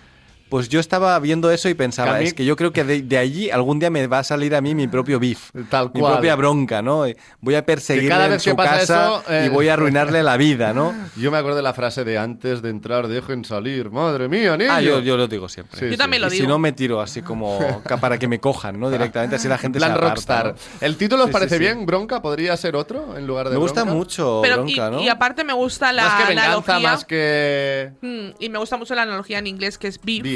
Pues 0.50 0.70
yo 0.70 0.80
estaba 0.80 1.18
viendo 1.20 1.50
eso 1.50 1.70
y 1.70 1.74
pensaba, 1.74 2.12
Que 2.12 2.16
a 2.18 2.20
mí- 2.20 2.26
es 2.28 2.34
que 2.36 2.46
yo 2.46 2.56
creo 2.56 2.72
que 2.72 2.84
de, 2.84 3.02
de 3.02 3.18
allí 3.18 3.50
algún 3.50 3.80
día 3.80 3.90
me 3.90 4.06
va 4.08 4.20
a 4.20 4.24
salir 4.24 4.54
a 4.56 4.62
mí 4.62 4.76
mi 4.76 4.88
propio 4.88 5.20
beef. 5.20 5.50
Tal 5.70 5.90
Mi 5.94 6.00
cual. 6.00 6.14
propia 6.14 6.36
bronca, 6.36 6.82
¿no? 6.84 7.08
Y 7.08 7.18
Voy 7.42 7.56
a 7.56 7.66
perseguirle 7.66 8.10
cada 8.10 8.26
en 8.28 8.32
que 8.34 8.40
su 8.40 8.56
pasa 8.56 8.72
casa 8.80 9.06
eso, 9.06 9.24
eh, 9.30 9.44
y 9.48 9.50
voy 9.50 9.70
a 9.70 9.74
arruinarle 9.74 10.22
la 10.22 10.38
vida, 10.38 10.72
¿no? 10.74 10.94
Yo 11.18 11.32
me 11.32 11.38
acuerdo 11.40 11.58
de 11.58 11.64
la 11.64 11.74
frase 11.74 12.04
de 12.04 12.18
antes 12.20 12.62
de 12.62 12.70
entrar, 12.70 13.08
dejen 13.08 13.44
salir. 13.44 13.90
Madre 13.90 14.28
mía, 14.30 14.56
niño. 14.56 14.72
Ah, 14.72 14.82
yo, 14.82 15.00
yo 15.00 15.18
lo 15.18 15.28
digo 15.28 15.50
siempre. 15.50 15.80
Sí, 15.80 15.90
Yo 15.90 15.98
también 15.98 16.22
lo 16.22 16.28
y 16.28 16.32
digo. 16.32 16.44
si 16.44 16.48
no, 16.48 16.60
me 16.60 16.72
tiro 16.74 17.02
así 17.02 17.22
como 17.24 17.82
para 18.00 18.18
que 18.20 18.28
me 18.28 18.40
cojan, 18.40 18.80
¿no? 18.80 18.92
Directamente, 18.92 19.36
así 19.38 19.48
la 19.48 19.58
gente 19.58 19.80
Plan 19.80 19.92
se 19.92 19.98
aparta, 19.98 20.10
rockstar. 20.44 20.48
¿no? 20.54 20.88
¿El 20.88 20.96
título 20.98 21.24
os 21.24 21.28
Sí, 21.30 21.34
parece 21.34 21.56
sí. 21.56 21.60
bien? 21.60 21.86
¿Bronca? 21.88 22.22
¿Podría 22.22 22.56
ser 22.56 22.76
otro 22.76 23.18
en 23.18 23.26
lugar 23.26 23.48
de 23.50 23.54
Me 23.54 23.58
gusta 23.60 23.82
bronca? 23.84 23.98
mucho 23.98 24.40
Pero, 24.44 24.58
bronca, 24.58 24.88
y, 24.88 24.92
¿no? 24.92 25.02
y 25.02 25.10
aparte 25.10 25.44
me 25.44 25.54
gusta 25.54 25.92
la 25.92 26.04
Más 26.04 26.22
que 26.22 26.28
venganza, 26.30 26.52
analogía. 26.76 26.80
más 26.92 27.06
que... 27.06 27.92
Mm, 28.02 28.28
y 28.44 28.50
me 28.50 28.60
gusta 28.60 28.78
mucho 28.78 28.94
la 28.96 29.02
analogía 29.04 29.40
en 29.40 29.48
inglés 29.48 29.78
que 29.78 29.88
es 29.88 30.00
beef. 30.02 30.22
Beef. 30.24 30.35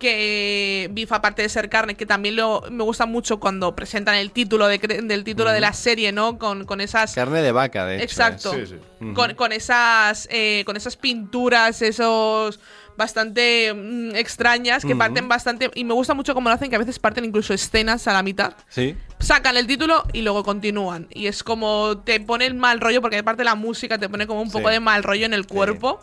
Que 0.00 0.88
beef, 0.92 1.12
aparte 1.12 1.42
de 1.42 1.48
ser 1.48 1.68
carne, 1.68 1.94
que 1.94 2.06
también 2.06 2.34
lo, 2.34 2.64
me 2.70 2.82
gusta 2.82 3.06
mucho 3.06 3.38
cuando 3.38 3.76
presentan 3.76 4.16
el 4.16 4.32
título 4.32 4.66
de, 4.66 4.78
del 4.78 5.22
título 5.22 5.50
de 5.52 5.60
la 5.60 5.72
serie, 5.72 6.10
¿no? 6.10 6.38
Con, 6.38 6.64
con 6.64 6.80
esas. 6.80 7.14
Carne 7.14 7.42
de 7.42 7.52
vaca, 7.52 7.86
de 7.86 7.96
hecho. 7.96 8.04
Exacto. 8.04 8.54
Sí, 8.54 8.66
sí. 8.66 9.12
Con, 9.14 9.34
con 9.34 9.52
esas 9.52 10.26
eh, 10.32 10.62
con 10.66 10.76
esas 10.76 10.96
pinturas, 10.96 11.82
esos 11.82 12.58
bastante 12.96 13.72
mm, 13.72 14.14
extrañas 14.16 14.84
que 14.84 14.94
parten 14.94 15.26
bastante 15.26 15.70
y 15.74 15.84
me 15.84 15.94
gusta 15.94 16.12
mucho 16.12 16.34
cómo 16.34 16.50
lo 16.50 16.54
hacen 16.54 16.68
que 16.68 16.76
a 16.76 16.78
veces 16.78 16.98
parten 16.98 17.24
incluso 17.24 17.54
escenas 17.54 18.06
a 18.08 18.12
la 18.12 18.22
mitad. 18.22 18.54
Sí. 18.68 18.94
Sacan 19.18 19.56
el 19.56 19.66
título 19.66 20.04
y 20.12 20.22
luego 20.22 20.42
continúan. 20.44 21.06
Y 21.10 21.26
es 21.26 21.42
como 21.42 21.98
te 22.04 22.20
pone 22.20 22.46
el 22.46 22.54
mal 22.54 22.80
rollo, 22.80 23.00
porque 23.00 23.18
aparte 23.18 23.44
la 23.44 23.54
música 23.54 23.96
te 23.98 24.08
pone 24.08 24.26
como 24.26 24.42
un 24.42 24.50
poco 24.50 24.68
Sí. 24.68 24.74
de 24.74 24.80
mal 24.80 25.02
rollo 25.02 25.24
en 25.26 25.34
el 25.34 25.46
cuerpo. 25.46 26.00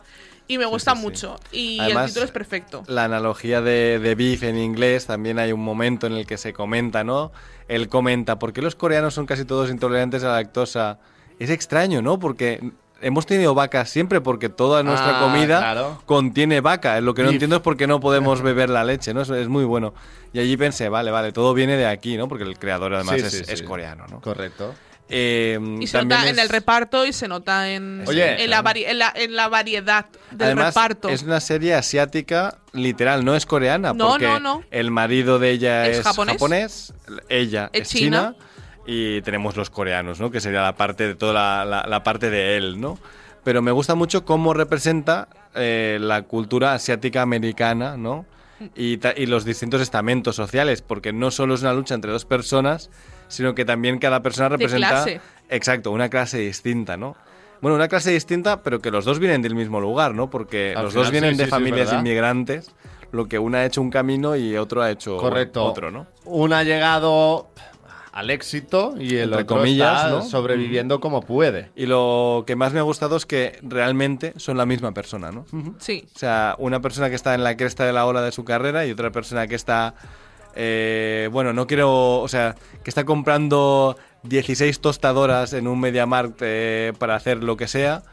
Y 0.48 0.58
me 0.58 0.66
gusta 0.66 0.92
sí, 0.92 0.98
sí. 0.98 1.04
mucho. 1.04 1.40
Y 1.52 1.80
Además, 1.80 2.04
el 2.06 2.08
título 2.10 2.26
es 2.26 2.32
perfecto. 2.32 2.84
La 2.88 3.04
analogía 3.04 3.62
de, 3.62 4.00
de 4.00 4.16
beef 4.16 4.44
en 4.44 4.58
inglés, 4.58 5.06
también 5.06 5.40
hay 5.40 5.52
un 5.52 5.60
momento 5.64 6.08
en 6.08 6.14
el 6.14 6.26
que 6.26 6.38
se 6.38 6.54
comenta, 6.54 7.04
¿no? 7.04 7.32
Él 7.68 7.90
comenta, 7.90 8.40
¿por 8.40 8.54
qué 8.54 8.62
los 8.62 8.76
coreanos 8.76 9.14
son 9.14 9.26
casi 9.26 9.44
todos 9.46 9.70
intolerantes 9.70 10.24
a 10.24 10.28
la 10.28 10.34
lactosa? 10.36 11.00
Es 11.40 11.50
extraño, 11.50 12.02
¿no? 12.02 12.18
Porque 12.18 12.72
hemos 13.02 13.26
tenido 13.26 13.54
vacas 13.54 13.90
siempre, 13.90 14.22
porque 14.22 14.50
toda 14.50 14.82
nuestra 14.84 15.18
Ah, 15.18 15.22
comida 15.22 15.60
claro. 15.60 16.02
contiene 16.06 16.62
vaca. 16.62 17.00
Lo 17.02 17.14
que 17.14 17.22
no 17.22 17.28
Beef. 17.28 17.36
entiendo 17.36 17.58
es 17.58 17.62
por 17.62 17.76
qué 17.78 17.86
no 17.86 18.00
podemos 18.00 18.42
beber 18.42 18.70
la 18.70 18.84
leche, 18.86 19.14
¿no? 19.14 19.22
Es 19.22 19.48
muy 19.50 19.66
bueno. 19.66 19.94
Y 20.34 20.40
allí 20.40 20.56
pensé, 20.58 20.88
vale, 20.90 21.12
vale, 21.12 21.32
todo 21.34 21.54
viene 21.54 21.76
de 21.76 21.86
aquí, 21.88 22.16
¿no? 22.18 22.28
Porque 22.30 22.44
el 22.46 22.58
creador 22.58 22.94
además 22.96 23.16
Sí, 23.20 23.26
es, 23.28 23.32
sí, 23.34 23.44
es 23.52 23.60
sí. 23.60 23.66
coreano, 23.66 24.06
¿no? 24.10 24.22
Correcto. 24.22 24.74
Eh, 25.10 25.58
Y 25.80 25.88
se 25.88 26.04
nota 26.04 26.28
en 26.28 26.36
es- 26.38 26.44
el 26.44 26.50
reparto 26.50 27.06
y 27.06 27.14
se 27.14 27.28
nota 27.28 27.70
en, 27.70 28.04
Oye, 28.06 28.44
en, 28.44 28.50
la, 28.50 28.62
vari- 28.64 28.84
en, 28.88 29.00
la, 29.00 29.14
en 29.16 29.36
la 29.36 29.48
variedad 29.48 30.06
del 30.32 30.48
Además, 30.48 30.68
reparto. 30.76 31.10
es 31.10 31.24
una 31.24 31.40
serie 31.40 31.76
asiática, 31.76 32.58
literal, 32.74 33.24
no 33.24 33.36
es 33.36 33.46
coreana, 33.46 33.94
No, 33.94 34.10
porque 34.10 34.26
no, 34.26 34.40
no. 34.40 34.64
el 34.70 34.92
marido 34.92 35.40
de 35.40 35.52
ella 35.52 35.88
Es 35.88 36.00
es, 36.00 36.04
japonés. 36.04 36.34
japonés. 36.36 36.94
ella 37.30 37.70
Es 37.72 37.84
es, 37.84 37.90
china. 37.90 38.36
china. 38.36 38.46
y 38.86 39.22
tenemos 39.22 39.56
los 39.58 39.70
coreanos, 39.70 40.20
¿no? 40.20 40.32
Que 40.32 40.40
sería 40.42 40.62
la 40.62 40.76
parte 40.76 41.08
de 41.08 41.16
toda 41.16 41.34
la, 41.34 41.66
la- 41.66 41.88
la 41.88 42.04
parte 42.04 42.30
de 42.30 42.58
él, 42.58 42.80
¿no? 42.80 42.98
Pero 43.44 43.62
me 43.62 43.72
gusta 43.72 43.96
mucho 43.96 44.26
cómo 44.26 44.54
representa 44.54 45.28
eh, 45.56 45.98
la 46.02 46.22
cultura 46.24 46.74
asiática 46.74 47.22
americana, 47.22 47.96
¿no? 47.98 48.26
Y, 48.76 48.98
ta- 48.98 49.14
y 49.16 49.26
los 49.28 49.46
distintos 49.46 49.82
estamentos 49.82 50.36
sociales, 50.36 50.82
porque 50.82 51.14
no 51.14 51.32
solo 51.32 51.54
es 51.56 51.62
una 51.62 51.74
lucha 51.74 51.96
entre 51.96 52.12
dos 52.12 52.26
personas, 52.26 52.90
sino 53.28 53.56
que 53.56 53.66
también 53.66 54.00
cada 54.00 54.22
persona 54.22 54.50
representa 54.50 54.90
clase. 54.90 55.22
Exacto, 55.50 55.92
una 55.92 56.10
clase 56.10 56.40
distinta, 56.40 56.98
¿no? 56.98 57.16
Bueno, 57.62 57.76
una 57.76 57.88
clase 57.88 58.12
distinta, 58.12 58.62
pero 58.62 58.80
que 58.80 58.92
los 58.92 59.06
dos 59.06 59.20
vienen 59.20 59.42
del 59.42 59.56
mismo 59.56 59.80
lugar, 59.80 60.14
¿no? 60.14 60.30
Porque 60.30 60.74
Al 60.76 60.84
los 60.84 60.94
final, 60.94 61.06
dos 61.06 61.12
vienen 61.12 61.32
sí, 61.32 61.38
de 61.38 61.46
sí, 61.46 61.50
familias 61.50 61.92
inmigrantes, 61.94 62.72
lo 63.12 63.28
que 63.28 63.40
una 63.40 63.60
ha 63.60 63.66
hecho 63.66 63.82
un 63.82 63.90
camino 63.90 64.36
y 64.36 64.58
otro 64.58 64.82
ha 64.82 64.92
hecho 64.92 65.18
Correcto. 65.18 65.64
otro, 65.64 65.90
¿no? 65.90 66.06
Uno 66.26 66.56
ha 66.56 66.64
llegado 66.64 67.48
al 68.12 68.30
éxito 68.32 68.96
y 69.00 69.16
el 69.16 69.26
Entre 69.30 69.44
otro 69.44 69.58
comillas, 69.58 70.06
está 70.06 70.10
¿no? 70.10 70.22
sobreviviendo 70.24 71.00
como 71.00 71.22
puede. 71.22 71.70
Y 71.76 71.86
lo 71.86 72.44
que 72.48 72.56
más 72.56 72.74
me 72.74 72.80
ha 72.80 72.84
gustado 72.84 73.16
es 73.16 73.26
que 73.26 73.60
realmente 73.62 74.34
son 74.38 74.58
la 74.58 74.66
misma 74.66 74.92
persona, 74.92 75.32
¿no? 75.32 75.46
Sí. 75.80 76.06
O 76.16 76.18
sea, 76.20 76.56
una 76.58 76.80
persona 76.82 77.10
que 77.10 77.16
está 77.16 77.34
en 77.36 77.44
la 77.44 77.56
cresta 77.58 77.86
de 77.86 77.94
la 77.94 78.06
ola 78.06 78.22
de 78.22 78.32
su 78.32 78.44
carrera 78.44 78.86
y 78.86 78.92
otra 78.92 79.12
persona 79.12 79.48
que 79.48 79.56
está, 79.56 79.94
eh, 80.56 81.30
bueno, 81.32 81.54
no 81.54 81.68
quiero, 81.68 82.20
o 82.20 82.28
sea, 82.28 82.56
que 82.84 82.90
está 82.90 83.06
comprando 83.06 83.98
16 84.24 84.80
tostadoras 84.80 85.54
en 85.54 85.68
un 85.68 85.80
MediaMarkt 85.80 86.40
eh, 86.42 86.94
para 86.98 87.16
hacer 87.16 87.44
lo 87.44 87.58
que 87.58 87.68
sea 87.68 88.04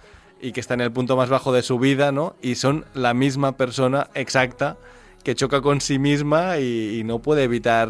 y 0.41 0.53
que 0.53 0.61
está 0.61 0.74
en 0.74 0.80
el 0.80 0.93
punto 0.93 1.16
más 1.16 1.28
bajo 1.28 1.53
de 1.53 1.62
su 1.62 1.78
vida, 1.78 2.12
¿no? 2.12 2.37
Y 2.43 2.57
son 2.57 2.85
la 2.95 3.14
misma 3.14 3.57
persona 3.57 4.09
exacta 4.14 4.76
que 5.25 5.35
choca 5.35 5.61
con 5.62 5.81
sí 5.81 5.99
misma 5.99 6.59
y, 6.59 7.01
y 7.01 7.05
no 7.05 7.18
puede 7.18 7.43
evitar... 7.45 7.89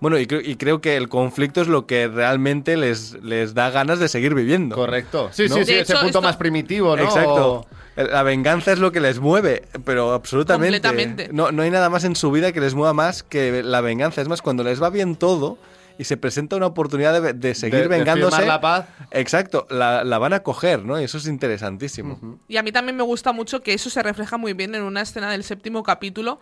Bueno, 0.00 0.18
y, 0.18 0.26
creo- 0.26 0.40
y 0.40 0.56
creo 0.56 0.80
que 0.80 0.96
el 0.96 1.08
conflicto 1.08 1.60
es 1.60 1.68
lo 1.68 1.86
que 1.86 2.08
realmente 2.08 2.76
les, 2.76 3.14
les 3.22 3.52
da 3.52 3.68
ganas 3.70 3.98
de 3.98 4.08
seguir 4.08 4.34
viviendo. 4.34 4.76
Correcto. 4.76 5.28
Sí, 5.32 5.48
¿No? 5.48 5.56
sí, 5.56 5.64
sí, 5.64 5.72
De 5.74 5.80
ese 5.80 5.92
hecho, 5.92 6.00
punto 6.00 6.06
esto- 6.18 6.22
más 6.22 6.36
primitivo, 6.36 6.96
¿no? 6.96 7.02
Exacto. 7.02 7.66
La 7.96 8.22
venganza 8.22 8.72
es 8.72 8.78
lo 8.78 8.92
que 8.92 9.00
les 9.00 9.18
mueve, 9.18 9.64
pero 9.84 10.12
absolutamente. 10.12 10.80
Completamente. 10.80 11.30
No, 11.32 11.50
no 11.50 11.62
hay 11.62 11.70
nada 11.70 11.90
más 11.90 12.04
en 12.04 12.14
su 12.14 12.30
vida 12.30 12.52
que 12.52 12.60
les 12.60 12.74
mueva 12.74 12.92
más 12.94 13.24
que 13.24 13.62
la 13.64 13.80
venganza. 13.80 14.22
Es 14.22 14.28
más, 14.28 14.40
cuando 14.40 14.62
les 14.62 14.80
va 14.80 14.88
bien 14.88 15.16
todo 15.16 15.58
y 15.98 16.04
se 16.04 16.16
presenta 16.16 16.54
una 16.54 16.66
oportunidad 16.66 17.20
de, 17.20 17.32
de 17.32 17.54
seguir 17.56 17.74
De- 17.74 17.82
de 17.82 17.88
vengándose. 17.88 18.36
firmar 18.36 18.46
la 18.54 18.60
paz. 18.60 18.86
Exacto, 19.10 19.66
la, 19.68 20.04
la 20.04 20.18
van 20.18 20.32
a 20.32 20.44
coger, 20.44 20.84
¿no? 20.84 21.00
Y 21.00 21.02
eso 21.02 21.18
es 21.18 21.26
interesantísimo. 21.26 22.38
Y 22.46 22.56
a 22.56 22.62
mí 22.62 22.70
también 22.70 22.96
me 22.96 23.02
gusta 23.02 23.32
mucho 23.32 23.62
que 23.62 23.74
eso 23.74 23.90
se 23.90 24.00
refleja 24.00 24.36
muy 24.36 24.52
bien 24.52 24.76
en 24.76 24.82
una 24.84 25.00
escena 25.02 25.28
del 25.32 25.42
séptimo 25.42 25.82
capítulo 25.82 26.40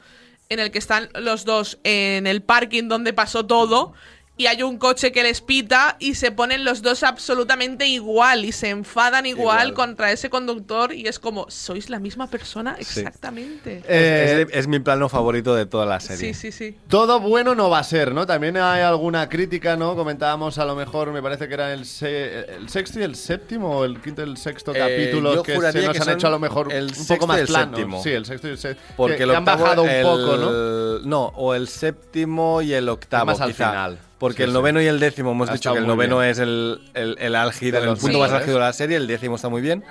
en 0.48 0.60
el 0.60 0.70
que 0.70 0.78
están 0.78 1.08
los 1.14 1.44
dos 1.44 1.78
en 1.84 2.26
el 2.26 2.42
parking 2.42 2.88
donde 2.88 3.12
pasó 3.12 3.46
todo 3.46 3.92
y 4.38 4.46
hay 4.46 4.62
un 4.62 4.76
coche 4.78 5.12
que 5.12 5.22
les 5.22 5.40
pita 5.40 5.96
y 5.98 6.14
se 6.14 6.30
ponen 6.30 6.64
los 6.64 6.82
dos 6.82 7.02
absolutamente 7.02 7.86
igual 7.86 8.44
y 8.44 8.52
se 8.52 8.68
enfadan 8.68 9.24
igual, 9.26 9.68
Igual. 9.68 9.74
contra 9.74 10.12
ese 10.12 10.28
conductor 10.30 10.92
y 10.92 11.06
es 11.08 11.18
como, 11.18 11.46
¿sois 11.48 11.88
la 11.90 11.98
misma 11.98 12.26
persona? 12.28 12.76
Sí. 12.80 13.00
Exactamente. 13.00 13.82
Eh, 13.88 14.46
es, 14.50 14.56
es 14.58 14.66
mi 14.68 14.78
plano 14.78 15.08
favorito 15.08 15.54
de 15.54 15.64
toda 15.66 15.86
la 15.86 16.00
serie. 16.00 16.34
Sí, 16.34 16.52
sí, 16.52 16.52
sí. 16.52 16.76
Todo 16.88 17.20
bueno 17.20 17.54
no 17.54 17.70
va 17.70 17.78
a 17.78 17.84
ser, 17.84 18.12
¿no? 18.12 18.26
También 18.26 18.56
hay 18.56 18.82
alguna 18.82 19.28
crítica, 19.28 19.76
¿no? 19.76 19.96
Comentábamos 19.96 20.58
a 20.58 20.64
lo 20.64 20.74
mejor, 20.74 21.12
me 21.12 21.22
parece 21.22 21.48
que 21.48 21.54
era 21.54 21.72
el, 21.72 21.86
se- 21.86 22.40
el 22.56 22.68
sexto 22.68 23.00
y 23.00 23.04
el 23.04 23.16
séptimo, 23.16 23.78
o 23.78 23.84
el 23.84 24.00
quinto 24.00 24.22
y 24.22 24.28
el 24.28 24.36
sexto 24.36 24.74
Eh, 24.74 24.78
capítulo 24.78 25.34
yo 25.36 25.42
que 25.42 25.52
se 25.52 25.82
nos 25.82 25.96
que 25.96 26.02
han 26.02 26.10
hecho 26.16 26.26
a 26.26 26.30
lo 26.30 26.38
mejor 26.38 26.72
el 26.72 26.92
un 26.98 27.06
poco 27.06 27.26
más 27.26 27.40
séptimo. 27.48 28.02
Sí, 28.02 28.10
el 28.10 28.26
sexto 28.26 28.48
y 28.48 28.50
el 28.50 28.58
séptimo. 28.58 28.86
Porque 28.96 29.16
que, 29.16 29.22
el 29.22 29.30
que 29.30 29.36
han 29.36 29.44
bajado 29.44 29.82
un 29.82 29.88
el- 29.88 30.02
poco, 30.02 30.36
¿no? 30.36 30.98
No, 31.00 31.32
o 31.36 31.54
el 31.54 31.68
séptimo 31.68 32.60
y 32.62 32.72
el 32.74 32.88
octavo, 32.88 33.26
Más 33.26 33.40
al 33.40 33.50
quizá. 33.52 33.68
final. 33.70 33.98
Porque 34.18 34.38
Sí, 34.38 34.42
el 34.44 34.48
sí. 34.50 34.54
noveno 34.54 34.80
y 34.80 34.86
el 34.86 34.98
décimo 34.98 35.32
hemos 35.32 35.50
Ha 35.50 35.54
dicho 35.54 35.72
que 35.72 35.78
el 35.78 35.86
noveno 35.86 36.18
bien. 36.20 36.30
es 36.30 36.38
el, 36.38 36.80
el, 36.94 37.16
el 37.20 37.34
álgido, 37.34 37.78
el 37.82 37.96
punto 37.98 38.18
más 38.18 38.32
álgido 38.32 38.54
de 38.54 38.60
la 38.60 38.72
serie, 38.72 38.96
el 38.96 39.06
décimo 39.06 39.36
está 39.36 39.48
muy 39.50 39.60
bien. 39.60 39.84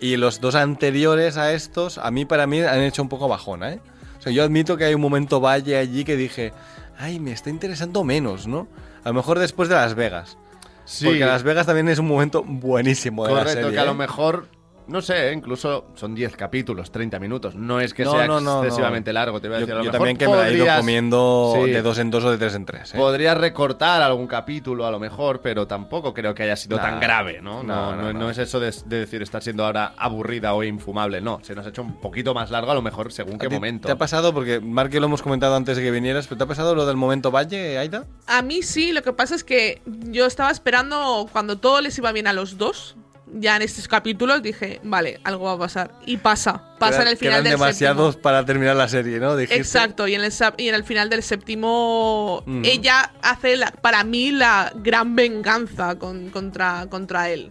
Y 0.00 0.16
los 0.16 0.40
dos 0.40 0.54
anteriores 0.54 1.36
a 1.36 1.52
estos, 1.52 1.98
a 1.98 2.10
mí 2.10 2.24
para 2.24 2.46
mí 2.46 2.60
han 2.60 2.80
hecho 2.82 3.02
un 3.02 3.08
poco 3.08 3.28
bajona, 3.28 3.72
¿eh? 3.72 3.80
O 4.18 4.22
sea, 4.22 4.30
yo 4.32 4.42
admito 4.44 4.76
que 4.76 4.84
hay 4.84 4.94
un 4.94 5.00
momento 5.00 5.40
valle 5.40 5.76
allí 5.78 6.04
que 6.04 6.16
dije, 6.16 6.52
ay, 6.98 7.18
me 7.18 7.32
está 7.32 7.50
interesando 7.50 8.04
menos, 8.04 8.46
¿no? 8.46 8.68
A 9.04 9.08
lo 9.08 9.14
mejor 9.14 9.38
después 9.38 9.68
de 9.68 9.74
Las 9.74 9.94
Vegas. 9.94 10.36
Sí, 10.84 11.06
Porque 11.06 11.20
Las 11.24 11.42
Vegas 11.42 11.66
también 11.66 11.88
es 11.88 11.98
un 11.98 12.06
momento 12.06 12.44
buenísimo 12.44 13.26
de 13.26 13.32
la 13.32 13.38
correcto, 13.40 13.60
serie. 13.62 13.72
que 13.74 13.78
a 13.80 13.84
lo 13.84 13.92
¿eh? 13.92 13.94
mejor, 13.94 14.48
no 14.88 15.00
sé, 15.02 15.32
incluso 15.32 15.86
son 15.94 16.14
10 16.14 16.36
capítulos, 16.36 16.90
30 16.90 17.18
minutos. 17.18 17.54
No 17.54 17.80
es 17.80 17.92
que 17.94 18.04
No, 18.04 18.12
sea 18.12 18.26
no, 18.26 18.40
no, 18.40 18.58
no. 18.58 18.64
excesivamente 18.64 19.12
largo, 19.12 19.40
te 19.40 19.48
voy 19.48 19.56
a 19.56 19.60
Yo, 19.60 19.66
decir. 19.66 19.74
A 19.74 19.78
lo 19.78 19.84
yo 19.84 19.92
mejor 19.92 19.98
también 19.98 20.16
que 20.16 20.28
me 20.28 20.36
la 20.36 20.48
he 20.48 20.54
ido 20.54 20.66
comiendo 20.78 21.52
Sí. 21.64 21.70
de 21.70 21.82
dos 21.82 21.98
en 21.98 22.10
dos 22.10 22.24
o 22.24 22.30
de 22.30 22.38
tres 22.38 22.54
en 22.54 22.64
tres. 22.66 22.94
¿eh? 22.94 22.96
Podrías 22.98 23.36
recortar 23.36 24.02
algún 24.02 24.26
capítulo 24.26 24.86
a 24.86 24.90
lo 24.90 24.98
mejor, 24.98 25.40
pero 25.40 25.66
tampoco 25.66 26.14
creo 26.14 26.34
que 26.34 26.44
haya 26.44 26.56
sido 26.56 26.78
tan 26.78 27.00
grave, 27.00 27.40
¿no? 27.42 27.62
No, 27.62 27.74
no, 27.92 27.96
no, 27.96 28.02
no, 28.02 28.12
no 28.12 28.18
no. 28.20 28.30
es 28.30 28.38
eso 28.38 28.60
de, 28.60 28.72
de 28.86 28.98
decir 29.00 29.22
está 29.22 29.40
siendo 29.40 29.64
ahora 29.64 29.92
aburrida 29.96 30.54
o 30.54 30.62
infumable, 30.62 31.20
no. 31.20 31.40
Se 31.42 31.54
nos 31.54 31.66
ha 31.66 31.70
hecho 31.70 31.82
un 31.82 32.00
poquito 32.00 32.34
más 32.34 32.50
largo 32.50 32.70
a 32.70 32.74
lo 32.74 32.82
mejor 32.82 33.12
según 33.12 33.34
¿A 33.36 33.38
qué 33.38 33.48
momento. 33.48 33.86
¿Te 33.86 33.92
ha 33.92 33.96
pasado? 33.98 34.32
Porque 34.32 34.60
Mark 34.60 34.90
y 34.94 34.98
lo 35.00 35.06
hemos 35.06 35.22
comentado 35.22 35.56
antes 35.56 35.76
de 35.76 35.82
que 35.82 35.90
vinieras, 35.90 36.26
pero 36.26 36.38
¿te 36.38 36.44
ha 36.44 36.46
pasado 36.46 36.74
lo 36.74 36.86
del 36.86 36.96
momento 36.96 37.30
Valle, 37.30 37.78
Aida? 37.78 38.04
A 38.26 38.42
mí 38.42 38.62
sí, 38.62 38.92
lo 38.92 39.02
que 39.02 39.12
pasa 39.12 39.34
es 39.34 39.44
que 39.44 39.80
yo 39.86 40.26
estaba 40.26 40.50
esperando 40.50 41.28
cuando 41.32 41.56
todo 41.58 41.80
les 41.80 41.96
iba 41.98 42.12
bien 42.12 42.26
a 42.26 42.32
los 42.32 42.58
dos. 42.58 42.96
Ya 43.32 43.56
en 43.56 43.62
estos 43.62 43.88
capítulos 43.88 44.40
dije, 44.40 44.80
vale, 44.84 45.18
algo 45.24 45.46
va 45.46 45.52
a 45.52 45.58
pasar. 45.58 45.90
Y 46.06 46.16
pasa. 46.18 46.62
Pasa 46.78 47.02
en 47.02 47.08
el 47.08 47.16
final 47.16 47.42
del 47.42 47.52
demasiados 47.54 48.12
séptimo. 48.14 48.22
para 48.22 48.44
terminar 48.44 48.76
la 48.76 48.88
serie, 48.88 49.18
¿no? 49.18 49.36
Dijiste. 49.36 49.56
Exacto, 49.60 50.06
y 50.06 50.14
en, 50.14 50.22
el, 50.22 50.32
y 50.58 50.68
en 50.68 50.74
el 50.76 50.84
final 50.84 51.10
del 51.10 51.22
séptimo 51.24 52.38
Ujú. 52.46 52.60
ella 52.64 53.12
hace 53.22 53.56
la- 53.56 53.72
para 53.72 54.04
mí 54.04 54.30
la 54.30 54.72
gran 54.76 55.16
venganza 55.16 55.98
con- 55.98 56.30
contra, 56.30 56.86
contra 56.88 57.28
él. 57.30 57.50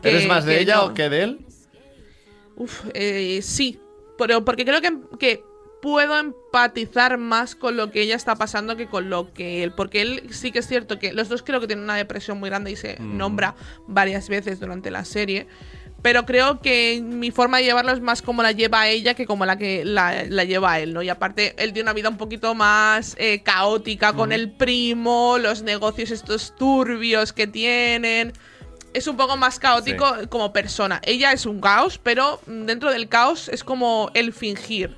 Que- 0.00 0.10
¿Eres 0.10 0.28
más 0.28 0.44
de 0.44 0.60
ella 0.60 0.76
no. 0.76 0.84
o 0.84 0.94
que 0.94 1.08
de 1.08 1.22
él? 1.24 1.46
Uf, 2.56 2.84
eh, 2.94 3.40
sí, 3.42 3.80
pero 4.16 4.44
porque 4.44 4.64
creo 4.64 4.80
que, 4.80 4.92
que 5.18 5.42
puedo 5.80 6.18
empatizar 6.18 7.18
más 7.18 7.54
con 7.54 7.76
lo 7.76 7.90
que 7.90 8.02
ella 8.02 8.16
está 8.16 8.36
pasando 8.36 8.76
que 8.76 8.86
con 8.86 9.10
lo 9.10 9.32
que 9.32 9.62
él. 9.62 9.72
Porque 9.72 10.02
él 10.02 10.22
sí 10.30 10.52
que 10.52 10.60
es 10.60 10.66
cierto 10.66 10.98
que 10.98 11.12
los 11.12 11.28
dos 11.28 11.42
creo 11.42 11.60
que 11.60 11.66
tienen 11.66 11.84
una 11.84 11.96
depresión 11.96 12.38
muy 12.38 12.50
grande 12.50 12.70
y 12.70 12.76
se 12.76 12.98
nombra 13.00 13.54
varias 13.86 14.28
veces 14.28 14.60
durante 14.60 14.90
la 14.90 15.04
serie. 15.04 15.46
pero 16.02 16.24
creo 16.24 16.60
que 16.60 17.02
mi 17.04 17.30
forma 17.30 17.58
de 17.58 17.64
llevarlo 17.64 17.92
es 17.92 18.00
más 18.00 18.22
como 18.22 18.42
la 18.42 18.52
lleva 18.52 18.88
ella 18.88 19.12
que 19.12 19.26
como 19.26 19.44
la 19.44 19.58
que 19.58 19.84
la, 19.84 20.24
lleva 20.44 20.78
él, 20.80 20.94
¿no? 20.94 21.02
Y 21.02 21.10
aparte, 21.10 21.54
él 21.58 21.74
tiene 21.74 21.82
una 21.82 21.92
vida 21.92 22.08
un 22.08 22.16
poquito 22.16 22.54
más 22.54 23.16
eh, 23.18 23.42
caótica 23.42 24.14
con 24.14 24.32
el 24.32 24.50
primo, 24.50 25.36
los 25.38 25.62
negocios 25.62 26.10
estos 26.10 26.56
turbios 26.56 27.34
que 27.34 27.46
tienen. 27.46 28.32
Es 28.94 29.06
un 29.08 29.16
poco 29.16 29.36
más 29.36 29.58
caótico 29.58 30.06
como 30.30 30.52
persona. 30.52 31.00
Ella 31.04 31.32
es 31.32 31.44
un 31.44 31.60
caos, 31.60 31.98
pero 32.02 32.40
dentro 32.46 32.90
del 32.90 33.08
caos 33.08 33.48
es 33.48 33.62
como 33.62 34.10
el 34.14 34.32
fingir 34.32 34.96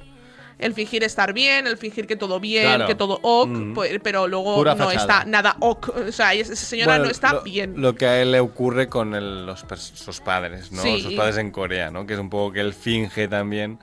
el 0.62 0.74
fingir 0.74 1.04
estar 1.04 1.32
bien, 1.32 1.66
el 1.66 1.76
fingir 1.76 2.06
que 2.06 2.16
todo 2.16 2.40
bien, 2.40 2.86
que 2.86 2.94
todo 2.94 3.18
ok, 3.22 3.74
pues, 3.74 3.98
pero 4.02 4.28
luego 4.28 4.64
no 4.64 4.90
está 4.90 5.24
nada 5.24 5.56
ok. 5.60 5.88
O 6.08 6.12
sea, 6.12 6.32
esa 6.34 6.56
señora 6.56 6.98
no 6.98 7.10
está 7.10 7.40
bien. 7.40 7.74
Lo 7.76 7.94
que 7.94 8.06
a 8.06 8.22
él 8.22 8.32
le 8.32 8.40
ocurre 8.40 8.88
con 8.88 9.46
los, 9.46 9.64
sus 9.76 10.20
padres, 10.20 10.72
¿no? 10.72 10.82
Sus 10.82 11.14
padres 11.14 11.36
en 11.36 11.50
Corea, 11.50 11.90
¿no? 11.90 12.06
Que 12.06 12.14
es 12.14 12.18
un 12.18 12.30
poco 12.30 12.52
que 12.52 12.60
él 12.60 12.72
finge 12.72 13.28
también. 13.28 13.78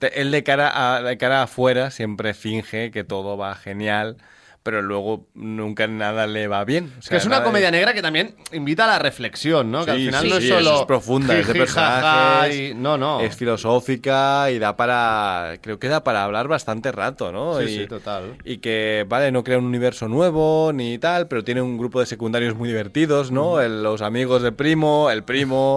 Él 0.00 0.30
de 0.30 0.42
cara, 0.42 0.96
a, 0.96 1.02
de 1.02 1.16
cara 1.16 1.42
afuera 1.42 1.90
siempre 1.90 2.34
finge 2.34 2.90
que 2.90 3.04
todo 3.04 3.36
va 3.36 3.54
genial 3.54 4.16
pero 4.64 4.80
luego 4.80 5.28
nunca 5.34 5.86
nada 5.86 6.26
le 6.26 6.48
va 6.48 6.64
bien. 6.64 6.90
que 7.06 7.16
es 7.16 7.26
una 7.26 7.44
comedia 7.44 7.70
negra 7.70 7.92
que 7.92 8.00
también 8.00 8.34
invita 8.50 8.84
a 8.84 8.86
la 8.86 8.98
reflexión, 8.98 9.70
¿no? 9.70 9.84
que 9.84 9.90
al 9.90 9.98
final 9.98 10.28
no 10.28 10.36
es 10.38 10.48
solo. 10.48 10.80
es 10.80 10.86
profunda, 10.86 11.38
es 11.38 11.46
de 11.46 11.54
personajes. 11.54 12.74
no, 12.74 12.96
no. 12.96 13.20
Es 13.20 13.36
filosófica 13.36 14.50
y 14.50 14.58
da 14.58 14.74
para. 14.74 15.58
Creo 15.60 15.78
que 15.78 15.88
da 15.88 16.02
para 16.02 16.24
hablar 16.24 16.48
bastante 16.48 16.90
rato, 16.92 17.30
¿no? 17.30 17.60
Sí, 17.60 17.64
y, 17.64 17.78
sí, 17.80 17.86
total. 17.86 18.38
Y 18.42 18.58
que, 18.58 19.04
vale, 19.06 19.30
no 19.30 19.44
crea 19.44 19.58
un 19.58 19.66
universo 19.66 20.08
nuevo 20.08 20.72
ni 20.72 20.98
tal, 20.98 21.28
pero 21.28 21.44
tiene 21.44 21.60
un 21.60 21.76
grupo 21.76 22.00
de 22.00 22.06
secundarios 22.06 22.56
muy 22.56 22.68
divertidos, 22.68 23.30
¿no? 23.30 23.62
los 23.68 24.00
amigos 24.00 24.42
del 24.42 24.54
primo, 24.54 25.10
el 25.10 25.24
primo. 25.24 25.76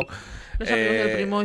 Los 0.59 0.71
amigos 0.71 0.93
del 0.93 1.09
eh, 1.09 1.15
primo 1.15 1.43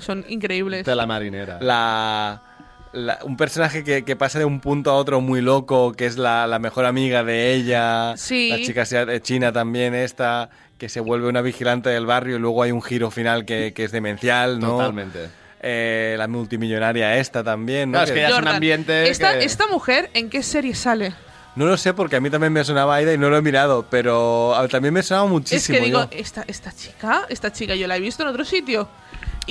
son 0.00 0.24
increíbles. 0.28 0.84
De 0.84 0.96
la 0.96 1.06
marinera. 1.06 1.58
La 1.60 2.49
un 2.92 3.36
personaje 3.36 3.84
que, 3.84 4.16
pasa 4.16 4.38
de 4.38 4.44
un 4.44 4.60
punto 4.60 4.90
a 4.90 4.94
otro 4.94 5.20
muy 5.20 5.40
loco, 5.40 5.92
que 5.92 6.06
es 6.06 6.16
la, 6.16 6.58
mejor 6.60 6.86
amiga 6.86 7.24
de 7.24 7.54
ella, 7.54 8.14
sí. 8.16 8.48
la 8.50 8.58
chica 8.58 8.84
de 9.06 9.20
china 9.22 9.52
también 9.52 9.94
esta, 9.94 10.50
que 10.78 10.88
se 10.88 11.00
vuelve 11.00 11.28
una 11.28 11.42
vigilante 11.42 11.90
del 11.90 12.06
barrio 12.06 12.36
y 12.36 12.38
luego 12.38 12.62
hay 12.62 12.72
un 12.72 12.82
giro 12.82 13.10
final 13.10 13.44
que, 13.44 13.72
es 13.76 13.92
demencial, 13.92 14.58
¿no? 14.58 14.78
Totalmente. 14.78 15.28
Eh, 15.62 16.14
la 16.16 16.26
multimillonaria 16.26 17.18
esta 17.18 17.44
también, 17.44 17.90
¿no? 17.90 18.02
es 18.02 18.10
que 18.10 18.20
ya 18.20 18.30
es 18.30 18.38
un 18.38 18.48
ambiente 18.48 19.10
esta, 19.10 19.38
¿Esta 19.38 19.66
mujer 19.66 20.08
en 20.14 20.30
qué 20.30 20.42
serie 20.42 20.74
sale? 20.74 21.12
No 21.54 21.66
lo 21.66 21.76
sé 21.76 21.92
porque 21.92 22.16
a 22.16 22.20
mí 22.20 22.30
también 22.30 22.50
me 22.50 22.64
sonaba 22.64 22.94
Aida 22.94 23.12
y 23.12 23.18
no 23.18 23.28
lo 23.28 23.36
he 23.36 23.42
mirado, 23.42 23.84
pero 23.90 24.54
también 24.70 24.94
me 24.94 25.02
sonaba 25.02 25.28
muchísimo. 25.28 25.76
Es 25.76 25.80
que 25.82 25.86
digo, 25.86 26.08
esta, 26.12 26.44
esta 26.46 26.72
chica, 26.72 27.26
esta 27.28 27.52
chica 27.52 27.74
yo 27.74 27.86
la 27.86 27.98
he 27.98 28.00
visto 28.00 28.22
en 28.22 28.30
otro 28.30 28.44
sitio. 28.44 28.88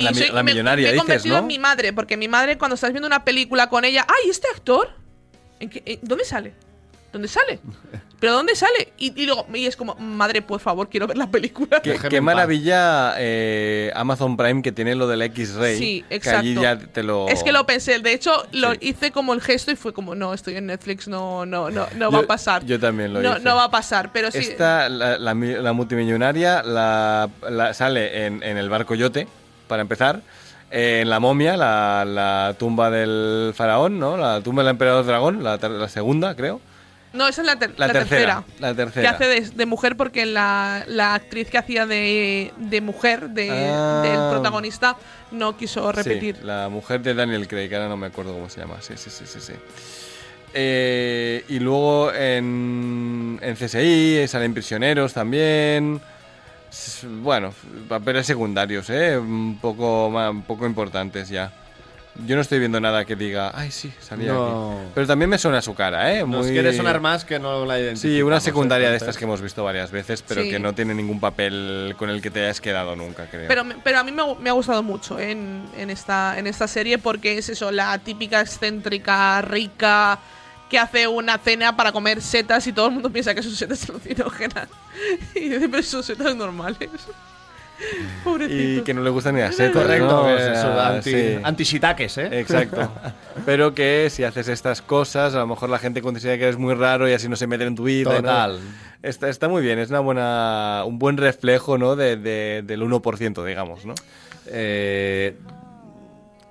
Y 0.00 0.04
la, 0.04 0.14
soy, 0.14 0.42
millonaria, 0.42 0.88
me, 0.88 0.94
he 0.94 0.98
convertido 0.98 1.38
en 1.38 1.46
mi 1.46 1.58
madre, 1.58 1.92
porque 1.92 2.16
mi 2.16 2.26
madre 2.26 2.56
cuando 2.56 2.74
estás 2.74 2.90
viendo 2.92 3.06
una 3.06 3.24
película 3.24 3.68
con 3.68 3.84
ella, 3.84 4.06
¡ay, 4.08 4.30
este 4.30 4.48
actor! 4.48 4.90
¿En 5.60 5.70
¿Dónde 6.02 6.24
sale? 6.24 6.54
¿Dónde 7.12 7.28
sale? 7.28 7.60
¿Pero 8.20 8.34
dónde 8.34 8.54
sale? 8.54 8.92
Y, 8.98 9.24
luego, 9.24 9.46
y 9.54 9.64
es 9.64 9.76
como, 9.76 9.94
madre, 9.94 10.42
por 10.42 10.60
favor, 10.60 10.90
quiero 10.90 11.06
ver 11.06 11.16
la 11.16 11.30
película. 11.30 11.80
Qué, 11.80 12.20
maravilla 12.20 13.14
eh, 13.16 13.90
Amazon 13.94 14.36
Prime 14.36 14.60
que 14.60 14.72
tiene 14.72 14.94
lo 14.94 15.08
del 15.08 15.22
X-Ray. 15.22 15.78
Sí, 15.78 16.04
exacto. 16.10 16.88
te 16.92 17.02
lo... 17.02 17.28
Es 17.28 17.42
que 17.42 17.50
lo 17.50 17.64
pensé, 17.64 17.98
de 17.98 18.12
hecho, 18.12 18.46
lo 18.52 18.74
hice 18.78 19.10
como 19.10 19.32
el 19.32 19.40
gesto 19.40 19.70
y 19.70 19.76
fue 19.76 19.94
como, 19.94 20.14
no, 20.14 20.34
estoy 20.34 20.56
en 20.56 20.66
Netflix, 20.66 21.08
no, 21.08 21.46
no, 21.46 21.70
no, 21.70 21.86
no 21.96 22.12
va 22.12 22.18
a 22.18 22.26
pasar. 22.26 22.64
Yo 22.66 22.78
también 22.78 23.14
lo 23.14 23.22
no, 23.22 23.32
hice. 23.32 23.40
No 23.40 23.56
va 23.56 23.64
a 23.64 23.70
pasar, 23.70 24.12
pero 24.12 24.30
sí. 24.30 24.38
Esta, 24.38 24.90
la, 24.90 25.16
la, 25.16 25.72
multimillonaria, 25.72 26.62
la, 26.62 27.30
sale 27.72 28.26
en, 28.26 28.42
en 28.42 28.58
el 28.58 28.68
barco 28.68 28.94
yote, 28.94 29.26
para 29.70 29.82
empezar 29.82 30.20
en 30.70 31.08
la 31.08 31.20
momia, 31.20 31.56
la, 31.56 32.54
tumba 32.58 32.90
del 32.90 33.52
faraón, 33.54 33.98
¿no? 34.00 34.16
La 34.16 34.40
tumba 34.40 34.62
del 34.62 34.72
emperador 34.72 35.06
dragón, 35.06 35.42
la, 35.42 35.88
segunda, 35.88 36.34
creo. 36.34 36.60
No, 37.12 37.26
esa 37.26 37.40
es 37.40 37.46
la, 37.46 37.58
tercera, 37.58 38.44
La 38.58 38.74
tercera. 38.74 39.16
Que 39.16 39.24
hace 39.24 39.50
de, 39.50 39.66
mujer 39.66 39.96
porque 39.96 40.26
la, 40.26 40.84
actriz 41.14 41.50
que 41.50 41.58
hacía 41.58 41.86
de, 41.86 42.80
mujer 42.82 43.30
de, 43.30 43.50
ah. 43.50 44.02
del 44.02 44.30
protagonista 44.30 44.96
no 45.30 45.56
quiso 45.56 45.90
repetir. 45.92 46.44
la 46.44 46.68
mujer 46.68 47.00
de 47.00 47.14
Daniel 47.14 47.48
Craig, 47.48 47.72
ahora 47.72 47.88
no 47.88 47.96
me 47.96 48.08
acuerdo 48.08 48.32
cómo 48.34 48.48
se 48.48 48.60
llama. 48.60 48.76
Sí, 48.80 48.94
sí, 48.96 49.08
sí, 49.08 49.24
sí. 49.26 49.40
sí. 49.40 49.52
Eh, 50.52 51.44
y 51.48 51.60
luego 51.60 52.12
en, 52.12 53.38
en 53.40 53.54
CSI 53.54 54.26
salen 54.26 54.52
prisioneros 54.52 55.12
también. 55.12 56.00
Bueno, 57.22 57.52
papeles 57.88 58.26
secundarios, 58.26 58.90
¿eh? 58.90 59.18
Un 59.18 59.58
poco, 59.60 60.08
un 60.08 60.42
poco 60.42 60.66
importantes 60.66 61.28
ya. 61.28 61.52
Yo 62.26 62.34
no 62.34 62.42
estoy 62.42 62.58
viendo 62.58 62.80
nada 62.80 63.04
que 63.04 63.16
diga, 63.16 63.52
ay, 63.54 63.70
sí, 63.70 63.92
salía 64.00 64.32
aquí. 64.32 64.90
Pero 64.94 65.06
también 65.06 65.30
me 65.30 65.38
suena 65.38 65.62
su 65.62 65.74
cara, 65.74 66.12
¿eh? 66.12 66.24
Muy... 66.24 66.38
Nos 66.38 66.46
quiere 66.48 66.76
sonar 66.76 67.00
más 67.00 67.24
que 67.24 67.38
no 67.38 67.64
la 67.64 67.78
identificamos. 67.78 68.16
Sí, 68.16 68.22
una 68.22 68.40
secundaria 68.40 68.90
de 68.90 68.96
estas 68.96 69.16
que 69.16 69.24
hemos 69.24 69.40
visto 69.40 69.62
varias 69.64 69.90
veces, 69.90 70.22
pero 70.22 70.42
que 70.42 70.58
no 70.58 70.74
tiene 70.74 70.92
ningún 70.94 71.20
papel 71.20 71.94
con 71.96 72.10
el 72.10 72.20
que 72.20 72.30
te 72.30 72.40
hayas 72.40 72.60
quedado 72.60 72.96
nunca, 72.96 73.26
creo. 73.26 73.48
Pero, 73.48 73.64
pero 73.82 73.98
a 74.00 74.04
mí 74.04 74.12
me, 74.12 74.50
ha 74.50 74.52
gustado 74.52 74.82
mucho 74.82 75.18
en, 75.18 75.64
en, 75.76 75.88
esta, 75.88 76.38
en 76.38 76.46
esta 76.46 76.66
serie 76.66 76.98
porque 76.98 77.38
es 77.38 77.48
eso, 77.48 77.70
la 77.70 77.96
típica 77.98 78.40
excéntrica, 78.40 79.40
rica 79.42 80.18
que 80.70 80.78
hace 80.78 81.06
una 81.06 81.36
cena 81.36 81.76
para 81.76 81.92
comer 81.92 82.22
setas 82.22 82.66
y 82.66 82.72
todo 82.72 82.86
el 82.86 82.92
mundo 82.92 83.10
piensa 83.10 83.34
que 83.34 83.42
son 83.42 83.52
setas 83.52 83.86
alucinógenas. 83.90 84.68
Y 85.34 85.48
dice, 85.50 85.68
pero 85.68 85.82
son 85.82 86.02
setas 86.02 86.34
normales. 86.34 86.78
Y 88.46 88.82
que 88.82 88.92
no 88.92 89.02
le 89.02 89.08
gustan 89.08 89.34
ni 89.34 89.40
las 89.40 89.56
setas. 89.56 89.82
Correcto, 89.82 90.26
anti, 91.42 91.64
¿eh? 91.64 92.40
Exacto. 92.40 92.92
Pero 93.46 93.74
que 93.74 94.08
si 94.10 94.22
haces 94.22 94.48
estas 94.48 94.82
cosas, 94.82 95.34
a 95.34 95.38
lo 95.38 95.46
mejor 95.46 95.70
la 95.70 95.78
gente 95.78 96.02
considera 96.02 96.36
que 96.36 96.44
eres 96.44 96.58
muy 96.58 96.74
raro 96.74 97.08
y 97.08 97.14
así 97.14 97.26
no 97.26 97.36
se 97.36 97.46
mete 97.46 97.64
en 97.64 97.74
tu 97.74 97.84
vida. 97.84 98.16
Total. 98.16 98.60
Está, 99.02 99.30
está 99.30 99.48
muy 99.48 99.62
bien, 99.62 99.78
es 99.78 99.88
una 99.88 100.00
buena, 100.00 100.82
un 100.86 100.98
buen 100.98 101.16
reflejo 101.16 101.78
¿no? 101.78 101.96
de, 101.96 102.16
del 102.62 102.82
1%, 102.82 103.46
digamos, 103.46 103.86
¿no? 103.86 103.94
Eh, 104.46 105.36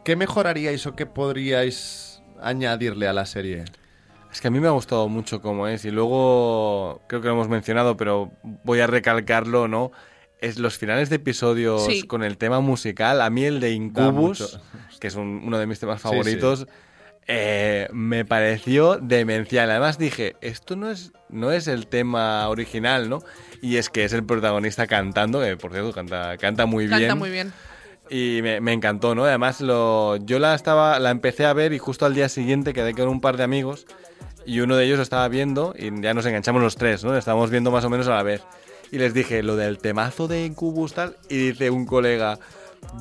¿Qué 0.03 0.15
mejoraríais 0.15 0.88
o 0.88 0.95
qué 0.95 1.05
podríais 1.05 2.24
añadirle 2.41 3.07
a 3.07 3.13
la 3.13 3.28
serie? 3.28 3.65
Es 4.32 4.41
que 4.41 4.47
a 4.47 4.51
mí 4.51 4.59
me 4.59 4.67
ha 4.67 4.71
gustado 4.71 5.07
mucho 5.09 5.41
como 5.41 5.67
es 5.67 5.86
y 5.86 5.91
luego 5.91 7.01
creo 7.07 7.21
que 7.21 7.27
lo 7.27 7.34
hemos 7.34 7.49
mencionado, 7.49 7.97
pero 7.97 8.32
voy 8.43 8.80
a 8.80 8.88
recalcarlo, 8.88 9.67
¿no? 9.67 9.91
Es 10.39 10.57
los 10.59 10.77
finales 10.77 11.09
de 11.09 11.17
episodios 11.17 11.88
con 12.07 12.23
el 12.23 12.38
tema 12.38 12.59
musical. 12.59 13.21
A 13.21 13.30
mí 13.30 13.43
el 13.43 13.59
de 13.59 13.71
Incubus, 13.71 14.59
que 14.99 15.07
es 15.07 15.15
uno 15.15 15.57
de 15.57 15.65
mis 15.65 15.80
temas 15.80 16.01
favoritos, 16.01 16.67
eh, 17.27 17.88
me 17.91 18.23
pareció 18.23 18.97
demencial. 18.97 19.69
Además 19.69 19.97
dije, 19.97 20.36
esto 20.41 20.75
no 20.75 20.89
es, 20.89 21.11
no 21.30 21.51
es 21.51 21.67
el 21.67 21.88
tema 21.88 22.47
original, 22.47 23.09
¿no? 23.09 23.21
Y 23.61 23.77
es 23.77 23.89
que 23.89 24.05
es 24.05 24.13
el 24.13 24.23
protagonista 24.23 24.88
cantando, 24.88 25.41
que 25.41 25.57
por 25.57 25.71
cierto 25.71 25.91
canta, 25.91 26.38
canta 26.38 26.65
muy 26.65 26.88
bien. 26.88 26.99
Canta 26.99 27.15
muy 27.15 27.32
bien. 27.32 27.51
Y 28.09 28.39
me, 28.41 28.73
encantó, 28.73 29.13
¿no? 29.13 29.25
Además, 29.25 29.61
lo, 29.61 30.15
yo 30.17 30.39
la 30.39 30.55
estaba, 30.55 30.97
la 30.99 31.11
empecé 31.11 31.45
a 31.45 31.53
ver 31.53 31.73
y 31.73 31.77
justo 31.77 32.05
al 32.05 32.15
día 32.15 32.30
siguiente 32.30 32.73
quedé 32.73 32.93
con 32.93 33.07
un 33.07 33.21
par 33.21 33.38
de 33.38 33.43
amigos 33.43 33.86
y 34.49 34.61
uno 34.61 34.75
de 34.75 34.85
ellos 34.85 34.97
lo 34.97 35.03
estaba 35.03 35.27
viendo 35.27 35.75
y 35.77 36.01
ya 36.01 36.15
nos 36.15 36.25
enganchamos 36.25 36.61
los 36.61 36.75
tres, 36.75 37.03
¿no? 37.03 37.15
Estábamos 37.15 37.51
viendo 37.51 37.69
más 37.69 37.85
o 37.85 37.89
menos 37.89 38.07
a 38.07 38.15
la 38.15 38.23
vez. 38.23 38.41
Y 38.91 38.97
les 38.97 39.13
dije 39.13 39.43
lo 39.43 39.55
del 39.55 39.77
temazo 39.77 40.27
de 40.27 40.43
Incubus 40.43 40.93
tal 40.93 41.15
y 41.29 41.49
dice 41.49 41.69
un 41.69 41.85
colega, 41.85 42.39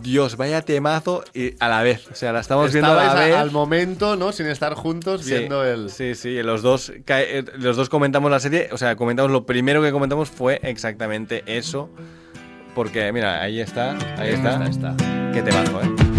Dios, 0.03 0.36
vaya 0.36 0.61
temazo 0.61 1.24
y 1.32 1.55
a 1.59 1.68
la 1.68 1.82
vez. 1.82 2.07
O 2.12 2.14
sea, 2.14 2.34
la 2.34 2.40
estamos 2.40 2.70
viendo 2.70 2.92
a 2.92 3.14
la 3.14 3.14
vez. 3.14 3.34
al 3.34 3.51
momento, 3.51 4.14
¿no? 4.14 4.30
Sin 4.32 4.46
estar 4.46 4.74
juntos 4.74 5.24
viendo 5.24 5.64
el. 5.64 5.88
Sí, 5.88 6.14
sí, 6.14 6.42
los 6.42 6.61
dos, 6.61 6.92
eh, 7.07 7.44
los 7.57 7.78
dos 7.78 7.88
comentamos 7.88 8.30
la 8.30 8.40
serie. 8.40 8.68
O 8.72 8.76
sea, 8.76 8.96
comentamos 8.96 9.32
lo 9.32 9.46
primero 9.46 9.82
que 9.82 9.90
comentamos 9.90 10.28
fue 10.28 10.61
exactamente 10.62 11.44
eso. 11.46 11.88
Porque, 12.74 13.11
mira, 13.11 13.40
ahí 13.40 13.61
está, 13.61 13.92
ahí 14.18 14.34
está. 14.34 14.61
Ahí 14.61 14.70
está. 14.70 14.94
Qué 15.32 15.40
temazo, 15.40 15.80
¿eh? 15.80 16.18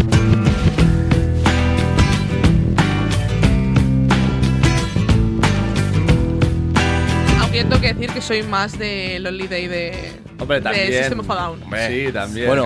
Tengo 7.80 7.94
que 7.94 7.94
decir 8.00 8.14
que 8.14 8.22
soy 8.22 8.44
más 8.44 8.78
de 8.78 9.20
Lonely 9.20 9.48
Day 9.48 9.68
de, 9.68 10.12
Hombre, 10.40 10.62
también. 10.62 10.88
System 10.94 11.20
of 11.20 11.30
a 11.32 11.36
Down. 11.36 11.60
sí, 11.88 12.12
también. 12.12 12.48
Bueno, 12.48 12.66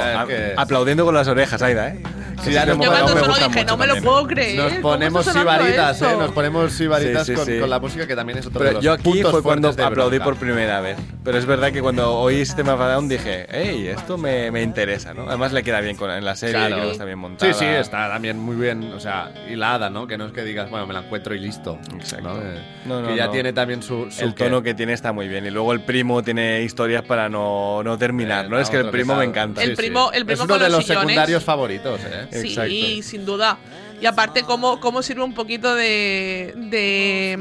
aplaudiendo 0.57 1.05
con 1.05 1.13
las 1.15 1.27
orejas, 1.27 1.61
Aida, 1.61 1.89
¿eh? 1.89 2.01
Sistema 2.43 2.65
Yo 2.65 2.77
ponemos- 2.77 3.01
cuando 3.01 3.19
solo 3.19 3.33
dije, 3.35 3.47
mucho 3.49 3.65
no 3.65 3.77
me 3.77 3.87
lo 3.87 3.95
puedo 4.01 4.27
creer. 4.27 4.57
Nos 4.57 4.67
¿cómo 4.73 4.81
ponemos 4.81 5.25
sibaritas, 5.25 6.01
¿eh? 6.01 6.15
Nos 6.17 6.31
ponemos 6.31 6.73
sibaritas 6.73 7.25
Sí, 7.25 7.31
sí, 7.33 7.35
con, 7.37 7.45
sí. 7.45 7.59
con 7.59 7.69
la 7.69 7.79
música, 7.79 8.07
que 8.07 8.15
también 8.15 8.39
es 8.39 8.45
otro 8.45 8.59
de 8.59 8.65
Pero 8.65 8.73
los 8.77 8.83
yo 8.83 8.91
aquí 8.93 9.03
puntos 9.03 9.31
fue 9.31 9.43
cuando 9.43 9.71
de 9.71 9.83
aplaudí 9.83 10.19
por 10.19 10.35
primera 10.37 10.81
vez. 10.81 10.97
Pero 11.23 11.37
es 11.37 11.45
verdad 11.45 11.71
que 11.71 11.81
cuando 11.81 12.13
oí 12.19 12.45
System 12.45 12.67
of 12.69 12.81
a 12.81 12.89
Down 12.93 13.07
dije, 13.07 13.47
hey, 13.49 13.87
esto 13.87 14.17
me, 14.17 14.51
me 14.51 14.61
interesa, 14.61 15.13
¿no? 15.13 15.27
Además 15.27 15.53
le 15.53 15.63
queda 15.63 15.79
bien 15.81 15.95
con, 15.95 16.11
en 16.11 16.25
la 16.25 16.35
serie, 16.35 16.55
Claro. 16.55 16.75
creo 16.75 16.85
que 16.87 16.91
está 16.91 17.05
bien 17.05 17.19
montada. 17.19 17.53
Sí, 17.53 17.59
sí, 17.59 17.65
está 17.65 18.09
también 18.09 18.37
muy 18.39 18.55
bien, 18.57 18.91
o 18.93 18.99
sea, 18.99 19.31
hilada, 19.49 19.89
¿no? 19.89 20.05
Que 20.07 20.17
no 20.17 20.25
es 20.25 20.33
que 20.33 20.43
digas, 20.43 20.69
bueno, 20.69 20.85
me 20.85 20.93
la 20.93 20.99
encuentro 21.01 21.33
y 21.33 21.39
listo. 21.39 21.79
Exacto. 21.95 22.27
¿no? 22.29 22.35
Eh, 22.41 22.61
No, 22.85 23.01
no, 23.01 23.07
que 23.07 23.15
ya 23.15 23.27
no. 23.27 23.31
tiene 23.31 23.53
también 23.53 23.81
su, 23.81 24.11
su 24.11 24.23
El 24.23 24.33
qué. 24.35 24.43
tono 24.45 24.61
que 24.61 24.73
tiene 24.73 24.91
está 24.93 25.13
muy 25.13 25.27
bien. 25.29 25.45
Y 25.45 25.49
luego 25.51 25.71
el 25.71 25.81
primo 25.81 26.21
tiene 26.23 26.61
historias 26.63 27.03
para 27.03 27.29
no, 27.29 27.81
no 27.83 27.97
terminar, 27.97 28.45
Eh, 28.45 28.49
¿no? 28.49 28.59
Es 28.59 28.69
que 28.69 28.77
el 28.77 28.89
primo 28.89 29.15
me 29.15 29.23
encanta. 29.23 29.63
El 29.63 29.75
primo- 29.75 30.11
el 30.11 30.25
primo 30.25 30.43
es 30.43 30.45
uno 30.45 30.53
con 30.55 30.63
de 30.63 30.69
los 30.69 30.85
secundarios 30.85 31.43
favoritos, 31.43 32.01
¿eh? 32.03 32.27
Sí, 32.41 33.01
sin 33.03 33.25
duda. 33.25 33.57
Y 34.01 34.05
aparte, 34.05 34.43
cómo, 34.43 34.79
cómo 34.79 35.01
sirve 35.01 35.23
un 35.23 35.33
poquito 35.33 35.73
de, 35.75 36.53
de, 36.55 37.37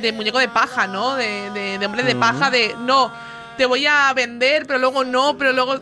de 0.00 0.12
muñeco 0.12 0.38
de 0.38 0.48
paja, 0.48 0.86
¿no? 0.86 1.14
De, 1.16 1.50
de- 1.50 1.78
de 1.78 1.86
hombre 1.86 2.02
de 2.02 2.14
paja, 2.14 2.50
de 2.50 2.74
no, 2.80 3.10
te 3.56 3.64
voy 3.66 3.86
a 3.86 4.12
vender, 4.14 4.66
pero 4.66 4.78
luego 4.78 5.04
no, 5.04 5.36
pero 5.38 5.52
luego. 5.52 5.76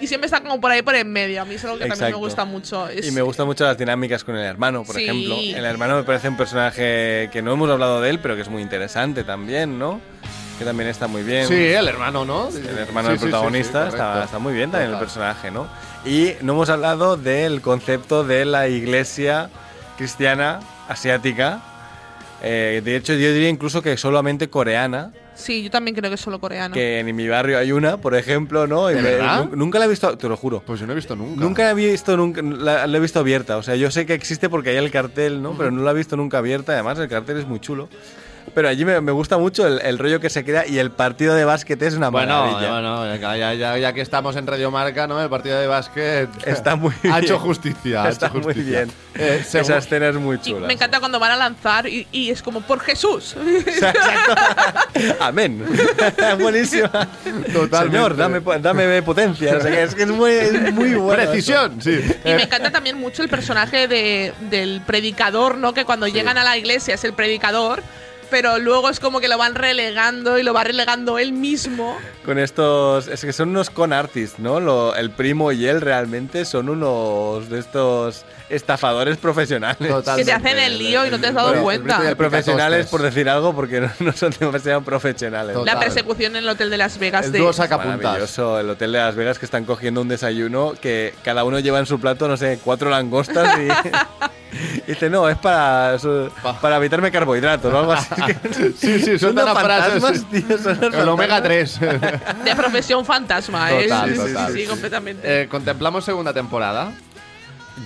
Y 0.00 0.06
siempre 0.06 0.26
está 0.26 0.40
como 0.40 0.60
por 0.60 0.70
ahí 0.70 0.82
por 0.82 0.94
en 0.94 1.12
medio. 1.12 1.42
A 1.42 1.44
mí 1.44 1.54
es 1.54 1.64
algo 1.64 1.78
que 1.78 1.86
también 1.86 2.10
me 2.12 2.16
gusta 2.16 2.44
mucho. 2.44 2.88
Es- 2.88 3.06
Y 3.06 3.12
me 3.12 3.22
gustan 3.22 3.46
mucho 3.46 3.64
las 3.64 3.76
dinámicas 3.78 4.24
con 4.24 4.36
el 4.36 4.44
hermano, 4.44 4.84
por 4.84 4.96
Sí. 4.96 5.02
ejemplo. 5.04 5.36
El 5.38 5.64
hermano 5.64 5.96
me 5.96 6.02
parece 6.02 6.28
un 6.28 6.36
personaje 6.36 7.28
que 7.32 7.40
no 7.42 7.52
hemos 7.52 7.70
hablado 7.70 8.00
de 8.00 8.10
él, 8.10 8.18
pero 8.20 8.34
que 8.36 8.42
es 8.42 8.48
muy 8.48 8.62
interesante 8.62 9.22
también, 9.24 9.78
¿no? 9.78 10.00
Que 10.60 10.64
también 10.66 10.90
está 10.90 11.08
muy 11.08 11.22
bien. 11.22 11.48
Sí, 11.48 11.54
el 11.54 11.88
hermano, 11.88 12.24
¿no? 12.26 12.48
El 12.50 12.78
hermano 12.78 13.08
Sí, 13.08 13.12
del 13.12 13.20
protagonista 13.30 13.84
sí, 13.86 13.88
está, 13.94 14.24
está 14.24 14.38
muy 14.38 14.52
bien 14.52 14.70
también 14.70 14.90
el 14.90 14.96
Total. 14.98 15.06
personaje, 15.06 15.50
¿no? 15.50 15.66
Y 16.04 16.32
no 16.42 16.52
hemos 16.52 16.68
hablado 16.68 17.16
del 17.16 17.62
concepto 17.62 18.24
de 18.24 18.44
la 18.44 18.68
iglesia 18.68 19.48
cristiana 19.96 20.60
asiática. 20.86 21.62
Eh, 22.42 22.82
de 22.84 22.96
hecho, 22.96 23.14
yo 23.14 23.32
diría 23.32 23.48
incluso 23.48 23.80
que 23.82 23.96
solamente 23.96 24.48
coreana, 24.50 25.12
Sí, 25.34 25.62
yo 25.62 25.70
también 25.70 25.94
creo 25.96 26.10
que 26.10 26.16
es 26.16 26.20
solo 26.20 26.38
coreano. 26.38 26.74
que 26.74 26.98
en 26.98 27.16
mi 27.16 27.26
barrio 27.26 27.56
hay 27.56 27.72
una, 27.72 27.96
por 27.96 28.14
ejemplo, 28.14 28.66
¿no? 28.66 28.90
Y 28.90 28.94
¿De 28.96 29.00
me- 29.02 29.56
nunca 29.56 29.78
la 29.78 29.86
he 29.86 29.88
visto, 29.88 30.18
te 30.18 30.28
lo 30.28 30.36
juro. 30.36 30.62
Pues 30.66 30.78
yo 30.80 30.86
no 30.86 30.92
he 30.92 30.96
visto 30.96 31.16
nunca. 31.16 31.40
Nunca 31.40 31.62
la 31.64 31.70
he 31.70 31.74
visto, 31.74 32.14
nunca, 32.18 32.42
la, 32.42 32.86
la 32.86 32.96
he 32.98 33.00
visto 33.00 33.18
abierta. 33.20 33.56
O 33.56 33.62
sea, 33.62 33.74
yo 33.76 33.90
sé 33.90 34.04
que 34.04 34.12
existe 34.12 34.50
porque 34.50 34.68
hay 34.70 34.76
el 34.76 34.90
cartel, 34.90 35.40
¿no? 35.42 35.56
Pero 35.56 35.70
no 35.70 35.82
la 35.82 35.92
he 35.92 35.94
visto 35.94 36.16
nunca 36.18 36.36
abierta. 36.36 36.72
Además, 36.74 36.98
el 36.98 37.08
cartel 37.08 37.38
es 37.38 37.46
muy 37.46 37.58
chulo. 37.60 37.88
Pero 38.54 38.68
allí 38.68 38.84
me, 38.84 39.00
me 39.00 39.12
gusta 39.12 39.38
mucho 39.38 39.66
el, 39.66 39.80
el 39.82 39.98
rollo 39.98 40.20
que 40.20 40.30
se 40.30 40.44
crea 40.44 40.66
y 40.66 40.78
el 40.78 40.90
partido 40.90 41.34
de 41.34 41.44
básquet 41.44 41.80
es 41.82 41.94
una 41.94 42.08
Bueno, 42.10 42.44
maravilla. 42.46 42.70
bueno, 42.72 43.16
ya, 43.16 43.36
ya, 43.36 43.54
ya, 43.54 43.78
ya 43.78 43.92
que 43.92 44.00
estamos 44.00 44.36
en 44.36 44.46
Radio 44.46 44.70
Marca, 44.70 45.06
¿no? 45.06 45.20
El 45.22 45.28
partido 45.30 45.58
de 45.60 45.66
básquet 45.66 46.28
Está 46.46 46.76
muy 46.76 46.92
ha 46.98 47.02
bien. 47.02 47.24
hecho 47.24 47.38
justicia. 47.38 48.04
ha 48.04 48.08
Está 48.08 48.26
hecho 48.26 48.34
muy 48.36 48.44
justicia. 48.44 48.70
bien. 48.84 48.92
Eh, 49.16 49.44
Esa 49.52 49.76
escena 49.78 50.08
es 50.08 50.16
muy 50.16 50.36
Y 50.36 50.50
chula. 50.50 50.66
me 50.66 50.72
encanta 50.74 50.98
cuando 51.00 51.18
van 51.18 51.32
a 51.32 51.36
lanzar 51.36 51.86
y, 51.86 52.06
y 52.12 52.30
es 52.30 52.42
como, 52.42 52.60
por 52.60 52.80
Jesús. 52.80 53.36
Amén. 55.20 55.64
Buenísima. 56.38 56.88
Totalmente. 57.52 57.96
Señor, 57.96 58.16
dame, 58.16 58.40
dame 58.60 59.02
potencia. 59.02 59.56
O 59.56 59.60
sea, 59.60 59.70
que 59.70 59.82
es 59.82 59.94
que 59.94 60.02
es 60.04 60.08
muy, 60.10 60.30
es 60.32 60.72
muy 60.72 60.94
bueno. 60.94 61.22
Precisión, 61.22 61.80
sí. 61.80 62.00
Y 62.24 62.28
me 62.34 62.42
encanta 62.44 62.70
también 62.70 62.96
mucho 62.98 63.22
el 63.22 63.28
personaje 63.28 63.88
de, 63.88 64.32
del 64.50 64.80
predicador, 64.86 65.56
¿no? 65.58 65.72
Que 65.74 65.84
cuando 65.84 66.06
llegan 66.06 66.38
a 66.38 66.44
la 66.44 66.56
iglesia 66.56 66.94
es 66.94 67.04
el 67.04 67.12
predicador, 67.12 67.82
pero 68.30 68.58
luego 68.58 68.88
es 68.90 69.00
como 69.00 69.20
que 69.20 69.28
lo 69.28 69.36
van 69.38 69.54
relegando 69.54 70.38
y 70.38 70.42
lo 70.42 70.54
va 70.54 70.64
relegando 70.64 71.18
él 71.18 71.32
mismo. 71.32 71.96
Con 72.24 72.38
estos. 72.38 73.08
Es 73.08 73.22
que 73.24 73.32
son 73.32 73.50
unos 73.50 73.70
con 73.70 73.92
artists, 73.92 74.38
¿no? 74.38 74.60
Lo- 74.60 74.94
el 74.94 75.10
primo 75.10 75.52
y 75.52 75.66
él 75.66 75.80
realmente 75.80 76.44
son 76.44 76.68
unos 76.68 77.48
de 77.50 77.58
estos 77.58 78.24
estafadores 78.48 79.16
profesionales. 79.16 79.88
Totalmente. 79.88 80.16
Que 80.16 80.24
te 80.24 80.32
hacen 80.48 80.58
el 80.58 80.78
lío 80.78 81.06
y 81.06 81.10
no 81.10 81.20
te 81.20 81.28
has 81.28 81.34
dado 81.34 81.48
Bueno, 81.48 81.62
cuenta. 81.62 82.08
el 82.08 82.16
profesionales, 82.16 82.86
por 82.86 83.02
decir 83.02 83.28
algo, 83.28 83.54
porque 83.54 83.80
no, 83.80 83.90
no 84.00 84.12
son 84.12 84.32
demasiado 84.38 84.82
profesionales. 84.82 85.54
Total. 85.54 85.74
La 85.74 85.80
persecución 85.80 86.32
en 86.36 86.42
el 86.44 86.48
hotel 86.48 86.70
de 86.70 86.76
Las 86.76 86.98
Vegas 86.98 87.26
el 87.26 87.32
de 87.32 87.38
dúo 87.38 87.52
sacapuntas. 87.52 87.98
Maravilloso, 88.02 88.58
el 88.60 88.70
hotel 88.70 88.92
de 88.92 88.98
Las 88.98 89.14
Vegas 89.14 89.38
que 89.38 89.44
están 89.44 89.64
cogiendo 89.64 90.00
un 90.00 90.08
desayuno 90.08 90.74
que 90.80 91.14
cada 91.22 91.44
uno 91.44 91.58
lleva 91.60 91.78
en 91.78 91.86
su 91.86 92.00
plato, 92.00 92.26
no 92.28 92.36
sé, 92.36 92.58
cuatro 92.64 92.90
langostas 92.90 93.58
y 93.58 93.68
dice, 94.86 95.08
no, 95.10 95.28
es 95.28 95.36
para, 95.38 95.96
para 96.60 96.76
evitarme 96.76 97.10
carbohidratos 97.10 97.72
o 97.72 97.78
algo 97.78 97.92
así. 97.92 98.08
Sí, 98.76 99.00
sí, 99.00 99.18
son 99.18 99.34
frase, 99.34 99.54
fantasmas, 100.00 100.18
sí. 100.30 100.42
tío, 100.42 100.58
son 100.58 100.94
El 100.94 101.08
omega 101.08 101.36
fantasmas. 101.40 101.78
3. 101.80 102.44
de 102.44 102.56
profesión 102.56 103.04
fantasma, 103.04 103.70
¿eh? 103.72 103.84
Total, 103.84 104.08
Sí, 104.10 104.16
sí, 104.16 104.26
total. 104.32 104.52
sí, 104.52 104.64
completamente. 104.66 105.42
Eh, 105.42 105.48
¿Contemplamos 105.48 106.04
segunda 106.04 106.32
temporada? 106.32 106.92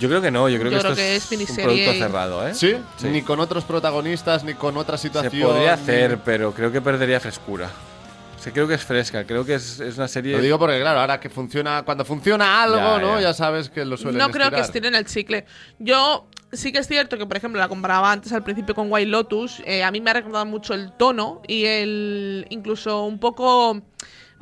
Yo 0.01 0.09
creo 0.09 0.21
que 0.21 0.31
no, 0.31 0.49
yo 0.49 0.59
creo 0.59 0.73
Yo 0.73 0.79
que 0.79 0.81
creo 0.83 0.93
esto 0.93 1.03
que 1.03 1.17
es, 1.17 1.31
es 1.33 1.51
un 1.51 1.57
producto 1.57 1.93
y- 1.95 1.99
cerrado, 1.99 2.49
¿eh? 2.49 2.55
¿Sí? 2.55 2.77
Sí. 2.97 3.09
Ni 3.09 3.23
con 3.23 3.39
otros 3.39 3.65
protagonistas, 3.65 4.43
ni 4.43 4.55
con 4.55 4.77
otra 4.77 4.97
Se 4.97 5.09
situación. 5.09 5.43
podría 5.43 5.77
ni- 5.77 5.83
hacer, 5.83 6.19
pero 6.25 6.53
creo 6.53 6.73
que 6.73 6.81
perdería 6.81 7.21
frescura. 7.21 7.69
Creo 8.53 8.69
que 8.69 8.75
es 8.75 8.85
fresca, 8.85 9.25
creo 9.27 9.45
que 9.45 9.55
es, 9.55 9.81
es 9.81 9.97
una 9.97 10.09
serie... 10.09 10.37
Lo 10.37 10.43
digo 10.43 10.59
porque, 10.59 10.81
claro, 10.81 11.01
ahora 11.01 11.19
que 11.21 11.31
funciona, 11.31 11.83
cuando 11.85 12.05
funciona 12.05 12.63
algo, 12.63 12.77
Ya, 12.77 12.99
¿no? 12.99 13.15
ya. 13.17 13.23
Ya 13.29 13.35
sabes 13.35 13.69
que 13.71 13.85
lo 13.85 13.97
suelen 13.97 14.19
No 14.19 14.27
creo 14.31 14.51
que 14.51 14.61
estirar. 14.61 14.65
estiren 14.65 14.95
el 14.95 15.05
chicle. 15.07 15.45
Yo 15.79 16.29
sí 16.53 16.71
que 16.73 16.79
es 16.79 16.87
cierto 16.87 17.17
que, 17.19 17.27
por 17.27 17.37
ejemplo, 17.37 17.61
la 17.61 17.69
comparaba 17.69 18.13
antes 18.13 18.33
al 18.33 18.45
principio 18.45 18.75
con 18.75 18.91
White 18.93 19.11
Lotus. 19.11 19.63
eh, 19.65 19.83
a 19.83 19.91
mí 19.91 20.01
me 20.01 20.11
ha 20.11 20.15
recordado 20.15 20.47
mucho 20.47 20.75
el 20.75 20.93
tono 20.93 21.43
y 21.49 21.65
el 21.65 22.47
incluso 22.51 23.05
un 23.05 23.19
poco 23.19 23.83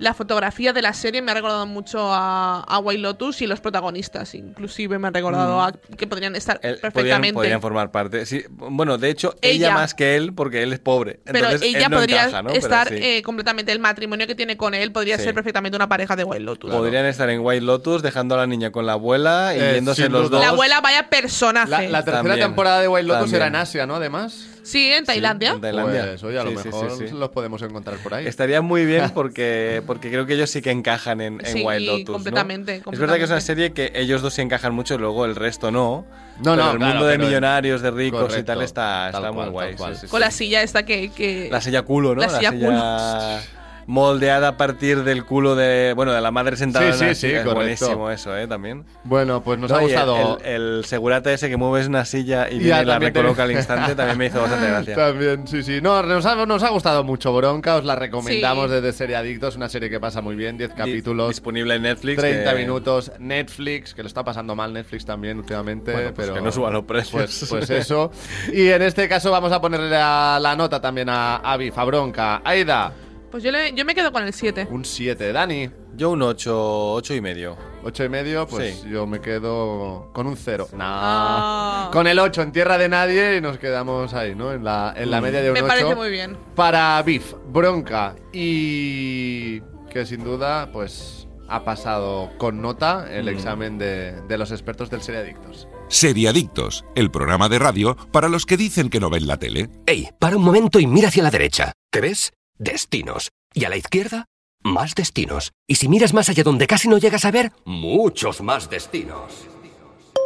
la 0.03 0.15
fotografía 0.15 0.73
de 0.73 0.83
la 0.83 0.93
serie 0.93 1.23
me 1.23 1.31
ha 1.31 1.35
recordado 1.35 1.65
mucho 1.67 2.13
a, 2.13 2.61
a 2.63 2.79
White 2.81 3.01
Lotus 3.01 3.41
y 3.43 3.47
los 3.47 3.61
protagonistas, 3.61 4.35
inclusive 4.35 4.99
me 4.99 5.09
ha 5.09 5.11
recordado 5.13 5.63
a 5.63 5.73
que 5.73 6.07
podrían 6.07 6.35
estar 6.37 6.59
Él- 6.63 6.79
perfectamente. 6.81 7.35
podrían 7.35 7.61
formar 7.61 7.91
parte. 7.93 8.27
Sí, 8.27 8.43
bueno, 8.51 8.99
de 8.99 9.11
hecho, 9.11 9.35
ella, 9.41 9.69
Ella. 9.69 9.75
más 9.75 9.95
que 9.95 10.17
él, 10.17 10.35
porque 10.35 10.63
él 10.63 10.73
es 10.73 10.81
pobre. 10.81 11.21
pero 11.25 11.39
Entonces, 11.39 11.63
ella 11.63 11.89
no 11.89 11.99
podría 11.99 12.23
encaja, 12.25 12.43
¿no? 12.43 12.49
Pero 12.49 12.61
estar 12.61 12.89
sí. 12.89 12.97
eh, 13.01 13.23
completamente. 13.23 13.71
El 13.73 13.79
matrimonio 13.79 14.27
que 14.27 14.35
tiene 14.35 14.57
con 14.57 14.75
él 14.75 14.91
podría 14.93 15.17
Sí. 15.19 15.25
ser 15.25 15.35
perfectamente 15.35 15.77
una 15.77 15.89
pareja 15.89 16.17
de 16.17 16.25
White 16.25 16.43
Lotus. 16.45 16.71
Podrían 16.73 17.07
estar 17.07 17.31
en 17.31 17.41
White 17.41 17.65
Lotus 17.65 18.03
dejando 18.03 18.35
a 18.35 18.39
la 18.39 18.47
niña 18.47 18.73
con 18.73 18.85
la 18.87 18.93
abuela 18.95 19.53
y 19.57 19.61
Eh, 19.61 19.73
yéndose 19.75 20.09
los 20.09 20.31
dos. 20.31 20.41
La 20.41 20.49
abuela, 20.51 20.81
vaya 20.81 21.09
personaje. 21.09 21.71
La, 21.71 21.81
la 21.83 22.05
tercera 22.05 22.23
También, 22.25 22.41
temporada 22.41 22.81
de 22.81 22.89
White 22.89 23.07
Lotus 23.07 23.21
también. 23.23 23.37
era 23.37 23.47
en 23.47 23.57
Asia, 23.57 23.87
¿no? 23.87 23.95
Además. 23.97 24.49
Sí, 24.63 24.93
en 24.93 25.05
Tailandia. 25.05 25.51
en 25.53 25.61
Tailandia. 25.61 26.05
Pues, 26.11 26.23
oye, 26.25 26.39
a 26.39 26.45
lo 26.45 26.51
Sí, 26.53 26.57
sí, 26.59 26.69
mejor 26.69 26.91
sí, 26.97 27.09
sí. 27.09 27.15
los 27.15 27.29
podemos 27.31 27.61
encontrar 27.63 27.99
por 27.99 28.15
ahí. 28.15 28.27
Estaría 28.27 28.63
muy 28.63 28.85
bien 28.87 29.11
porque, 29.15 29.83
porque 29.87 30.09
creo 30.11 30.25
que 30.27 30.35
ellos 30.35 30.51
sí 30.51 30.63
que 30.63 30.71
encajan 30.71 31.21
en, 31.21 31.41
en 31.45 31.47
Sí, 31.47 31.63
Wild 31.65 31.87
Lotus. 31.87 32.07
¿no? 32.09 32.13
completamente, 32.15 32.77
Es 32.93 32.99
verdad 32.99 33.17
que 33.17 33.25
es 33.25 33.31
una 33.31 33.39
completamente. 33.41 33.73
serie 33.73 33.73
que 33.73 33.93
ellos 34.01 34.23
dos 34.23 34.35
se 34.35 34.43
encajan 34.43 34.73
mucho, 34.75 34.97
luego 34.99 35.25
el 35.25 35.35
resto 35.37 35.71
no. 35.71 36.07
No, 36.39 36.53
pero 36.53 36.57
no, 36.57 36.71
el 36.73 36.77
claro, 36.79 36.95
mundo 36.95 37.07
de 37.07 37.19
millonarios, 37.19 37.83
de 37.83 37.91
ricos 37.91 38.21
y 38.21 38.27
Correcto, 38.29 38.53
tal 38.53 38.63
está, 38.63 39.09
tal 39.13 39.23
está 39.25 39.33
muy 39.33 39.41
cual, 39.43 39.51
guay. 39.51 39.69
tal 39.71 39.77
cual. 39.79 39.95
sí, 39.97 40.01
sí, 40.03 40.07
Con 40.09 40.19
sí. 40.21 40.25
la 40.25 40.31
silla 40.31 40.63
esta 40.63 40.85
que. 40.85 41.11
que 41.11 41.49
La 41.51 41.61
silla 41.61 41.83
culo, 41.83 42.15
¿no? 42.15 42.23
La 42.23 42.29
silla 42.31 42.51
moldeada 43.87 44.49
a 44.49 44.57
partir 44.57 45.03
del 45.05 45.25
culo 45.25 45.55
de, 45.57 45.93
bueno, 45.95 46.13
de 46.13 46.21
la 46.21 46.31
madre 46.31 46.57
sentada 46.57 46.93
Sí, 46.93 47.05
en 47.05 47.15
sí, 47.15 47.21
sí. 47.21 47.27
Es 47.35 47.39
correcto. 47.45 47.55
buenísimo 47.55 48.11
eso, 48.11 48.37
¿eh? 48.37 48.47
También. 48.47 48.85
Bueno, 49.05 49.43
pues 49.43 49.59
nos 49.59 49.71
No, 49.71 49.77
ha 49.79 49.83
y 49.83 49.85
el- 49.87 49.91
gustado. 49.91 50.39
El, 50.45 50.79
el 50.79 50.85
segurata 50.85 51.33
ese 51.33 51.49
que 51.49 51.57
mueves 51.57 51.89
una 51.89 52.05
silla 52.05 52.49
y, 52.51 52.59
Ya, 52.59 52.59
viene 52.59 52.83
y 52.83 52.85
la 52.87 52.93
también 52.95 53.13
te- 53.13 53.19
recoloca 53.21 53.43
al 53.45 53.53
instante 53.53 53.95
también 53.95 54.19
me 54.19 54.27
hizo 54.27 54.41
bastante 54.43 54.67
gracia. 54.69 54.95
También, 54.95 55.47
sí, 55.49 55.63
sí. 55.63 55.81
No, 55.83 56.03
nos 56.03 56.25
ha, 56.27 56.47
nos 56.47 56.63
ha 56.63 56.69
gustado 56.71 57.05
mucho 57.05 57.33
Bronca, 57.35 57.77
os 57.77 57.85
la 57.85 57.97
recomendamos 57.97 58.67
Sí. 58.69 58.75
desde 58.77 58.93
Serie 58.93 59.17
Adictos, 59.17 59.57
una 59.57 59.69
serie 59.69 59.91
que 59.91 60.01
pasa 60.01 60.21
muy 60.21 60.37
bien, 60.37 60.57
10 60.57 60.71
Di- 60.71 60.77
capítulos, 60.77 61.29
Disponible 61.29 61.75
en 61.75 61.83
Netflix. 61.83 62.19
30 62.21 62.53
que- 62.53 62.59
minutos, 62.59 63.13
Netflix, 63.19 63.95
que 63.95 64.03
lo 64.03 64.09
está 64.09 64.25
pasando 64.25 64.55
mal 64.55 64.73
Netflix 64.73 65.05
también 65.05 65.39
últimamente, 65.39 65.93
Bueno, 65.93 66.13
pues 66.15 66.27
pero 66.29 66.35
que 66.39 66.45
no 66.45 66.53
suban 66.53 66.73
los 66.73 66.85
precios. 66.85 67.13
Pues, 67.13 67.47
pues 67.49 67.71
eso. 67.71 68.11
Y 68.53 68.69
en 68.69 68.83
este 68.83 69.09
caso 69.09 69.31
vamos 69.31 69.53
a 69.53 69.61
ponerle 69.61 69.91
la, 69.91 70.39
la 70.41 70.55
nota 70.57 70.81
también 70.81 71.09
a 71.09 71.37
Avi, 71.37 71.73
a 71.75 71.85
Bronca. 71.85 72.43
Aida, 72.45 72.93
Pues 73.33 73.43
yo, 73.43 73.51
le- 73.51 73.73
yo 73.75 73.85
me 73.85 73.95
quedo 73.95 74.13
con 74.13 74.23
el 74.23 74.33
7. 74.33 74.69
un 74.71 74.85
7. 74.85 75.33
Dani, 75.33 75.71
Yo 75.95 76.11
un 76.11 76.23
8, 76.23 76.93
8 76.95 77.15
y 77.15 77.21
medio. 77.21 77.57
8 77.85 78.05
y 78.05 78.09
medio, 78.09 78.47
pues 78.47 78.81
Sí. 78.83 78.89
yo 78.91 79.07
me 79.07 79.21
quedo 79.21 80.11
con 80.15 80.27
un 80.27 80.37
0. 80.39 80.69
No. 80.73 80.79
Ah. 80.81 81.91
Con 81.93 82.07
el 82.07 82.19
8 82.19 82.41
en 82.43 82.51
tierra 82.53 82.79
de 82.79 82.89
nadie 82.89 83.37
y 83.37 83.41
nos 83.43 83.59
quedamos 83.59 84.15
ahí, 84.15 84.35
¿no? 84.35 84.53
En 84.53 84.65
la, 84.65 84.95
en 84.97 85.11
la 85.11 85.21
Mm. 85.21 85.25
media 85.25 85.43
de 85.43 85.49
un 85.51 85.55
Me 85.55 85.61
8. 85.61 85.69
parece 85.69 85.95
muy 85.95 86.11
bien. 86.11 86.37
para 86.55 87.03
Beef, 87.03 87.35
Bronca 87.49 88.15
y 88.33 89.61
que 89.91 90.07
sin 90.07 90.25
duda 90.25 90.71
pues 90.73 91.27
ha 91.49 91.63
pasado 91.65 92.31
con 92.39 92.63
nota 92.63 93.07
el 93.11 93.29
examen 93.29 93.77
de, 93.77 94.13
de 94.23 94.39
los 94.39 94.51
expertos 94.51 94.89
del 94.89 95.03
Seriadictos. 95.03 95.69
Seriadictos, 95.89 96.87
el 96.95 97.11
programa 97.11 97.51
de 97.51 97.59
radio 97.59 97.97
para 98.13 98.31
los 98.31 98.47
que 98.47 98.57
dicen 98.57 98.89
que 98.89 98.99
no 99.01 99.11
ven 99.11 99.27
la 99.27 99.37
tele. 99.37 99.69
Ey, 99.87 100.09
para 100.19 100.37
un 100.39 100.43
momento 100.43 100.81
y 100.81 100.87
mira 100.87 101.09
hacia 101.09 101.23
la 101.23 101.31
derecha. 101.31 101.73
¿Qué 101.91 102.01
ves? 102.01 102.33
Destinos. 102.59 103.31
Y 103.55 103.65
a 103.65 103.69
la 103.69 103.77
izquierda, 103.77 104.27
más 104.63 104.95
destinos. 104.95 105.53
Y 105.67 105.77
si 105.77 105.89
miras 105.89 106.15
más 106.15 106.29
allá 106.29 106.43
donde 106.43 106.67
casi 106.67 106.89
no 106.89 106.99
llegas 106.99 107.25
a 107.25 107.31
ver, 107.31 107.53
muchos 107.65 108.41
más 108.41 108.71
destinos. 108.71 109.47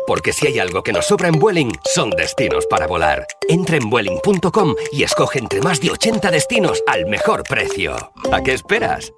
Porque 0.07 0.33
si 0.33 0.47
hay 0.47 0.59
algo 0.61 0.83
que 0.83 0.93
nos 0.93 1.07
sobra 1.07 1.29
en 1.29 1.39
Vueling, 1.39 1.72
son 1.85 2.11
destinos 2.11 2.66
para 2.66 2.87
volar. 2.87 3.27
Entra 3.49 3.77
en 3.77 3.91
Vueling.com 3.91 4.74
y 4.93 5.03
escoge 5.03 5.41
entre 5.41 5.61
más 5.61 5.81
de 5.81 5.91
80 5.91 6.31
destinos 6.31 6.83
al 6.87 7.07
mejor 7.07 7.43
precio. 7.43 7.97
¿A 8.33 8.43
qué 8.43 8.53
esperas? 8.53 9.12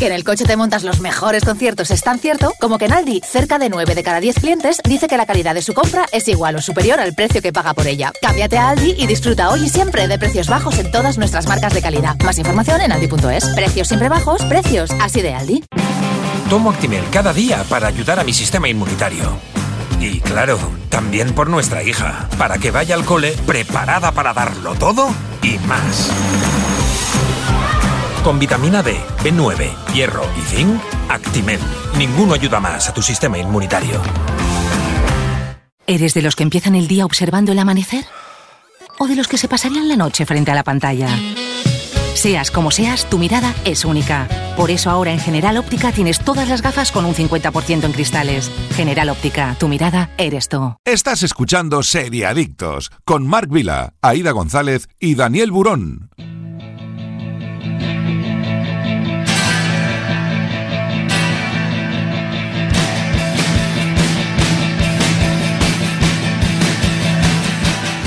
Que 0.00 0.06
en 0.06 0.14
el 0.14 0.24
coche 0.24 0.46
te 0.46 0.56
montas 0.56 0.82
los 0.82 1.00
mejores 1.00 1.44
conciertos 1.44 1.90
es 1.90 2.00
tan 2.00 2.18
cierto 2.18 2.54
como 2.58 2.78
que 2.78 2.86
en 2.86 2.94
Aldi, 2.94 3.20
cerca 3.22 3.58
de 3.58 3.68
9 3.68 3.94
de 3.94 4.02
cada 4.02 4.18
10 4.18 4.36
clientes 4.36 4.80
dice 4.82 5.08
que 5.08 5.18
la 5.18 5.26
calidad 5.26 5.54
de 5.54 5.60
su 5.60 5.74
compra 5.74 6.06
es 6.10 6.26
igual 6.26 6.56
o 6.56 6.62
superior 6.62 6.98
al 6.98 7.14
precio 7.14 7.42
que 7.42 7.52
paga 7.52 7.74
por 7.74 7.86
ella. 7.86 8.10
Cámbiate 8.22 8.56
a 8.56 8.70
Aldi 8.70 8.94
y 8.96 9.06
disfruta 9.06 9.50
hoy 9.50 9.64
y 9.64 9.68
siempre 9.68 10.08
de 10.08 10.18
precios 10.18 10.48
bajos 10.48 10.78
en 10.78 10.90
todas 10.90 11.18
nuestras 11.18 11.46
marcas 11.46 11.74
de 11.74 11.82
calidad. 11.82 12.16
Más 12.24 12.38
información 12.38 12.80
en 12.80 12.92
aldi.es. 12.92 13.44
Precios 13.48 13.88
siempre 13.88 14.08
bajos, 14.08 14.42
precios 14.46 14.90
así 15.02 15.20
de 15.20 15.34
Aldi. 15.34 15.64
Tomo 16.48 16.70
Actimel 16.70 17.04
cada 17.12 17.34
día 17.34 17.62
para 17.68 17.88
ayudar 17.88 18.20
a 18.20 18.24
mi 18.24 18.32
sistema 18.32 18.70
inmunitario. 18.70 19.36
Y 20.00 20.20
claro, 20.20 20.58
también 20.88 21.34
por 21.34 21.50
nuestra 21.50 21.82
hija, 21.82 22.26
para 22.38 22.56
que 22.56 22.70
vaya 22.70 22.94
al 22.94 23.04
cole 23.04 23.36
preparada 23.44 24.12
para 24.12 24.32
darlo 24.32 24.74
todo 24.76 25.10
y 25.42 25.58
más. 25.58 26.10
Con 28.22 28.38
vitamina 28.38 28.82
D, 28.82 29.00
B9, 29.24 29.92
hierro 29.94 30.22
y 30.36 30.42
zinc, 30.42 30.78
Actimel. 31.08 31.58
Ninguno 31.96 32.34
ayuda 32.34 32.60
más 32.60 32.88
a 32.88 32.94
tu 32.94 33.00
sistema 33.00 33.38
inmunitario. 33.38 34.00
¿Eres 35.86 36.12
de 36.12 36.20
los 36.20 36.36
que 36.36 36.42
empiezan 36.42 36.74
el 36.74 36.86
día 36.86 37.06
observando 37.06 37.52
el 37.52 37.58
amanecer? 37.58 38.04
¿O 38.98 39.08
de 39.08 39.16
los 39.16 39.26
que 39.26 39.38
se 39.38 39.48
pasarían 39.48 39.88
la 39.88 39.96
noche 39.96 40.26
frente 40.26 40.50
a 40.50 40.54
la 40.54 40.62
pantalla? 40.62 41.08
Seas 42.12 42.50
como 42.50 42.70
seas, 42.70 43.08
tu 43.08 43.16
mirada 43.16 43.54
es 43.64 43.86
única. 43.86 44.28
Por 44.54 44.70
eso 44.70 44.90
ahora 44.90 45.12
en 45.12 45.18
General 45.18 45.56
Óptica 45.56 45.90
tienes 45.90 46.18
todas 46.18 46.46
las 46.46 46.60
gafas 46.60 46.92
con 46.92 47.06
un 47.06 47.14
50% 47.14 47.84
en 47.84 47.92
cristales. 47.92 48.50
General 48.76 49.08
Óptica, 49.08 49.56
tu 49.58 49.68
mirada 49.68 50.10
eres 50.18 50.50
tú. 50.50 50.76
Estás 50.84 51.22
escuchando 51.22 51.82
Serie 51.82 52.26
Adictos 52.26 52.92
con 53.06 53.26
Marc 53.26 53.50
Vila, 53.50 53.94
Aida 54.02 54.32
González 54.32 54.88
y 54.98 55.14
Daniel 55.14 55.50
Burón. 55.50 56.10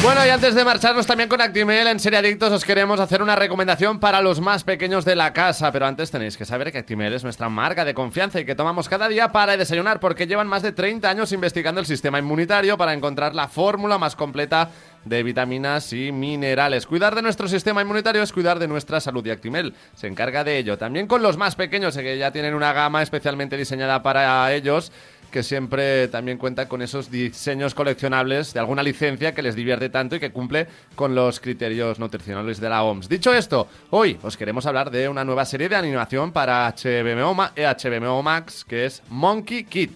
Bueno, 0.04 0.26
y 0.26 0.30
antes 0.30 0.54
de 0.54 0.66
marcharnos 0.66 1.08
también 1.08 1.30
con 1.30 1.40
Actimel 1.40 1.88
en 1.88 1.98
Serie 1.98 2.20
Adictos, 2.20 2.52
os 2.52 2.66
queremos 2.66 3.00
hacer 3.00 3.22
una 3.22 3.38
recomendación 3.38 4.02
para 4.02 4.22
los 4.22 4.42
más 4.42 4.66
pequeños 4.66 5.06
de 5.06 5.16
la 5.16 5.32
casa. 5.32 5.72
Pero 5.72 5.86
antes 5.86 6.12
tenéis 6.12 6.36
que 6.36 6.44
saber 6.44 6.74
que 6.74 6.80
Actimel 6.80 7.14
es 7.14 7.24
nuestra 7.24 7.48
marca 7.48 7.86
de 7.86 7.94
confianza 7.94 8.38
y 8.42 8.46
que 8.46 8.54
tomamos 8.54 8.90
cada 8.90 9.08
día 9.08 9.32
para 9.32 9.56
desayunar, 9.56 10.02
porque 10.02 10.28
llevan 10.28 10.48
más 10.48 10.62
de 10.62 10.74
30 10.74 11.10
años 11.10 11.32
investigando 11.32 11.80
el 11.80 11.88
sistema 11.88 12.20
inmunitario 12.20 12.78
para 12.78 12.94
encontrar 12.94 13.34
la 13.34 13.48
fórmula 13.48 13.98
más 13.98 14.18
completa 14.18 14.72
de 15.06 15.24
vitaminas 15.24 15.94
y 15.94 16.12
minerales. 16.12 16.86
Cuidar 16.86 17.16
de 17.16 17.22
nuestro 17.22 17.48
sistema 17.48 17.82
inmunitario 17.82 18.24
es 18.24 18.34
cuidar 18.34 18.60
de 18.60 18.68
nuestra 18.68 19.00
salud 19.00 19.26
y 19.26 19.30
Actimel 19.30 19.74
se 19.96 20.08
encarga 20.08 20.44
de 20.44 20.58
ello. 20.58 20.78
También 20.78 21.08
con 21.08 21.24
los 21.24 21.38
más 21.38 21.56
pequeños, 21.56 21.96
que 21.96 22.18
ya 22.18 22.32
tienen 22.32 22.56
una 22.56 22.74
gama 22.74 23.04
especialmente 23.04 23.56
diseñada 23.56 24.04
para 24.04 24.52
ellos 24.54 24.92
que 25.34 25.42
siempre 25.42 26.08
también 26.10 26.38
cuenta 26.38 26.70
con 26.70 26.84
esos 26.84 27.10
diseños 27.10 27.74
coleccionables 27.74 28.54
de 28.54 28.60
alguna 28.60 28.84
licencia 28.84 29.34
que 29.34 29.42
les 29.42 29.56
divierte 29.56 29.90
tanto 29.90 30.16
y 30.16 30.20
que 30.20 30.32
cumple 30.32 30.68
con 30.96 31.16
los 31.16 31.40
criterios 31.40 31.98
nutricionales 31.98 32.62
de 32.62 32.70
la 32.70 32.84
OMS. 32.84 33.10
Dicho 33.10 33.34
esto, 33.34 33.68
hoy 33.90 34.20
os 34.22 34.38
queremos 34.38 34.68
hablar 34.68 34.92
de 34.92 35.10
una 35.10 35.26
nueva 35.26 35.44
serie 35.46 35.70
de 35.70 35.76
animación 35.76 36.32
para 36.32 36.72
HBO, 36.72 37.36
eh, 37.56 38.22
Max 38.24 38.64
que 38.64 38.86
es 38.86 39.02
Monkey 39.10 39.64
Kid. 39.64 39.90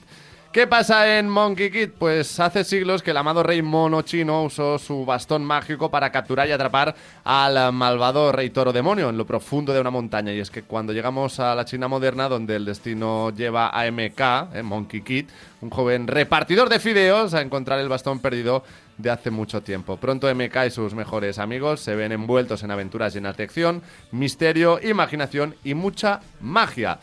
¿Qué 0.52 0.66
pasa 0.66 1.20
en 1.20 1.28
Monkey 1.28 1.70
Kid? 1.70 1.89
Pues 2.00 2.39
hace 2.39 2.64
siglos 2.64 3.04
que 3.04 3.12
el 3.12 3.18
amado 3.18 3.43
rey 3.43 3.62
mono 3.62 4.02
chino 4.02 4.43
usó 4.43 4.80
su 4.80 5.06
bastón 5.06 5.43
mágico 5.43 5.91
para 5.91 6.10
capturar 6.10 6.48
y 6.48 6.52
atrapar 6.52 6.95
al 7.26 7.74
malvado 7.74 8.32
rey 8.32 8.50
toro 8.50 8.72
demonio 8.72 9.10
en 9.10 9.18
lo 9.18 9.26
profundo 9.26 9.74
de 9.74 9.82
una 9.82 9.91
montaña. 9.91 10.32
Y 10.34 10.39
es 10.39 10.50
que 10.50 10.64
cuando 10.64 10.93
llegamos 10.93 11.41
a 11.41 11.54
la 11.54 11.66
China 11.66 11.89
moderna, 11.89 12.30
donde 12.30 12.56
el 12.56 12.66
destino 12.66 13.30
lleva 13.32 13.70
a 13.70 13.91
MK, 13.91 14.56
eh, 14.56 14.64
Monkey 14.64 15.02
Kid, 15.02 15.28
un 15.62 15.70
joven 15.70 16.08
repartidor 16.08 16.70
de 16.70 16.80
fideos, 16.80 17.34
a 17.34 17.41
encontrar 17.41 17.80
el 17.80 17.89
bastón 17.89 18.20
perdido 18.20 18.64
de 18.98 19.12
hace 19.12 19.30
mucho 19.30 19.62
tiempo. 19.62 19.98
Pronto 19.98 20.34
MK 20.34 20.66
y 20.68 20.72
sus 20.72 20.95
mejores 20.95 21.39
amigos 21.39 21.82
se 21.82 21.95
ven 21.95 22.14
envueltos 22.14 22.64
en 22.64 22.72
aventuras 22.72 23.14
llenas 23.14 23.36
de 23.36 23.43
acción, 23.43 23.84
misterio, 24.12 24.80
imaginación 24.82 25.56
y 25.64 25.74
mucha 25.74 26.22
magia. 26.39 27.00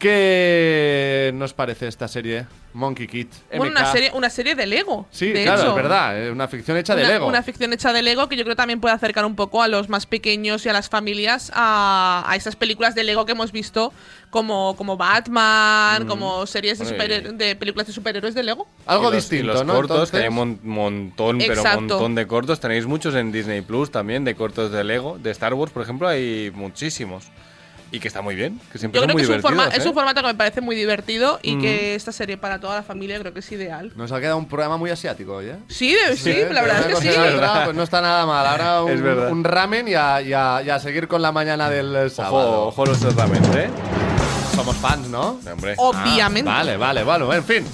¿Qué 0.00 1.30
nos 1.34 1.52
parece 1.52 1.86
esta 1.86 2.08
serie? 2.08 2.46
Monkey 2.72 3.06
Kid. 3.08 3.26
Bueno, 3.56 3.72
una 3.72 3.90
serie, 3.90 4.10
una 4.14 4.30
serie 4.30 4.54
de 4.54 4.64
Lego. 4.64 5.06
Sí, 5.10 5.32
de 5.32 5.42
claro, 5.42 5.60
hecho. 5.60 5.70
es 5.70 5.74
verdad. 5.76 6.18
Es 6.22 6.30
una 6.32 6.46
ficción 6.48 6.76
hecha 6.76 6.94
de 6.94 7.02
una, 7.02 7.10
Lego. 7.12 7.26
Una 7.26 7.42
ficción 7.42 7.72
hecha 7.72 7.92
de 7.92 8.00
Lego 8.00 8.28
que 8.28 8.36
yo 8.36 8.44
creo 8.44 8.54
también 8.56 8.80
puede 8.80 8.94
acercar 8.94 9.24
un 9.24 9.34
poco 9.34 9.60
a 9.62 9.68
los 9.68 9.88
más 9.88 10.06
pequeños 10.06 10.64
y 10.64 10.68
a 10.68 10.72
las 10.72 10.88
familias 10.88 11.50
a, 11.54 12.24
a 12.26 12.36
esas 12.36 12.54
películas 12.56 12.94
de 12.94 13.02
Lego 13.04 13.26
que 13.26 13.32
hemos 13.32 13.50
visto 13.52 13.92
como, 14.30 14.76
como 14.76 14.96
Batman, 14.96 16.06
como 16.06 16.46
series 16.46 16.78
de, 16.78 17.56
películas 17.58 17.88
de 17.88 17.92
superhéroes 17.92 18.34
de 18.34 18.42
Lego. 18.44 18.68
Algo 18.86 19.04
Y 19.10 19.14
los- 19.14 19.14
distinto, 19.16 19.44
y 19.44 19.46
los 19.48 19.66
¿no? 19.66 19.74
cortos, 19.74 20.10
que 20.12 20.18
Entonces- 20.18 20.22
hay 20.22 20.28
un 20.28 20.34
mon- 20.34 20.60
montón, 20.62 21.38
pero 21.38 21.54
Exacto. 21.54 21.78
un 21.80 21.86
montón 21.88 22.14
de 22.14 22.26
cortos. 22.28 22.60
Tenéis 22.60 22.86
muchos 22.86 23.14
en 23.16 23.32
Disney 23.32 23.62
Plus 23.62 23.90
también, 23.90 24.24
de 24.24 24.34
cortos 24.36 24.70
de 24.70 24.84
Lego. 24.84 25.18
De 25.18 25.30
Star 25.32 25.54
Wars, 25.54 25.72
por 25.72 25.82
ejemplo, 25.82 26.06
hay 26.08 26.52
muchísimos. 26.54 27.26
Y 27.92 27.98
que 27.98 28.06
está 28.06 28.22
muy 28.22 28.36
bien, 28.36 28.60
que 28.70 28.78
siempre 28.78 29.00
Yo 29.00 29.04
creo 29.04 29.14
muy 29.14 29.22
que 29.26 29.32
es 29.32 29.36
un, 29.36 29.42
forma- 29.42 29.66
es 29.68 29.84
un 29.84 29.90
¿eh? 29.90 29.94
formato 29.94 30.20
que 30.20 30.26
me 30.28 30.34
parece 30.36 30.60
muy 30.60 30.76
divertido 30.76 31.40
y 31.42 31.58
que 31.58 31.96
esta 31.96 32.12
serie 32.12 32.36
para 32.36 32.60
toda 32.60 32.76
la 32.76 32.82
familia 32.84 33.18
creo 33.18 33.32
que 33.34 33.40
es 33.40 33.50
ideal. 33.52 33.90
Nos 33.96 34.12
ha 34.12 34.20
quedado 34.20 34.36
un 34.36 34.46
programa 34.46 34.76
muy 34.76 34.90
asiático 34.90 35.34
hoy, 35.34 35.46
¿eh? 35.46 35.56
Sí, 35.68 35.92
de- 35.94 36.16
sí, 36.16 36.30
¿eh? 36.30 36.48
la 36.52 36.62
verdad 36.62 36.88
es 36.90 36.98
que 37.00 37.12
sí. 37.12 37.18
Pues 37.64 37.76
no 37.76 37.82
está 37.82 38.00
nada 38.00 38.26
mal. 38.26 38.46
Ahora 38.46 38.82
un, 38.84 38.92
un 39.32 39.44
ramen 39.44 39.88
y 39.88 39.94
a, 39.94 40.22
y 40.22 40.32
a- 40.32 40.62
y 40.64 40.70
a 40.70 40.78
seguir 40.78 41.08
con 41.08 41.20
la 41.20 41.32
mañana 41.32 41.68
del 41.68 42.10
sábado. 42.12 42.36
Ojo, 42.60 42.68
ojo 42.68 42.86
los 42.86 43.00
tratamientos, 43.00 43.56
¿eh? 43.56 43.68
Somos 44.54 44.76
fans, 44.76 45.08
¿no? 45.08 45.40
Hombre. 45.50 45.74
Obviamente. 45.78 46.48
Ah, 46.50 46.58
vale, 46.58 46.76
vale, 46.76 47.02
vale. 47.02 47.36
En 47.36 47.44
fin. 47.44 47.66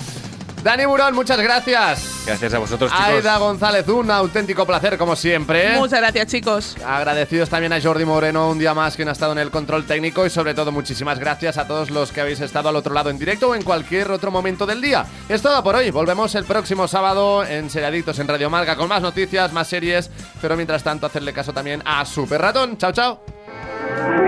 Dani 0.67 0.85
Burón, 0.85 1.15
muchas 1.15 1.41
gracias. 1.41 2.25
Gracias 2.27 2.53
a 2.53 2.59
vosotros, 2.59 2.91
chicos. 2.91 3.07
Aida 3.07 3.39
González, 3.39 3.87
un 3.87 4.11
auténtico 4.11 4.67
placer 4.67 4.99
como 4.99 5.15
siempre. 5.15 5.79
Muchas 5.79 6.01
gracias, 6.01 6.27
chicos. 6.27 6.77
Agradecidos 6.85 7.49
también 7.49 7.73
a 7.73 7.81
Jordi 7.81 8.05
Moreno, 8.05 8.51
un 8.51 8.59
día 8.59 8.75
más 8.75 8.97
quien 8.97 9.09
ha 9.09 9.13
estado 9.13 9.31
en 9.31 9.39
el 9.39 9.53
control 9.53 9.87
técnico 9.87 10.27
y 10.27 10.31
sobre 10.31 10.55
todo 10.55 10.73
muchísimas 10.73 11.21
gracias 11.21 11.57
a 11.57 11.69
todos 11.69 11.91
los 11.91 12.11
que 12.11 12.21
habéis 12.21 12.41
estado 12.41 12.69
al 12.69 12.75
otro 12.75 12.93
lado 12.93 13.11
en 13.11 13.19
directo 13.21 13.51
o 13.51 13.55
en 13.55 13.63
cualquier 13.63 14.11
otro 14.11 14.33
momento 14.33 14.67
del 14.67 14.81
día. 14.81 15.07
Es 15.29 15.41
todo 15.41 15.63
por 15.63 15.77
hoy, 15.77 15.93
volvemos 15.93 16.35
el 16.35 16.45
próximo 16.45 16.89
sábado 16.89 17.45
en 17.45 17.71
Seriadictos 17.71 18.19
en 18.19 18.27
Radio 18.27 18.51
Marca 18.51 18.75
con 18.75 18.89
más 18.89 19.03
noticias, 19.03 19.53
más 19.53 19.69
series, 19.69 20.11
pero 20.43 20.57
mientras 20.57 20.83
tanto 20.83 21.07
hacerle 21.07 21.33
caso 21.33 21.53
también 21.53 21.81
a 21.85 22.05
Super 22.05 22.41
Ratón. 22.41 22.77
Chao, 22.77 22.91
chao. 22.91 23.36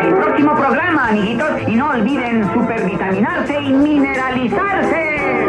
El 0.02 0.14
próximo 0.14 0.54
programa, 0.56 1.08
amiguitos, 1.08 1.50
y 1.66 1.74
no 1.74 1.90
olviden 1.90 2.52
supervitaminarse 2.52 3.60
y 3.60 3.72
mineralizarse. 3.72 5.48